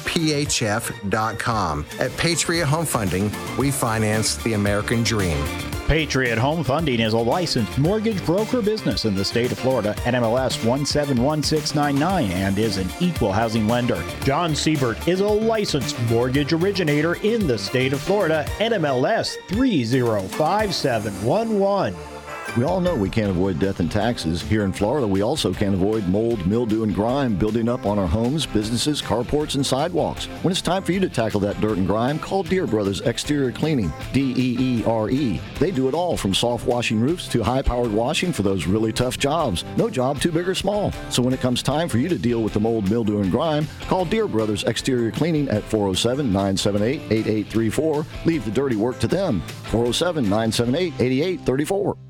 [1.99, 5.45] At Patriot Home Funding, we finance the American dream.
[5.91, 10.15] Patriot Home Funding is a licensed mortgage broker business in the state of Florida, at
[10.15, 14.01] NMLS 171699, and is an equal housing lender.
[14.23, 22.20] John Siebert is a licensed mortgage originator in the state of Florida, at NMLS 305711.
[22.57, 24.43] We all know we can't avoid death and taxes.
[24.43, 28.09] Here in Florida, we also can't avoid mold, mildew, and grime building up on our
[28.09, 30.27] homes, businesses, carports, and sidewalks.
[30.43, 33.53] When it's time for you to tackle that dirt and grime, call Deere Brothers Exterior
[33.53, 35.41] Cleaning, D E E R E.
[35.61, 38.93] They do it all from soft washing roofs to high powered washing for those really
[38.93, 39.65] tough jobs.
[39.77, 40.91] No job too big or small.
[41.09, 43.69] So when it comes time for you to deal with the mold, mildew, and grime,
[43.83, 48.07] call Deere Brothers Exterior Cleaning at 407 978 8834.
[48.25, 49.41] Leave the dirty work to them.
[49.71, 52.10] 407 978 8834.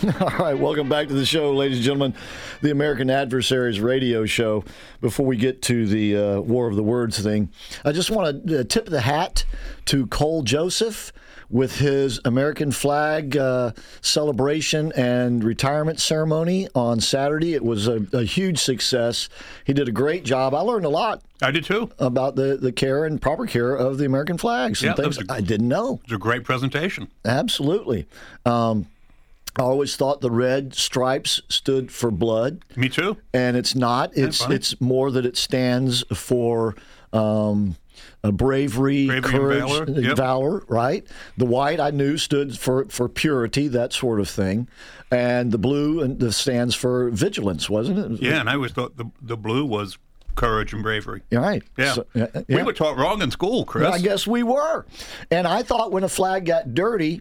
[0.20, 2.14] All right, welcome back to the show, ladies and gentlemen,
[2.62, 4.64] the American Adversaries radio show.
[5.02, 7.50] Before we get to the uh, War of the Words thing,
[7.84, 9.44] I just want to uh, tip the hat
[9.86, 11.12] to Cole Joseph
[11.50, 17.52] with his American flag uh, celebration and retirement ceremony on Saturday.
[17.52, 19.28] It was a, a, huge success.
[19.64, 20.54] He did a great job.
[20.54, 21.22] I learned a lot.
[21.42, 21.90] I did too.
[21.98, 25.30] About the, the care and proper care of the American flags and Yeah, things a-
[25.30, 26.00] I didn't know.
[26.04, 27.08] It was a great presentation.
[27.26, 28.06] Absolutely.
[28.46, 28.86] Um,
[29.58, 32.62] I always thought the red stripes stood for blood.
[32.76, 33.16] Me too.
[33.34, 34.16] And it's not.
[34.16, 36.76] It's it's more that it stands for
[37.12, 37.76] um,
[38.22, 39.82] uh, bravery, Bravery and courage, valor.
[39.82, 40.16] uh, Yep.
[40.16, 41.04] valor, Right.
[41.36, 44.68] The white I knew stood for for purity, that sort of thing,
[45.10, 48.22] and the blue and the stands for vigilance, wasn't it?
[48.22, 49.98] Yeah, and I always thought the the blue was
[50.36, 51.22] courage and bravery.
[51.32, 51.62] Right.
[51.76, 51.92] Yeah.
[51.94, 53.82] So- yeah, We were taught wrong in school, Chris.
[53.82, 54.86] Well, I guess we were.
[55.30, 57.20] And I thought when a flag got dirty,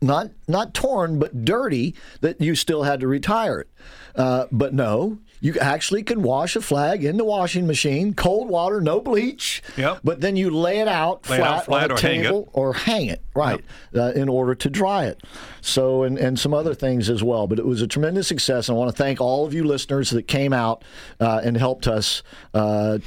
[0.00, 3.68] not not torn but dirty, that you still had to retire it.
[4.14, 8.80] Uh, but no, you actually can wash a flag in the washing machine, cold water,
[8.80, 9.62] no bleach.
[9.76, 10.00] Yep.
[10.02, 12.20] But then you lay it out Lay it flat, out flat on a or hang
[12.20, 12.22] it.
[12.24, 13.64] table or hang it, right,
[13.94, 15.22] uh, in order to dry it.
[15.60, 17.46] So, and, and some other things as well.
[17.46, 18.68] But it was a tremendous success.
[18.68, 20.82] And I want to thank all of you listeners that came out
[21.20, 22.22] uh, and helped us.
[22.52, 22.98] Uh,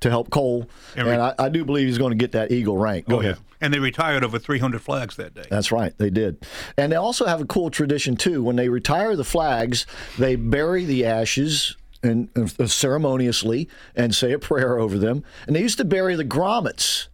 [0.00, 2.76] to help Cole, And and, I, I do believe he's going to get that Eagle
[2.76, 3.06] rank.
[3.08, 3.36] Go oh, ahead.
[3.36, 3.51] yeah.
[3.62, 5.44] And they retired over 300 flags that day.
[5.48, 6.44] That's right, they did.
[6.76, 8.42] And they also have a cool tradition too.
[8.42, 9.86] When they retire the flags,
[10.18, 15.22] they bury the ashes and uh, ceremoniously and say a prayer over them.
[15.46, 17.06] And they used to bury the grommets.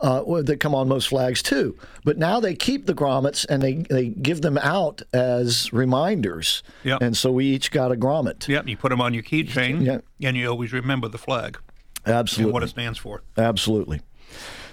[0.00, 3.74] Uh, that come on most flags too, but now they keep the grommets and they,
[3.88, 6.62] they give them out as reminders.
[6.82, 7.00] Yep.
[7.00, 8.46] And so we each got a grommet.
[8.48, 10.28] Yep, you put them on your keychain, Yeah.
[10.28, 11.58] and you always remember the flag
[12.04, 12.44] Absolutely.
[12.48, 13.22] and what it stands for.
[13.38, 14.00] Absolutely.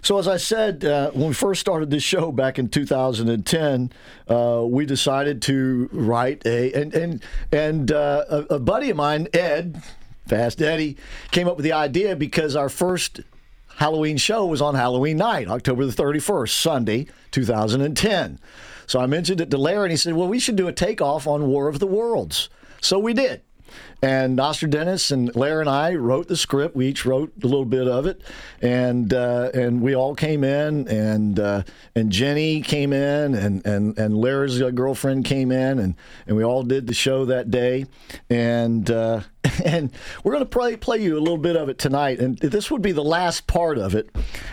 [0.03, 3.91] So, as I said, uh, when we first started this show back in 2010,
[4.27, 9.27] uh, we decided to write a and and and uh, a, a buddy of mine,
[9.31, 9.81] Ed,
[10.25, 10.97] Fast Eddie,
[11.29, 13.21] came up with the idea because our first
[13.75, 18.39] Halloween show was on Halloween night, October the 31st, Sunday, 2010.
[18.87, 21.27] So I mentioned it to Larry, and he said, "Well, we should do a takeoff
[21.27, 22.49] on War of the Worlds."
[22.81, 23.41] So we did.
[24.01, 26.75] And Nostradamus and Larry and I wrote the script.
[26.75, 28.21] We each wrote a little bit of it,
[28.61, 31.63] and uh, and we all came in, and uh,
[31.95, 35.95] and Jenny came in, and and and Larry's uh, girlfriend came in, and
[36.25, 37.85] and we all did the show that day,
[38.29, 39.21] and uh,
[39.65, 39.91] and
[40.23, 42.81] we're going to play play you a little bit of it tonight, and this would
[42.81, 44.09] be the last part of it,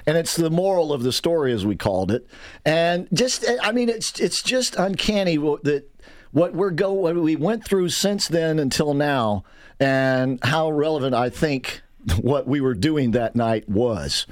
[0.06, 2.26] and it's the moral of the story as we called it,
[2.64, 5.90] and just I mean it's it's just uncanny that
[6.32, 9.44] what we're go what we went through since then until now
[9.80, 11.82] and how relevant I think
[12.20, 14.26] what we were doing that night was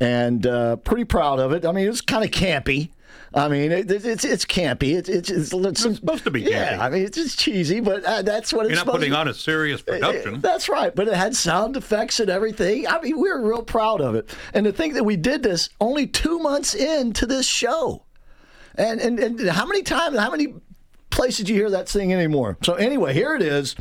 [0.00, 2.90] and uh, pretty proud of it I mean it was kind of campy
[3.34, 6.76] I mean it, it- it's it's campy it's it's, it's, it's supposed to be yeah
[6.76, 6.80] campy.
[6.80, 9.34] I mean it's just cheesy but uh, that's what it's You're not putting on a
[9.34, 10.40] serious production.
[10.40, 12.86] that's right, but it had sound effects and everything.
[12.86, 14.34] I mean, we were real proud of it.
[14.54, 18.04] And to think that we did this only two months into this show.
[18.76, 20.54] And, and, and how many times, how many
[21.10, 22.56] places you hear that thing anymore?
[22.62, 23.74] So, anyway, here it is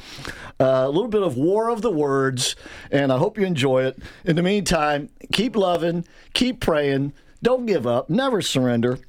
[0.59, 2.55] uh, a little bit of War of the Words,
[2.91, 3.99] and I hope you enjoy it.
[4.25, 8.99] In the meantime, keep loving, keep praying, don't give up, never surrender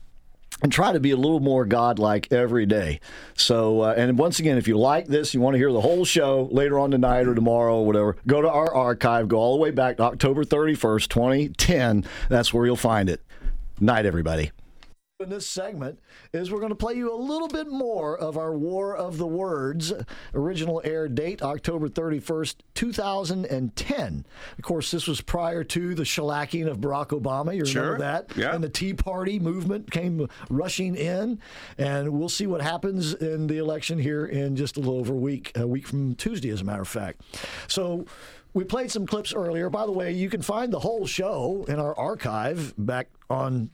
[0.62, 3.00] and try to be a little more godlike every day.
[3.34, 6.04] So, uh, and once again, if you like this, you want to hear the whole
[6.04, 9.62] show later on tonight or tomorrow or whatever, go to our archive, go all the
[9.62, 12.04] way back to October 31st, 2010.
[12.28, 13.20] That's where you'll find it.
[13.80, 14.50] Night, everybody.
[15.20, 15.98] In this segment
[16.32, 19.26] is we're going to play you a little bit more of our War of the
[19.26, 19.92] Words.
[20.32, 24.26] Original air date October 31st, 2010.
[24.56, 27.46] Of course, this was prior to the shellacking of Barack Obama.
[27.46, 27.98] You remember Sure.
[27.98, 28.30] that?
[28.36, 28.54] Yeah.
[28.54, 31.40] And the Tea Party movement came rushing in.
[31.78, 35.16] And we'll see what happens in the election here in just a little over a
[35.16, 37.22] week, a week from Tuesday, as a matter of fact.
[37.66, 38.06] So,
[38.54, 39.68] we played some clips earlier.
[39.68, 43.68] By the way, you can find the whole show in our archive back on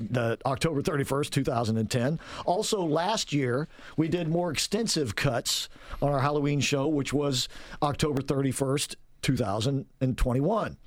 [0.00, 2.20] the October 31st, 2010.
[2.46, 5.68] Also, last year, we did more extensive cuts
[6.00, 7.48] on our Halloween show, which was
[7.82, 8.96] October 31st.
[9.22, 10.78] 2021.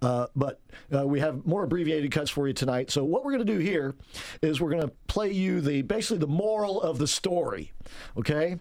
[0.00, 0.60] Uh, but
[0.94, 2.90] uh, we have more abbreviated cuts for you tonight.
[2.90, 3.94] So, what we're going to do here
[4.40, 7.72] is we're going to play you the basically the moral of the story.
[8.16, 8.56] Okay?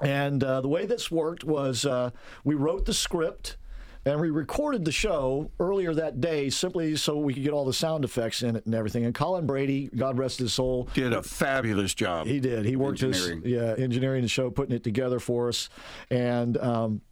[0.00, 2.10] And uh, the way this worked was uh,
[2.44, 3.56] we wrote the script
[4.04, 7.72] and we recorded the show earlier that day simply so we could get all the
[7.72, 9.04] sound effects in it and everything.
[9.04, 12.26] And Colin Brady, God rest his soul, Did a fabulous job.
[12.26, 12.64] he did.
[12.64, 15.68] He worked his yeah engineering the show, putting it together for us,
[16.10, 16.56] and.
[16.58, 17.02] Um,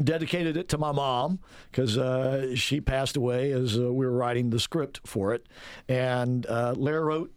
[0.00, 1.40] Dedicated it to my mom
[1.72, 5.44] because uh, she passed away as uh, we were writing the script for it,
[5.88, 7.32] and uh, Larry wrote,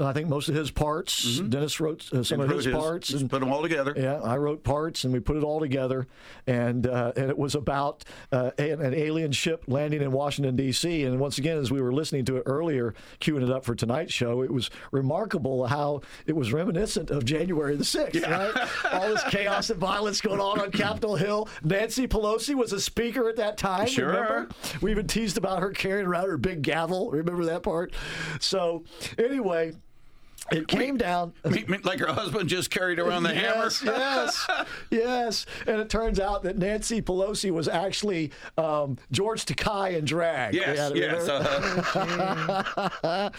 [0.00, 1.38] I think most of his parts.
[1.38, 3.94] Dennis wrote uh, some And of his, his- parts, just and them all together.
[3.96, 6.08] Yeah, I wrote parts, and we put it all together,
[6.48, 11.04] and uh, and it was about uh, an, an alien ship landing in Washington D.C.
[11.04, 14.12] And once again, as we were listening to it earlier, queuing it up for tonight's
[14.12, 18.22] show, it was remarkable how it was reminiscent of January the sixth.
[18.26, 18.52] Right,
[18.92, 21.48] all this chaos and violence going on on Capitol Hill.
[21.62, 23.86] Nancy Pelosi was a speaker at that time.
[23.86, 24.08] Sure.
[24.08, 24.48] Remember?
[24.80, 27.12] We even teased about her carrying around her big gavel.
[27.12, 27.92] Remember that part?
[28.40, 28.82] So
[29.16, 29.59] anyway.
[30.50, 31.32] It came down.
[31.44, 33.96] Me- me- like her husband just carried around the yes, hammer.
[33.98, 34.50] Yes,
[34.90, 35.46] yes.
[35.66, 40.54] And it turns out that Nancy Pelosi was actually um, George Takei in drag.
[40.54, 41.28] Yes, Yeah, yes,
[41.94, 43.30] remember?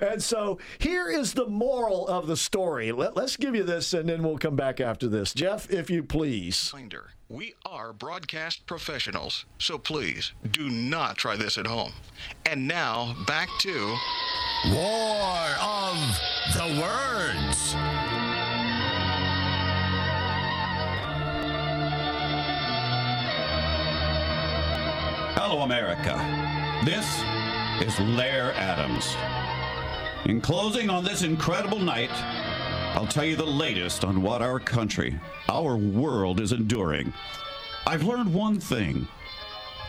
[0.12, 2.92] and so here is the moral of the story.
[2.92, 5.32] Let, let's give you this, and then we'll come back after this.
[5.32, 6.70] Jeff, if you please.
[6.74, 11.94] Reminder, We are broadcast professionals, so please do not try this at home.
[12.44, 13.96] And now back to
[14.66, 15.96] War of
[16.52, 17.74] the Words.
[25.34, 26.20] Hello, America.
[26.84, 27.22] This
[27.80, 29.16] is Lair Adams.
[30.26, 32.10] In closing on this incredible night,
[32.94, 35.18] I'll tell you the latest on what our country,
[35.48, 37.12] our world is enduring.
[37.88, 39.08] I've learned one thing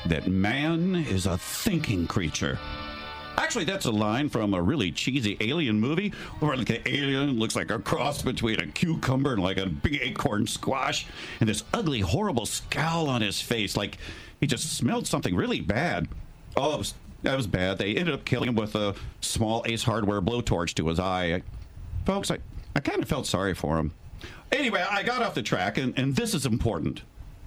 [0.08, 2.58] that man is a thinking creature.
[3.38, 7.56] Actually, that's a line from a really cheesy alien movie where like the alien looks
[7.56, 11.06] like a cross between a cucumber and like a big acorn squash,
[11.40, 14.00] and this ugly, horrible scowl on his face, like
[14.40, 16.08] he just smelled something really bad.
[16.58, 16.82] Oh,
[17.22, 17.78] that was bad.
[17.78, 21.44] They ended up killing him with a small Ace Hardware blowtorch to his eye.
[22.06, 22.40] Folks, I,
[22.76, 23.94] I kind of felt sorry for him.
[24.52, 27.02] Anyway, I got off the track, and, and this is important.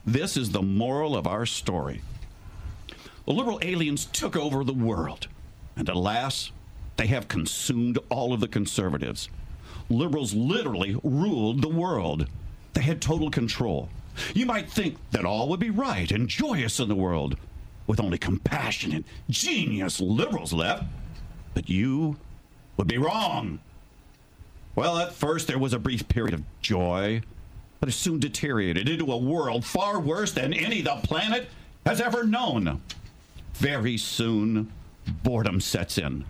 [0.06, 2.00] This is the moral of our story.
[3.26, 5.28] The liberal aliens took over the world.
[5.76, 6.50] And alas,
[6.96, 9.28] they have consumed all of the conservatives.
[9.90, 12.26] Liberals literally ruled the world.
[12.72, 13.90] They had total control.
[14.34, 17.36] You might think that all would be right and joyous in the world,
[17.86, 20.84] with only compassionate, genius liberals left.
[21.54, 22.16] But you
[22.76, 23.60] would be wrong.
[24.78, 27.22] Well, at first there was a brief period of joy,
[27.80, 31.48] but it soon deteriorated into a world far worse than any the planet
[31.84, 32.80] has ever known.
[33.54, 34.72] Very soon,
[35.24, 36.26] boredom sets in.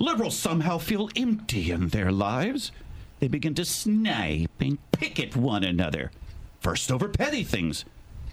[0.00, 2.72] Liberals somehow feel empty in their lives.
[3.20, 6.10] They begin to snipe and pick at one another,
[6.58, 7.84] first over petty things,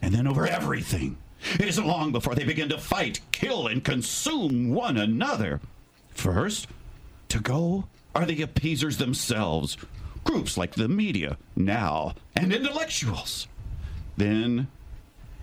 [0.01, 1.15] and then over everything.
[1.59, 5.61] It isn't long before they begin to fight, kill, and consume one another.
[6.09, 6.65] First,
[7.27, 7.85] to go
[8.19, 9.77] are the appeasers themselves,
[10.25, 13.47] groups like the media, now, and intellectuals.
[14.17, 14.67] Then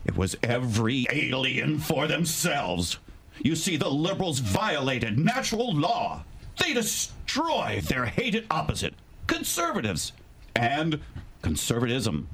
[0.05, 2.99] it was every alien for themselves.
[3.39, 6.25] You see, the liberals violated natural law.
[6.61, 8.93] They destroyed their hated opposite,
[9.27, 10.13] conservatives,
[10.55, 11.01] and
[11.41, 12.29] conservatism.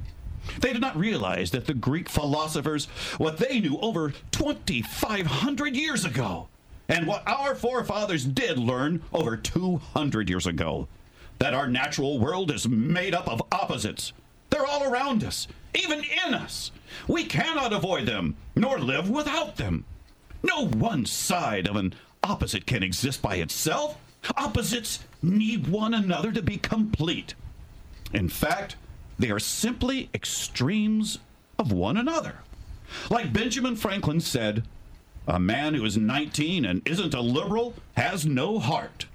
[0.59, 2.87] They did not realize that the Greek philosophers,
[3.17, 6.49] what they knew over 2,500 years ago,
[6.89, 10.89] and what our forefathers did learn over 200 years ago,
[11.39, 14.13] that our natural world is made up of opposites.
[14.51, 16.71] They're all around us, even in us.
[17.09, 19.85] We cannot avoid them, nor live without them.
[20.43, 23.97] No one side of an opposite can exist by itself.
[24.37, 27.35] Opposites need one another to be complete.
[28.13, 28.77] In fact,
[29.19, 31.19] they are simply extremes
[31.59, 32.37] of one another.
[33.11, 34.65] Like Benjamin Franklin said,
[35.27, 39.07] a man who is 19 and isn't a liberal has no heart.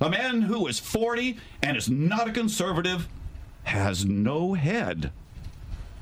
[0.00, 3.06] A man who is 40 and is not a conservative
[3.64, 5.12] has no head.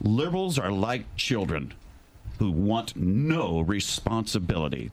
[0.00, 1.74] Liberals are like children
[2.38, 4.90] who want no responsibility.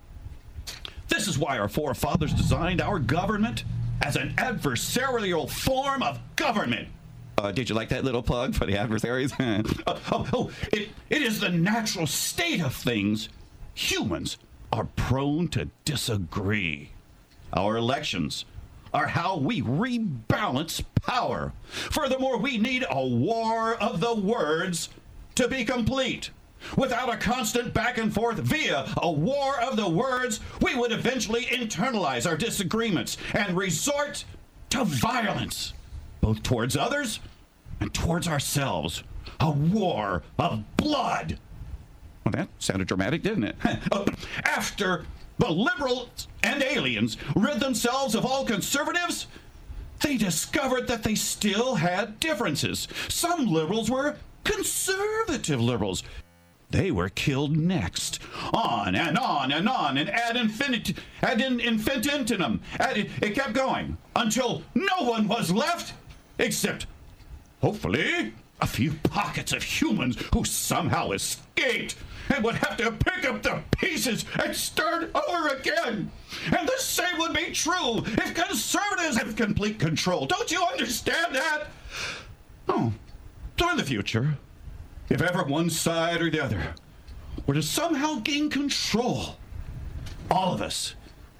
[1.07, 3.63] This is why our forefathers designed our government
[4.01, 6.89] as an adversarial form of government.
[7.37, 9.31] Uh, did you like that little plug for the adversaries?
[9.39, 13.29] oh, oh, oh, it, it is the natural state of things.
[13.75, 14.37] Humans
[14.71, 16.89] are prone to disagree.
[17.53, 18.45] Our elections
[18.93, 21.53] are how we rebalance power.
[21.69, 24.89] Furthermore, we need a war of the words
[25.35, 26.31] to be complete.
[26.75, 31.45] Without a constant back and forth via a war of the words, we would eventually
[31.45, 34.25] internalize our disagreements and resort
[34.71, 35.73] to violence,
[36.19, 37.19] both towards others
[37.79, 39.03] and towards ourselves.
[39.39, 41.37] A war of blood.
[42.27, 43.55] Well, that sounded dramatic, didn't it?
[43.93, 44.05] Oh,
[44.43, 45.05] after
[45.37, 49.27] the liberals and aliens rid themselves of all conservatives,
[50.01, 52.89] they discovered that they still had differences.
[53.07, 56.03] Some liberals were conservative liberals.
[56.69, 58.19] They were killed next.
[58.51, 62.59] On and on and on and ad infinitum, ad in, infinitum.
[62.77, 65.93] Ad, it kept going until no one was left
[66.39, 66.87] except,
[67.61, 71.95] hopefully, a few pockets of humans who somehow escaped
[72.33, 76.11] and would have to pick up the pieces and start over again.
[76.45, 80.25] And the same would be true if conservatives have complete control.
[80.25, 81.67] Don't you understand that?
[82.67, 82.93] Oh,
[83.59, 84.37] so in the future,
[85.09, 86.73] if ever one side or the other
[87.45, 89.37] were to somehow gain control,
[90.29, 90.95] all of us,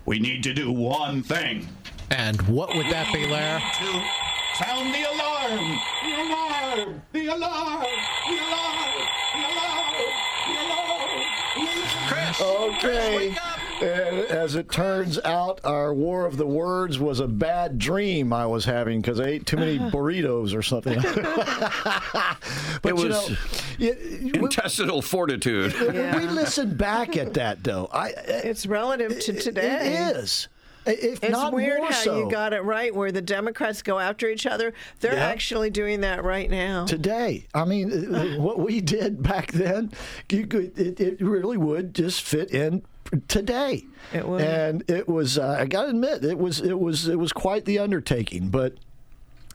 [0.06, 1.68] we need to do one thing.
[2.10, 3.60] And what would that be, Lair?
[3.60, 5.80] To sound the alarm!
[6.04, 7.02] The alarm!
[7.12, 7.86] The alarm!
[8.30, 9.08] The alarm!
[9.36, 10.27] The alarm!
[10.48, 11.24] The alarm!
[12.08, 12.42] Chris!
[12.42, 13.36] Okay.
[13.80, 18.46] And as it turns out, our War of the Words was a bad dream I
[18.48, 21.00] was having because I ate too many burritos or something.
[21.02, 22.38] but
[22.84, 23.36] It you was know,
[23.80, 23.96] y-
[24.34, 25.74] intestinal fortitude.
[25.80, 27.88] we listen back at that though.
[27.92, 30.08] I, uh, it's relative to today.
[30.10, 30.48] It is.
[30.88, 32.20] If it's not weird more how so.
[32.20, 34.74] you got it right, where the Democrats go after each other.
[35.00, 35.26] They're Yeah.
[35.28, 36.86] actually doing that right now.
[36.86, 37.48] today.
[37.54, 39.92] I mean, uh, what we did back then,
[40.32, 42.84] you could, it, it really would just fit in
[43.28, 43.86] today.
[44.14, 44.42] It would.
[44.42, 45.38] and it was.
[45.38, 46.62] Uh, I got to admit, it was.
[46.62, 47.08] It was.
[47.08, 48.76] It was quite the undertaking, but.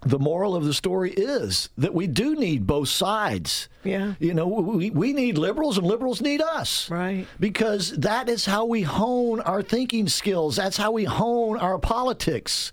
[0.04, 3.68] The moral of the story is that we do need both sides.
[3.84, 4.14] Yeah.
[4.18, 6.90] You know, we, we need liberals and liberals need us.
[6.90, 7.26] Right.
[7.38, 10.56] Because that is how we hone our thinking skills.
[10.56, 12.72] That's how we hone our politics.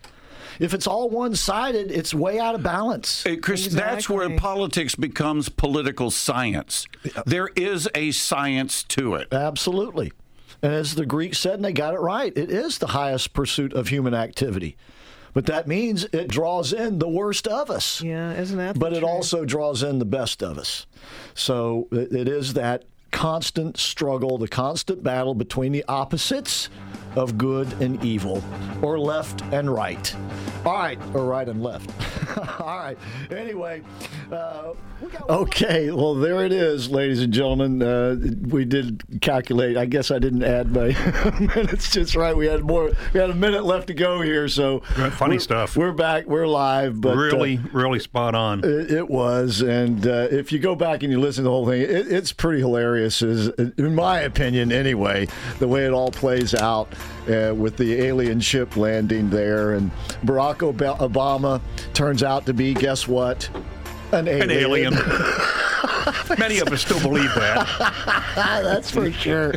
[0.60, 3.24] If it's all one sided, it's way out of balance.
[3.24, 6.86] Hey, Chris, that's where politics becomes political science.
[7.26, 9.32] There is a science to it.
[9.32, 10.12] Absolutely.
[10.62, 13.72] And as the Greeks said, and they got it right, it is the highest pursuit
[13.72, 14.76] of human activity.
[15.34, 18.02] But that means it draws in the worst of us.
[18.02, 18.80] Yeah, isn't that?
[18.80, 19.10] But it truth?
[19.10, 20.86] also draws in the best of us.
[21.34, 26.70] So it it is that constant struggle, the constant battle between the opposites
[27.16, 28.44] of good and evil,
[28.82, 30.16] or left and right.
[30.66, 31.90] All right, or right and left.
[32.60, 32.98] All right.
[33.32, 33.82] Anyway,
[34.32, 34.74] uh,
[35.30, 35.90] okay.
[35.92, 37.82] Well, there it is, ladies and gentlemen.
[37.82, 38.18] Uh,
[38.50, 39.78] we did calculate.
[39.78, 40.90] I guess I didn't add my
[41.56, 42.36] minutes just right.
[42.36, 42.92] We had more.
[43.14, 44.48] We had a minute left to go here.
[44.48, 44.80] So
[45.12, 45.78] Funny we're- stuff.
[45.78, 46.26] We're back.
[46.28, 47.00] We're live.
[47.02, 48.60] But uh, really, really spot on.
[48.64, 51.66] it, it was, and uh, if you go back and you listen to the whole
[51.68, 53.22] thing, it, it's pretty hilarious.
[53.22, 55.28] Is in my opinion, anyway,
[55.60, 56.90] the way it all plays out
[57.28, 59.92] uh, with the alien ship landing there, and
[60.26, 61.62] Barack Ob- Obama
[61.94, 63.50] turns out to be, guess what?
[64.12, 64.44] An alien.
[64.44, 64.94] An alien.
[66.40, 67.68] Many of us still believe that.
[68.36, 69.54] That's for sure.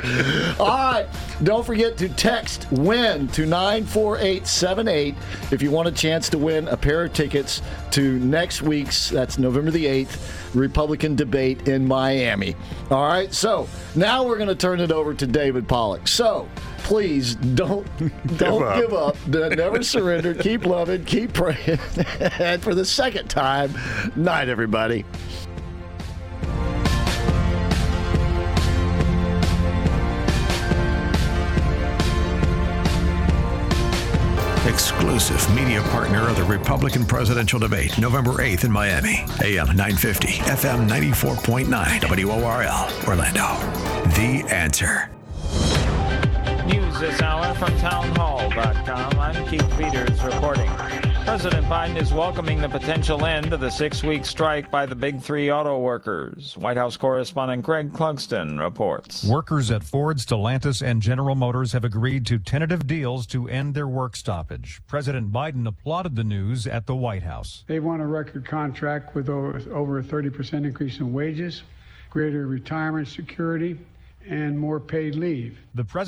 [0.58, 1.06] All right.
[1.42, 5.14] Don't forget to text WIN to 94878
[5.50, 7.62] if you want a chance to win a pair of tickets
[7.92, 12.54] to next week's, that's November the 8th, Republican debate in Miami.
[12.90, 13.32] All right.
[13.32, 16.08] So now we're going to turn it over to David Pollock.
[16.08, 16.48] So
[16.84, 17.86] please don't
[18.38, 18.76] don't up.
[18.76, 19.16] give up.
[19.26, 20.34] Never surrender.
[20.42, 21.04] Keep loving.
[21.04, 21.78] Keep praying.
[22.38, 23.74] and for the second time,
[24.16, 25.04] night, everybody.
[34.66, 39.24] Exclusive media partner of the Republican presidential debate, November 8th in Miami.
[39.42, 43.56] AM 950, FM 94.9, WORL, Orlando.
[44.14, 45.10] The answer.
[47.02, 49.18] News this hour from townhall.com.
[49.18, 50.70] I'm Keith Peters reporting.
[51.24, 55.20] President Biden is welcoming the potential end of the six week strike by the big
[55.20, 56.56] three auto workers.
[56.56, 59.24] White House correspondent Greg Clugston reports.
[59.24, 63.88] Workers at Ford, Stellantis, and General Motors have agreed to tentative deals to end their
[63.88, 64.80] work stoppage.
[64.86, 67.64] President Biden applauded the news at the White House.
[67.66, 71.64] They won a record contract with over, over a 30% increase in wages,
[72.10, 73.76] greater retirement security,
[74.28, 75.58] and more paid leave.
[75.74, 76.00] The president